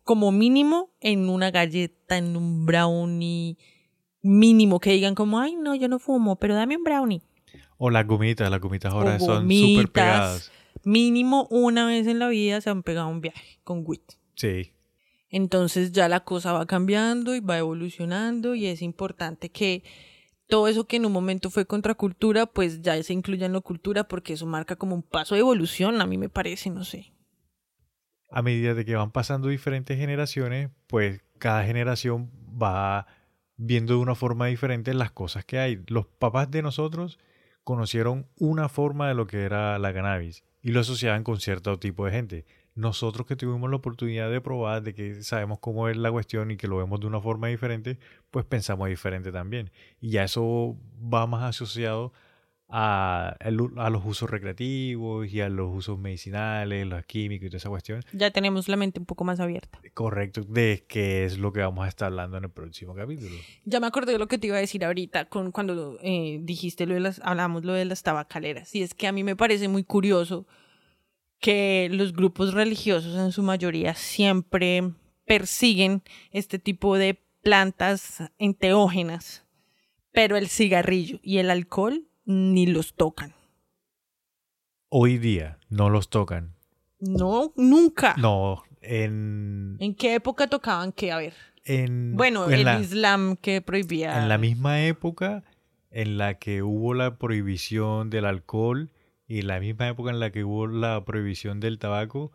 [0.03, 3.57] como mínimo en una galleta, en un brownie
[4.21, 7.21] mínimo, que digan como, ay, no, yo no fumo, pero dame un brownie.
[7.77, 10.51] O las gomitas, las gomitas ahora son súper pegadas.
[10.83, 14.13] Mínimo una vez en la vida se han pegado un viaje con WIT.
[14.35, 14.73] Sí.
[15.29, 19.83] Entonces ya la cosa va cambiando y va evolucionando y es importante que
[20.47, 24.07] todo eso que en un momento fue contracultura, pues ya se incluye en la cultura
[24.07, 27.13] porque eso marca como un paso de evolución, a mí me parece, no sé.
[28.31, 32.31] A medida de que van pasando diferentes generaciones, pues cada generación
[32.61, 33.05] va
[33.57, 35.83] viendo de una forma diferente las cosas que hay.
[35.87, 37.19] Los papás de nosotros
[37.63, 42.05] conocieron una forma de lo que era la cannabis y lo asociaban con cierto tipo
[42.05, 42.45] de gente
[42.75, 46.57] nosotros que tuvimos la oportunidad de probar, de que sabemos cómo es la cuestión y
[46.57, 47.99] que lo vemos de una forma diferente,
[48.29, 49.71] pues pensamos diferente también.
[49.99, 50.77] Y ya eso
[51.13, 52.13] va más asociado
[52.71, 57.69] a, a, los usos recreativos y a los usos medicinales, los químicos y toda esa
[57.69, 58.01] cuestión.
[58.13, 59.79] Ya tenemos la mente un poco más abierta.
[59.93, 63.35] Correcto, de qué es lo que vamos a estar hablando en el próximo capítulo.
[63.65, 66.85] Ya me acordé de lo que te iba a decir ahorita con, cuando eh, dijiste
[66.85, 68.73] lo de las, hablamos lo de las tabacaleras.
[68.73, 70.47] Y es que a mí me parece muy curioso
[71.39, 74.93] que los grupos religiosos en su mayoría siempre
[75.25, 79.45] persiguen este tipo de plantas enteógenas,
[80.11, 83.33] pero el cigarrillo y el alcohol ni los tocan.
[84.89, 86.55] Hoy día no los tocan.
[86.99, 88.15] No, nunca.
[88.17, 89.77] No, en...
[89.79, 91.11] ¿En qué época tocaban qué?
[91.11, 91.33] A ver.
[91.63, 94.21] En, bueno, el Islam que prohibía...
[94.21, 95.43] En la misma época
[95.91, 98.91] en la que hubo la prohibición del alcohol
[99.27, 102.31] y la misma época en la que hubo la prohibición del tabaco,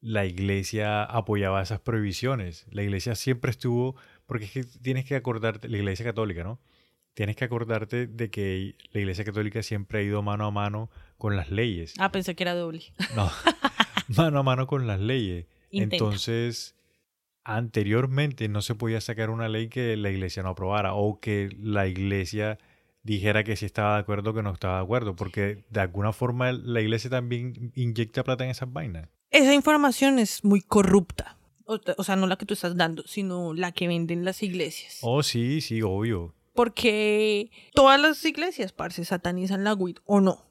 [0.00, 2.66] la iglesia apoyaba esas prohibiciones.
[2.70, 3.96] La iglesia siempre estuvo,
[4.26, 6.58] porque es que tienes que acordarte, la iglesia católica, ¿no?
[7.14, 11.36] Tienes que acordarte de que la iglesia católica siempre ha ido mano a mano con
[11.36, 11.94] las leyes.
[11.98, 12.82] Ah, pensé que era doble.
[13.16, 13.30] No,
[14.16, 15.46] mano a mano con las leyes.
[15.70, 16.76] Entonces,
[17.44, 21.86] anteriormente no se podía sacar una ley que la iglesia no aprobara o que la
[21.86, 22.58] iglesia
[23.02, 26.12] dijera que sí estaba de acuerdo o que no estaba de acuerdo, porque de alguna
[26.12, 29.08] forma la iglesia también inyecta plata en esas vainas.
[29.30, 31.36] Esa información es muy corrupta.
[31.64, 34.98] O, sea, no la que tú estás dando, sino la que venden las iglesias.
[35.02, 36.34] Oh, sí, sí, obvio.
[36.52, 40.44] Porque todas las iglesias, parce, satanizan la weed, ¿o no?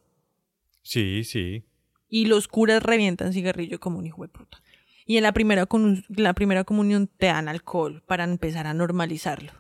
[0.82, 1.66] Sí, sí.
[2.08, 4.64] Y los curas revientan cigarrillo como un hijo de puta.
[5.06, 5.68] Y en la primera,
[6.10, 9.54] la primera comunión te dan alcohol para empezar a normalizarlo.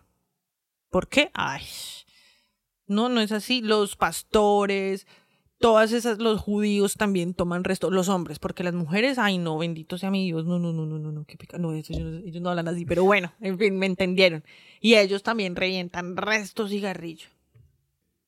[0.89, 1.31] ¿Por qué?
[1.33, 1.63] Ay,
[2.87, 3.61] no, no es así.
[3.61, 5.07] Los pastores,
[5.59, 9.97] todas esas, los judíos también toman resto, los hombres, porque las mujeres, ay no, bendito
[9.97, 12.41] sea mi Dios, no, no, no, no, no, no, qué pica, no, eso, ellos, ellos,
[12.41, 14.43] no hablan así, pero bueno, en fin, me entendieron.
[14.79, 17.27] Y ellos también revientan resto cigarrillo.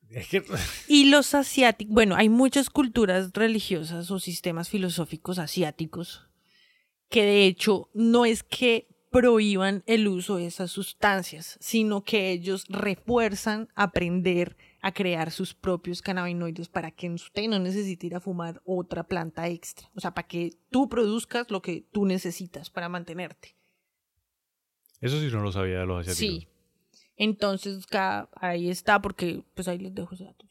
[0.10, 0.44] Es que...
[0.88, 6.28] Y los asiáticos, bueno, hay muchas culturas religiosas o sistemas filosóficos asiáticos
[7.10, 12.66] que de hecho no es que prohíban el uso de esas sustancias, sino que ellos
[12.70, 18.62] refuerzan aprender a crear sus propios cannabinoides para que usted no necesite ir a fumar
[18.66, 19.90] otra planta extra.
[19.96, 23.56] O sea, para que tú produzcas lo que tú necesitas para mantenerte.
[25.00, 26.44] Eso sí no lo sabía de los asiáticos.
[26.44, 26.48] Sí.
[27.16, 27.86] Entonces,
[28.36, 30.46] ahí está, porque pues ahí les dejo ese dato.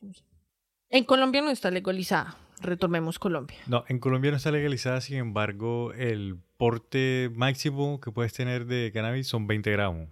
[0.89, 2.36] En Colombia no está legalizada.
[2.61, 3.59] Retomemos Colombia.
[3.66, 8.93] No, en Colombia no está legalizada, sin embargo, el porte máximo que puedes tener de
[8.93, 10.11] cannabis son 20 gramos.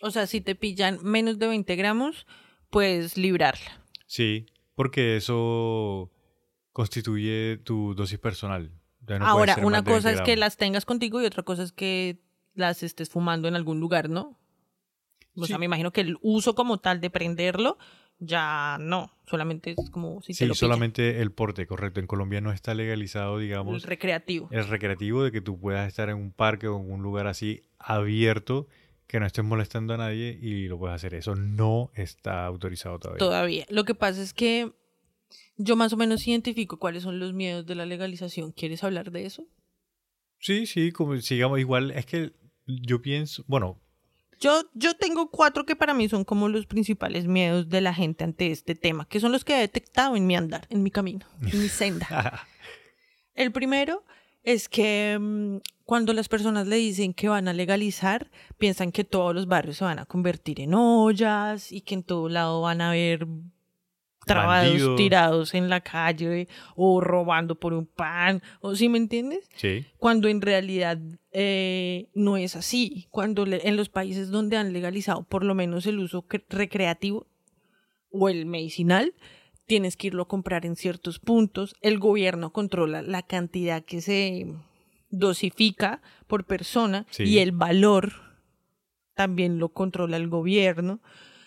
[0.00, 2.26] O sea, si te pillan menos de 20 gramos,
[2.70, 3.82] puedes librarla.
[4.06, 6.10] Sí, porque eso
[6.72, 8.70] constituye tu dosis personal.
[9.20, 12.20] Ahora, una cosa es que las tengas contigo y otra cosa es que
[12.54, 14.38] las estés fumando en algún lugar, ¿no?
[15.36, 17.78] O sea, me imagino que el uso como tal de prenderlo
[18.18, 22.00] ya no, solamente es como si sí, te lo solamente el porte, correcto.
[22.00, 23.74] En Colombia no está legalizado, digamos.
[23.74, 24.48] El recreativo.
[24.50, 27.62] El recreativo de que tú puedas estar en un parque o en un lugar así
[27.78, 28.66] abierto
[29.08, 31.14] que no estés molestando a nadie y lo puedes hacer.
[31.14, 33.18] Eso no está autorizado todavía.
[33.18, 33.66] Todavía.
[33.70, 34.70] Lo que pasa es que
[35.56, 38.52] yo más o menos identifico cuáles son los miedos de la legalización.
[38.52, 39.46] ¿Quieres hablar de eso?
[40.38, 41.90] Sí, sí, como sigamos igual.
[41.92, 42.32] Es que
[42.66, 43.80] yo pienso, bueno,
[44.40, 48.24] yo, yo tengo cuatro que para mí son como los principales miedos de la gente
[48.24, 51.26] ante este tema, que son los que he detectado en mi andar, en mi camino,
[51.40, 52.46] en mi senda.
[53.34, 54.04] El primero
[54.42, 55.56] es que mm,
[55.88, 59.84] cuando las personas le dicen que van a legalizar, piensan que todos los barrios se
[59.84, 63.26] van a convertir en ollas y que en todo lado van a haber
[64.26, 66.46] trabados tirados en la calle
[66.76, 69.48] o robando por un pan, o si me entiendes?
[69.56, 69.86] Sí.
[69.96, 70.98] Cuando en realidad
[71.32, 73.06] eh, no es así.
[73.08, 77.26] Cuando en los países donde han legalizado por lo menos el uso recreativo
[78.10, 79.14] o el medicinal,
[79.64, 81.76] tienes que irlo a comprar en ciertos puntos.
[81.80, 84.46] El gobierno controla la cantidad que se
[85.10, 88.12] dosifica por persona y el valor
[89.14, 91.00] también lo controla el gobierno.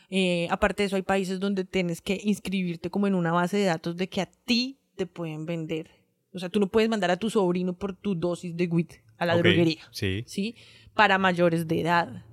[0.10, 3.66] Eh, aparte de eso, hay países donde tienes que inscribirte como en una base de
[3.66, 5.90] datos de que a ti te pueden vender.
[6.34, 9.26] O sea, tú no puedes mandar a tu sobrino por tu dosis de WIT a
[9.26, 9.82] la droguería.
[9.92, 10.24] Sí.
[10.28, 10.56] Sí.
[10.94, 12.26] Para mayores de edad.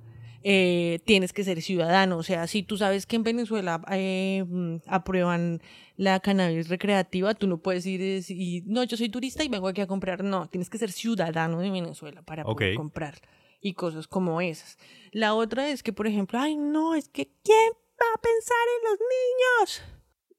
[0.42, 2.18] Eh, tienes que ser ciudadano.
[2.18, 5.60] O sea, si tú sabes que en Venezuela eh, mm, aprueban
[5.96, 9.68] la cannabis recreativa, tú no puedes ir y decir, no, yo soy turista y vengo
[9.68, 10.22] aquí a comprar.
[10.22, 13.20] No, tienes que ser ciudadano de Venezuela para poder comprar
[13.60, 14.78] y cosas como esas.
[15.12, 18.90] La otra es que, por ejemplo, ay, no, es que ¿quién va a pensar en
[18.90, 19.82] los niños?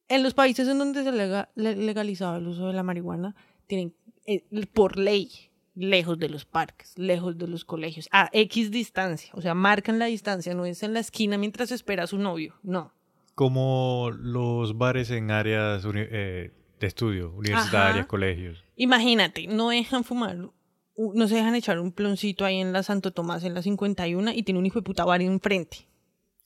[0.07, 3.35] En los países en donde se ha legalizado el uso de la marihuana,
[3.67, 3.93] tienen
[4.25, 4.43] eh,
[4.73, 9.53] por ley lejos de los parques, lejos de los colegios, a X distancia, o sea,
[9.53, 12.93] marcan la distancia, no es en la esquina mientras espera a su novio, no.
[13.35, 18.63] Como los bares en áreas eh, de estudio, universitarias, colegios.
[18.75, 23.43] Imagínate, no dejan fumar, no se dejan echar un ploncito ahí en la Santo Tomás,
[23.43, 25.87] en la 51, y tiene un hijo de puta bar enfrente.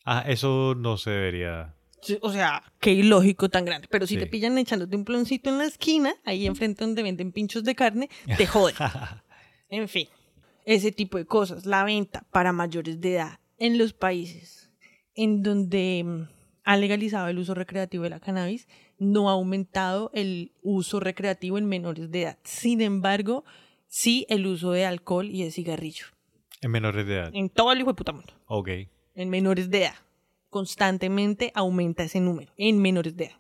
[0.06, 1.74] Ah, eso no se debería
[2.22, 3.88] o sea, qué ilógico tan grande.
[3.90, 7.64] Pero si te pillan echándote un ploncito en la esquina, ahí enfrente donde venden pinchos
[7.64, 8.76] de carne, te joden.
[9.70, 10.08] en fin,
[10.66, 11.66] ese tipo de cosas.
[11.66, 14.72] La venta para mayores de edad en los países
[15.16, 16.28] en donde mm,
[16.64, 18.68] ha legalizado el uso recreativo de la cannabis,
[18.98, 22.38] no ha aumentado el uso recreativo en menores de edad.
[22.44, 23.44] Sin embargo,
[23.88, 26.08] sí el uso de alcohol y de cigarrillo.
[26.62, 27.32] En menores de edad.
[27.34, 28.34] En todo el hijo de puta mundo.
[28.48, 28.70] Ok.
[29.16, 29.96] En menores de edad
[30.54, 33.38] constantemente aumenta ese número en menores de edad.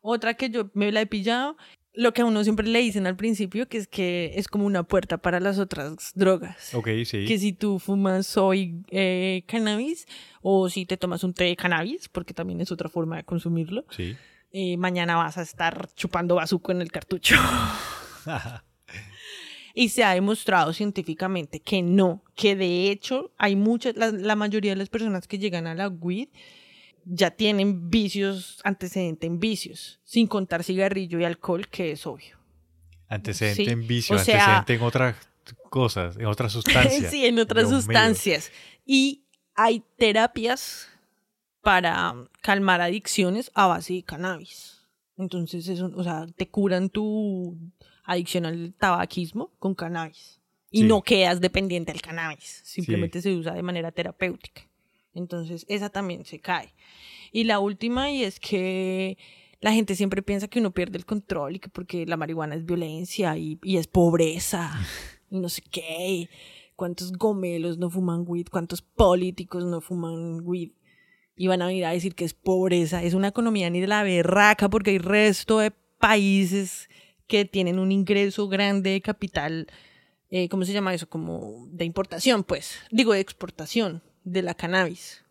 [0.00, 1.56] Otra que yo me la he pillado,
[1.92, 4.84] lo que a uno siempre le dicen al principio, que es que es como una
[4.84, 6.72] puerta para las otras drogas.
[6.72, 7.24] Ok, sí.
[7.26, 10.06] Que si tú fumas hoy eh, cannabis
[10.40, 13.84] o si te tomas un té de cannabis, porque también es otra forma de consumirlo,
[13.90, 14.16] sí.
[14.52, 17.34] Eh, mañana vas a estar chupando bazuco en el cartucho.
[19.74, 24.76] y se ha demostrado científicamente que no, que de hecho hay muchas, la, mayoría de
[24.76, 26.28] las personas que llegan a la weed
[27.04, 32.38] ya tienen vicios, antecedentes en vicios, sin contar cigarrillo y alcohol, que es obvio.
[33.08, 35.16] Antecedente en vicios, antecedente en otras
[35.68, 37.10] cosas, en otras sustancias.
[37.10, 38.52] sí, en otras sustancias.
[38.86, 39.24] Y
[39.54, 40.88] hay terapias
[41.60, 44.82] para calmar adicciones a base de cannabis.
[45.16, 47.56] Entonces, eso, o sea, te curan tu
[48.04, 50.40] adicción al tabaquismo con cannabis.
[50.70, 54.62] Y no quedas dependiente del cannabis, simplemente se usa de manera terapéutica.
[55.14, 56.72] Entonces, esa también se cae.
[57.30, 59.18] Y la última, y es que
[59.62, 62.64] la gente siempre piensa que uno pierde el control y que porque la marihuana es
[62.64, 64.72] violencia y, es pobreza
[65.30, 66.28] y no sé qué.
[66.74, 68.46] ¿Cuántos gomelos no fuman weed?
[68.50, 70.70] ¿Cuántos políticos no fuman weed?
[71.36, 73.02] Y van a venir a decir que es pobreza.
[73.02, 76.88] Es una economía ni de la berraca porque hay resto de países
[77.32, 79.66] que tienen un ingreso grande de capital,
[80.28, 81.08] eh, ¿cómo se llama eso?
[81.08, 82.78] Como de importación, pues.
[82.90, 85.24] Digo, de exportación de la cannabis.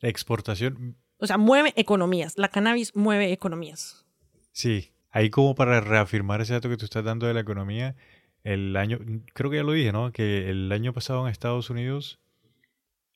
[0.00, 0.96] Exportación.
[1.18, 2.38] O sea, mueve economías.
[2.38, 4.06] La cannabis mueve economías.
[4.52, 4.94] Sí.
[5.10, 7.94] Ahí como para reafirmar ese dato que tú estás dando de la economía,
[8.42, 8.98] el año,
[9.34, 10.12] creo que ya lo dije, ¿no?
[10.12, 12.20] Que el año pasado en Estados Unidos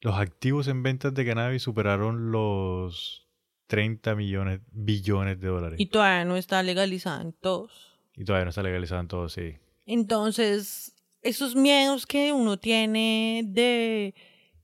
[0.03, 3.27] los activos en ventas de cannabis superaron los
[3.69, 5.81] 30 millones, billones de dólares.
[5.81, 7.88] Y todavía no está legalizada en todos.
[8.19, 9.55] Y todavía no está legalizado en todo, sí.
[9.87, 10.93] Entonces,
[11.23, 14.15] esos miedos que uno tiene de,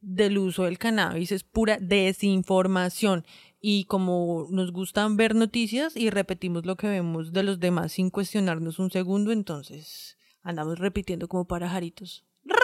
[0.00, 3.24] del uso del cannabis es pura desinformación.
[3.60, 8.10] Y como nos gustan ver noticias y repetimos lo que vemos de los demás sin
[8.10, 12.26] cuestionarnos un segundo, entonces andamos repitiendo como pajaritos.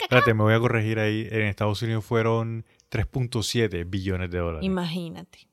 [0.00, 1.28] Espérate, me voy a corregir ahí.
[1.30, 4.64] En Estados Unidos fueron 3.7 billones de dólares.
[4.64, 5.47] Imagínate.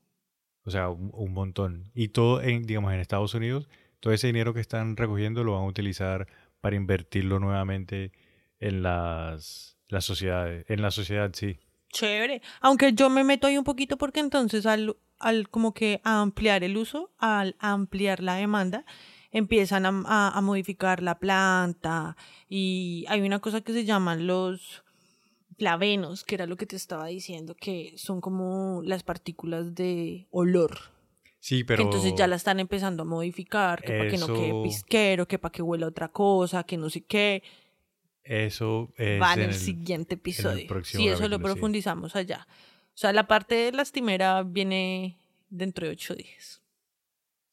[0.66, 1.92] O sea, un, montón.
[1.94, 3.68] Y todo, digamos, en Estados Unidos,
[4.00, 6.26] todo ese dinero que están recogiendo lo van a utilizar
[6.60, 8.10] para invertirlo nuevamente
[8.58, 10.66] en las, las sociedades.
[10.68, 11.60] En la sociedad, sí.
[11.92, 12.42] Chévere.
[12.60, 16.76] Aunque yo me meto ahí un poquito porque entonces al, al como que ampliar el
[16.76, 18.84] uso, al ampliar la demanda,
[19.30, 22.16] empiezan a, a modificar la planta
[22.48, 24.82] y hay una cosa que se llaman los
[25.56, 30.78] flavenos, que era lo que te estaba diciendo, que son como las partículas de olor.
[31.40, 31.82] Sí, pero...
[31.82, 35.52] entonces ya la están empezando a modificar, que para que no quede pisquero, que para
[35.52, 37.42] que huela otra cosa, que no sé qué.
[38.24, 40.66] Eso es va en el, siguiente episodio.
[40.84, 42.46] Sí, eso lo profundizamos allá.
[42.94, 45.16] O sea, la parte de lastimera viene
[45.48, 46.62] dentro de ocho días.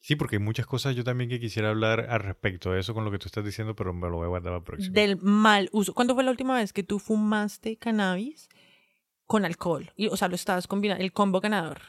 [0.04, 3.06] Sí, porque hay muchas cosas yo también que quisiera hablar al respecto de eso con
[3.06, 4.92] lo que tú estás diciendo, pero me lo voy a guardar para el próximo.
[4.92, 5.94] Del mal uso.
[5.94, 8.50] ¿Cuándo fue la última vez que tú fumaste cannabis
[9.24, 9.92] con alcohol?
[9.96, 11.80] Y, o sea, lo estabas combinando, el combo ganador.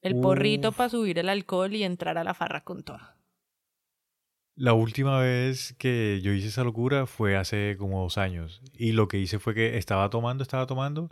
[0.00, 3.16] El porrito para subir el alcohol y entrar a la farra con toda.
[4.56, 8.60] La última vez que yo hice esa locura fue hace como dos años.
[8.72, 11.10] Y lo que hice fue que estaba tomando, estaba tomando,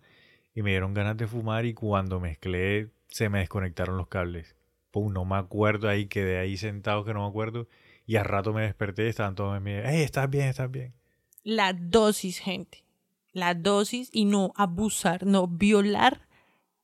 [0.52, 4.56] y me dieron ganas de fumar y cuando mezclé se me desconectaron los cables
[4.90, 7.68] pum, no me acuerdo, ahí quedé ahí sentado que no me acuerdo.
[8.06, 10.94] Y al rato me desperté y estaban todos en mi, hey, estás bien, estás bien.
[11.42, 12.84] La dosis, gente.
[13.32, 16.26] la dosis y no abusar, no violar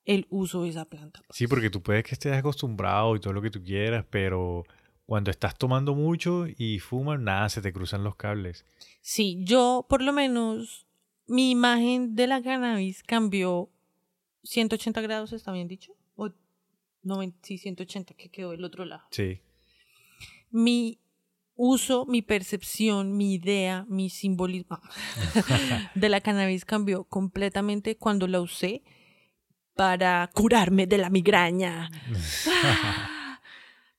[0.05, 1.20] el uso de esa planta.
[1.31, 4.65] Sí, porque tú puedes que estés acostumbrado y todo lo que tú quieras, pero
[5.05, 8.65] cuando estás tomando mucho y fumas, nada, se te cruzan los cables.
[9.01, 10.87] Sí, yo por lo menos
[11.27, 13.69] mi imagen de la cannabis cambió
[14.45, 15.95] 180 grados, ¿está bien dicho?
[17.09, 19.05] O sí, 180, que quedó el otro lado.
[19.11, 19.41] Sí.
[20.51, 21.01] Mi
[21.57, 24.81] uso, mi percepción, mi idea, mi simbolismo
[25.95, 28.83] de la cannabis cambió completamente cuando la usé
[29.74, 31.91] para curarme de la migraña.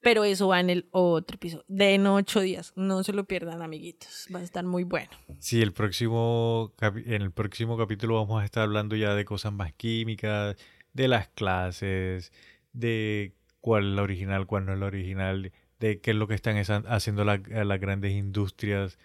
[0.01, 2.71] Pero eso va en el otro episodio, de en ocho días.
[2.75, 4.27] No se lo pierdan, amiguitos.
[4.33, 5.11] Va a estar muy bueno.
[5.39, 9.73] Sí, el próximo en el próximo capítulo vamos a estar hablando ya de cosas más
[9.73, 10.55] químicas,
[10.93, 12.31] de las clases,
[12.79, 16.35] de cuál es la original, cuál no es la original, de qué es lo que
[16.35, 18.97] están haciendo las grandes industrias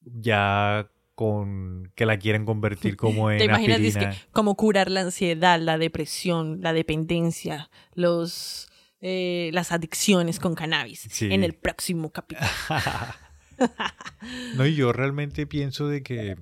[0.00, 5.60] ya con que la quieren convertir como en ¿Te imaginas que, cómo curar la ansiedad,
[5.60, 8.68] la depresión, la dependencia, los
[9.00, 12.48] eh, las adicciones con cannabis en el próximo capítulo.
[14.56, 16.36] no, y yo realmente pienso de que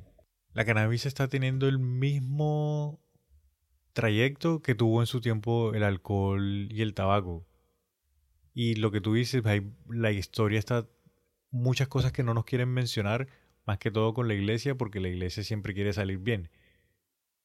[0.55, 2.99] la cannabis está teniendo el mismo
[3.97, 7.47] trayecto que tuvo en su tiempo el alcohol y el tabaco.
[8.53, 9.43] Y lo que tú dices,
[9.89, 10.87] la historia está
[11.51, 13.27] muchas cosas que no nos quieren mencionar,
[13.65, 16.51] más que todo con la iglesia, porque la iglesia siempre quiere salir bien.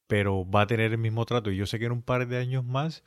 [0.06, 1.50] Pero va a tener el mismo trato.
[1.50, 3.02] Y yo sé que en un par de años más,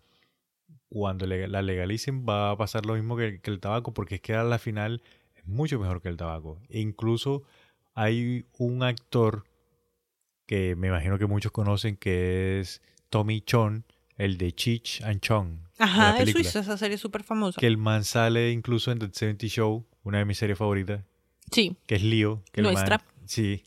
[0.89, 4.43] cuando la legalicen, va a pasar lo mismo que, el tabaco, porque es que a
[4.43, 5.03] la final
[5.35, 6.59] es mucho mejor que el tabaco.
[6.67, 7.43] E incluso
[7.93, 9.43] hay un actor
[10.47, 12.81] que me imagino que muchos conocen, que es
[13.15, 13.85] Tommy Chon,
[14.17, 15.59] el de Cheech and Chong.
[15.79, 17.61] Ajá, es suizo, esa serie súper famosa.
[17.61, 21.01] Que el man sale incluso en The 70 Show, una de mis series favoritas.
[21.49, 21.77] Sí.
[21.87, 22.43] Que es Leo.
[22.51, 23.01] Que Nuestra.
[23.23, 23.63] sí.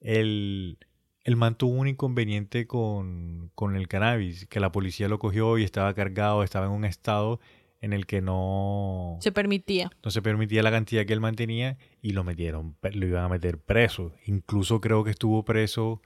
[0.00, 0.78] El,
[1.22, 5.64] el man tuvo un inconveniente con, con el cannabis, que la policía lo cogió y
[5.64, 7.40] estaba cargado, estaba en un estado
[7.82, 9.90] en el que no se permitía.
[10.02, 13.58] No se permitía la cantidad que él mantenía y lo metieron, lo iban a meter
[13.58, 14.14] preso.
[14.24, 16.00] Incluso creo que estuvo preso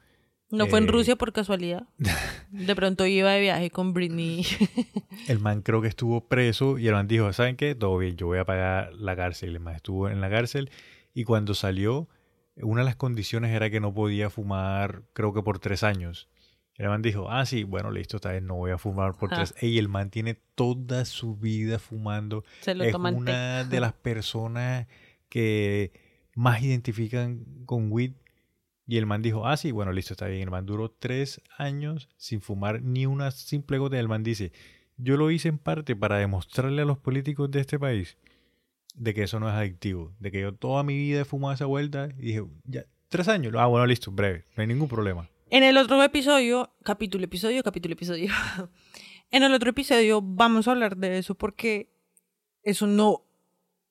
[0.53, 1.85] no fue en eh, Rusia por casualidad.
[2.51, 4.45] De pronto iba de viaje con Britney.
[5.29, 7.75] el man creo que estuvo preso y el man dijo, ¿saben qué?
[7.75, 9.51] Todo bien, yo voy a pagar la cárcel.
[9.51, 10.71] El man estuvo en la cárcel
[11.15, 12.09] y cuando salió,
[12.57, 16.29] una de las condiciones era que no podía fumar, creo que por tres años.
[16.77, 19.55] El man dijo, ah, sí, bueno, listo, esta vez no voy a fumar por tres.
[19.61, 22.45] Y el man tiene toda su vida fumando.
[22.61, 24.87] Se lo es una de las personas
[25.29, 25.93] que
[26.35, 28.13] más identifican con weed
[28.87, 30.43] y el man dijo, ah, sí, bueno, listo, está bien.
[30.43, 33.99] El man duró tres años sin fumar ni una simple gota.
[33.99, 34.53] El man dice,
[34.97, 38.19] yo lo hice en parte para demostrarle a los políticos de este país
[38.95, 40.13] de que eso no es adictivo.
[40.19, 43.55] De que yo toda mi vida he fumado esa vuelta y dije, ya, tres años.
[43.57, 45.29] Ah, bueno, listo, breve, no hay ningún problema.
[45.49, 48.33] En el otro episodio, capítulo, episodio, capítulo, episodio.
[49.31, 51.95] en el otro episodio vamos a hablar de eso porque
[52.65, 53.23] eso no,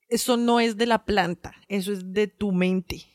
[0.10, 3.06] eso no es de la planta, eso es de tu mente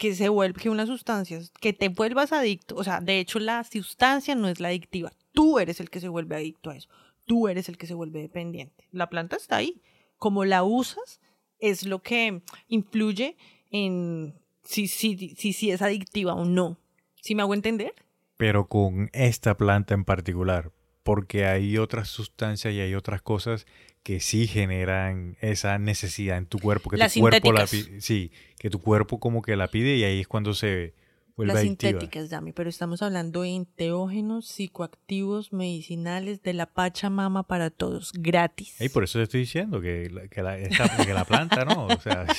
[0.00, 4.34] que se vuelve, una sustancia, que te vuelvas adicto, o sea, de hecho la sustancia
[4.34, 6.88] no es la adictiva, tú eres el que se vuelve adicto a eso,
[7.26, 8.88] tú eres el que se vuelve dependiente.
[8.92, 9.82] La planta está ahí,
[10.16, 11.20] como la usas
[11.58, 13.36] es lo que influye
[13.70, 16.78] en si, si, si, si es adictiva o no.
[17.20, 17.92] ¿Sí me hago entender?
[18.38, 20.72] Pero con esta planta en particular,
[21.02, 23.66] porque hay otras sustancias y hay otras cosas
[24.02, 28.80] que sí generan esa necesidad en tu cuerpo, que tu cuerpo la sí, que tu
[28.80, 30.94] cuerpo como que la pide y ahí es cuando se
[31.36, 37.70] vuelve Las sintéticas, Dami, pero estamos hablando de enteógenos, psicoactivos, medicinales, de la Pachamama para
[37.70, 38.80] todos, gratis.
[38.80, 41.86] Y por eso te estoy diciendo que, que, la, que la planta, ¿no?
[41.86, 42.26] O sea...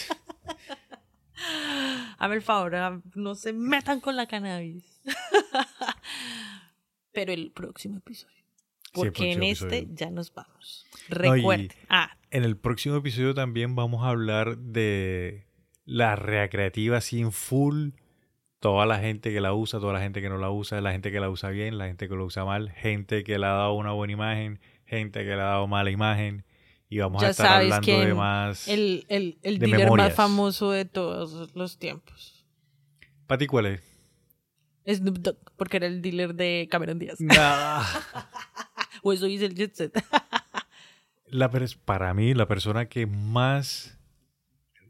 [2.18, 5.02] A el favor, ah, no se metan con la cannabis.
[7.12, 8.41] pero el próximo episodio.
[8.94, 10.86] Porque en este ya nos vamos.
[11.10, 11.70] Recuerden.
[11.90, 12.18] ah.
[12.30, 15.46] En el próximo episodio también vamos a hablar de
[15.86, 17.90] la recreativa sin full.
[18.60, 21.12] Toda la gente que la usa, toda la gente que no la usa, la gente
[21.12, 23.74] que la usa bien, la gente que la usa mal, gente que le ha dado
[23.74, 26.46] una buena imagen, gente que le ha dado mala imagen.
[26.88, 28.68] Y vamos a estar hablando de más.
[28.68, 32.46] El, el, el dealer más famoso de todos los tiempos.
[33.28, 33.82] ¿Para ti cuál es?
[34.88, 37.18] Snoop Dogg, porque era el dealer de Cameron Díaz.
[39.04, 39.94] o eso dice el jet set.
[41.28, 41.50] la,
[41.86, 44.00] para mí, la persona que más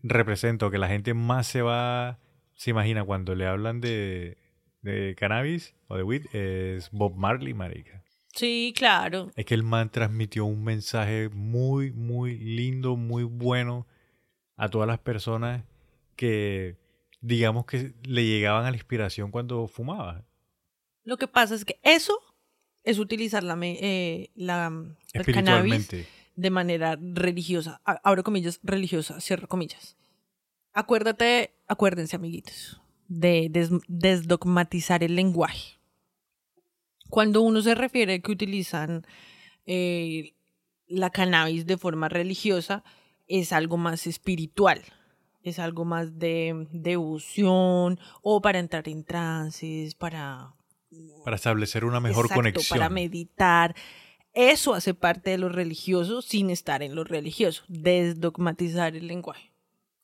[0.04, 2.20] represento, que la gente más se va,
[2.56, 4.38] se imagina cuando le hablan de,
[4.82, 8.04] de cannabis o de weed, es Bob Marley, marica.
[8.34, 9.30] Sí, claro.
[9.36, 13.88] Es que el man transmitió un mensaje muy, muy lindo, muy bueno
[14.56, 15.64] a todas las personas
[16.16, 16.78] que
[17.20, 20.26] digamos que le llegaban a la inspiración cuando fumaba.
[21.04, 22.20] Lo que pasa es que eso
[22.84, 24.72] es utilizar la, eh, la
[25.14, 25.90] el cannabis
[26.36, 27.82] de manera religiosa.
[27.86, 29.98] Abro comillas, religiosa, cierro comillas.
[30.74, 33.50] Acuérdate, acuérdense, amiguitos, de
[33.88, 35.80] desdogmatizar el lenguaje.
[37.10, 39.06] Cuando uno se refiere que utilizan
[39.66, 40.34] eh,
[40.88, 42.84] la cannabis de forma religiosa,
[43.28, 44.82] es algo más espiritual,
[45.44, 50.56] es algo más de devoción o para entrar en trances, para...
[51.24, 52.78] Para establecer una mejor conexión.
[52.78, 53.76] Para meditar.
[54.34, 59.52] Eso hace parte de lo religioso sin estar en lo religioso, desdogmatizar el lenguaje.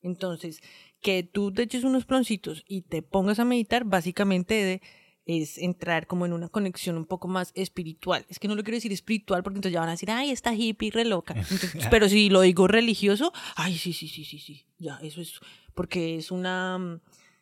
[0.01, 0.61] Entonces,
[1.01, 4.81] que tú te eches unos ploncitos y te pongas a meditar, básicamente
[5.25, 8.25] es entrar como en una conexión un poco más espiritual.
[8.29, 10.53] Es que no lo quiero decir espiritual porque entonces ya van a decir, ay, está
[10.53, 11.35] hippie, re loca.
[11.91, 15.39] pero si lo digo religioso, ay, sí, sí, sí, sí, sí, ya, eso es,
[15.75, 17.01] porque es una,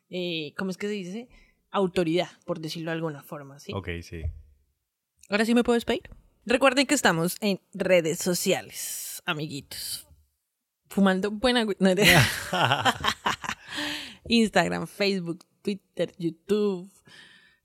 [0.09, 1.29] eh, ¿cómo es que se dice?
[1.75, 3.73] Autoridad, por decirlo de alguna forma, ¿sí?
[3.75, 4.21] Ok, sí.
[5.27, 6.09] Ahora sí me puedo despedir.
[6.45, 10.07] Recuerden que estamos en redes sociales, amiguitos.
[10.87, 11.65] Fumando buena...
[14.23, 16.89] Instagram, Facebook, Twitter, YouTube,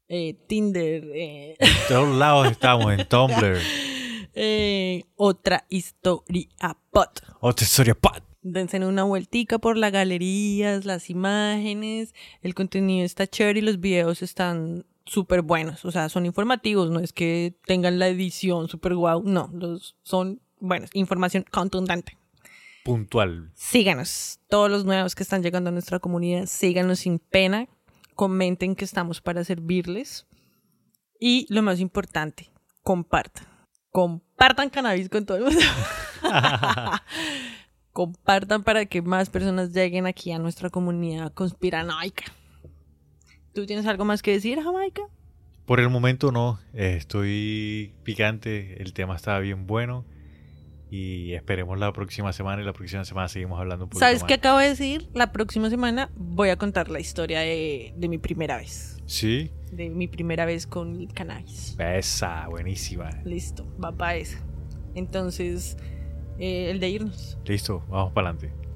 [0.08, 1.04] eh, Tinder.
[1.14, 1.56] Eh.
[1.60, 3.58] En todos lados estamos, en Tumblr.
[4.32, 6.46] Eh, otra historia
[6.92, 7.20] pot.
[7.40, 8.29] Otra historia pot.
[8.42, 12.14] Dense una vueltica por las galerías, las imágenes.
[12.42, 15.84] El contenido está chévere y los videos están súper buenos.
[15.84, 19.22] O sea, son informativos, no es que tengan la edición súper guau.
[19.24, 20.90] No, los son buenos.
[20.94, 22.16] Información contundente.
[22.84, 23.50] Puntual.
[23.54, 24.40] Síganos.
[24.48, 27.68] Todos los nuevos que están llegando a nuestra comunidad, síganos sin pena
[28.14, 30.26] comenten que estamos para servirles.
[31.18, 32.50] Y lo más importante,
[32.82, 33.46] compartan.
[33.90, 35.60] Compartan cannabis con todo el mundo.
[37.92, 42.24] compartan para que más personas lleguen aquí a nuestra comunidad conspiranoica.
[43.52, 45.02] ¿Tú tienes algo más que decir, Jamaica?
[45.66, 50.04] Por el momento no, estoy picante, el tema está bien bueno.
[50.92, 54.34] Y esperemos la próxima semana y la próxima semana seguimos hablando un poco ¿Sabes qué
[54.34, 55.08] acabo de decir?
[55.14, 59.00] La próxima semana voy a contar la historia de, mi primera vez.
[59.06, 59.52] ¿Sí?
[59.70, 61.76] De mi primera vez con cannabis.
[61.78, 63.10] Esa, buenísima.
[63.24, 64.40] Listo, va para esa.
[64.96, 65.76] Entonces,
[66.40, 67.38] eh, el de irnos.
[67.44, 68.69] Listo, vamos para adelante.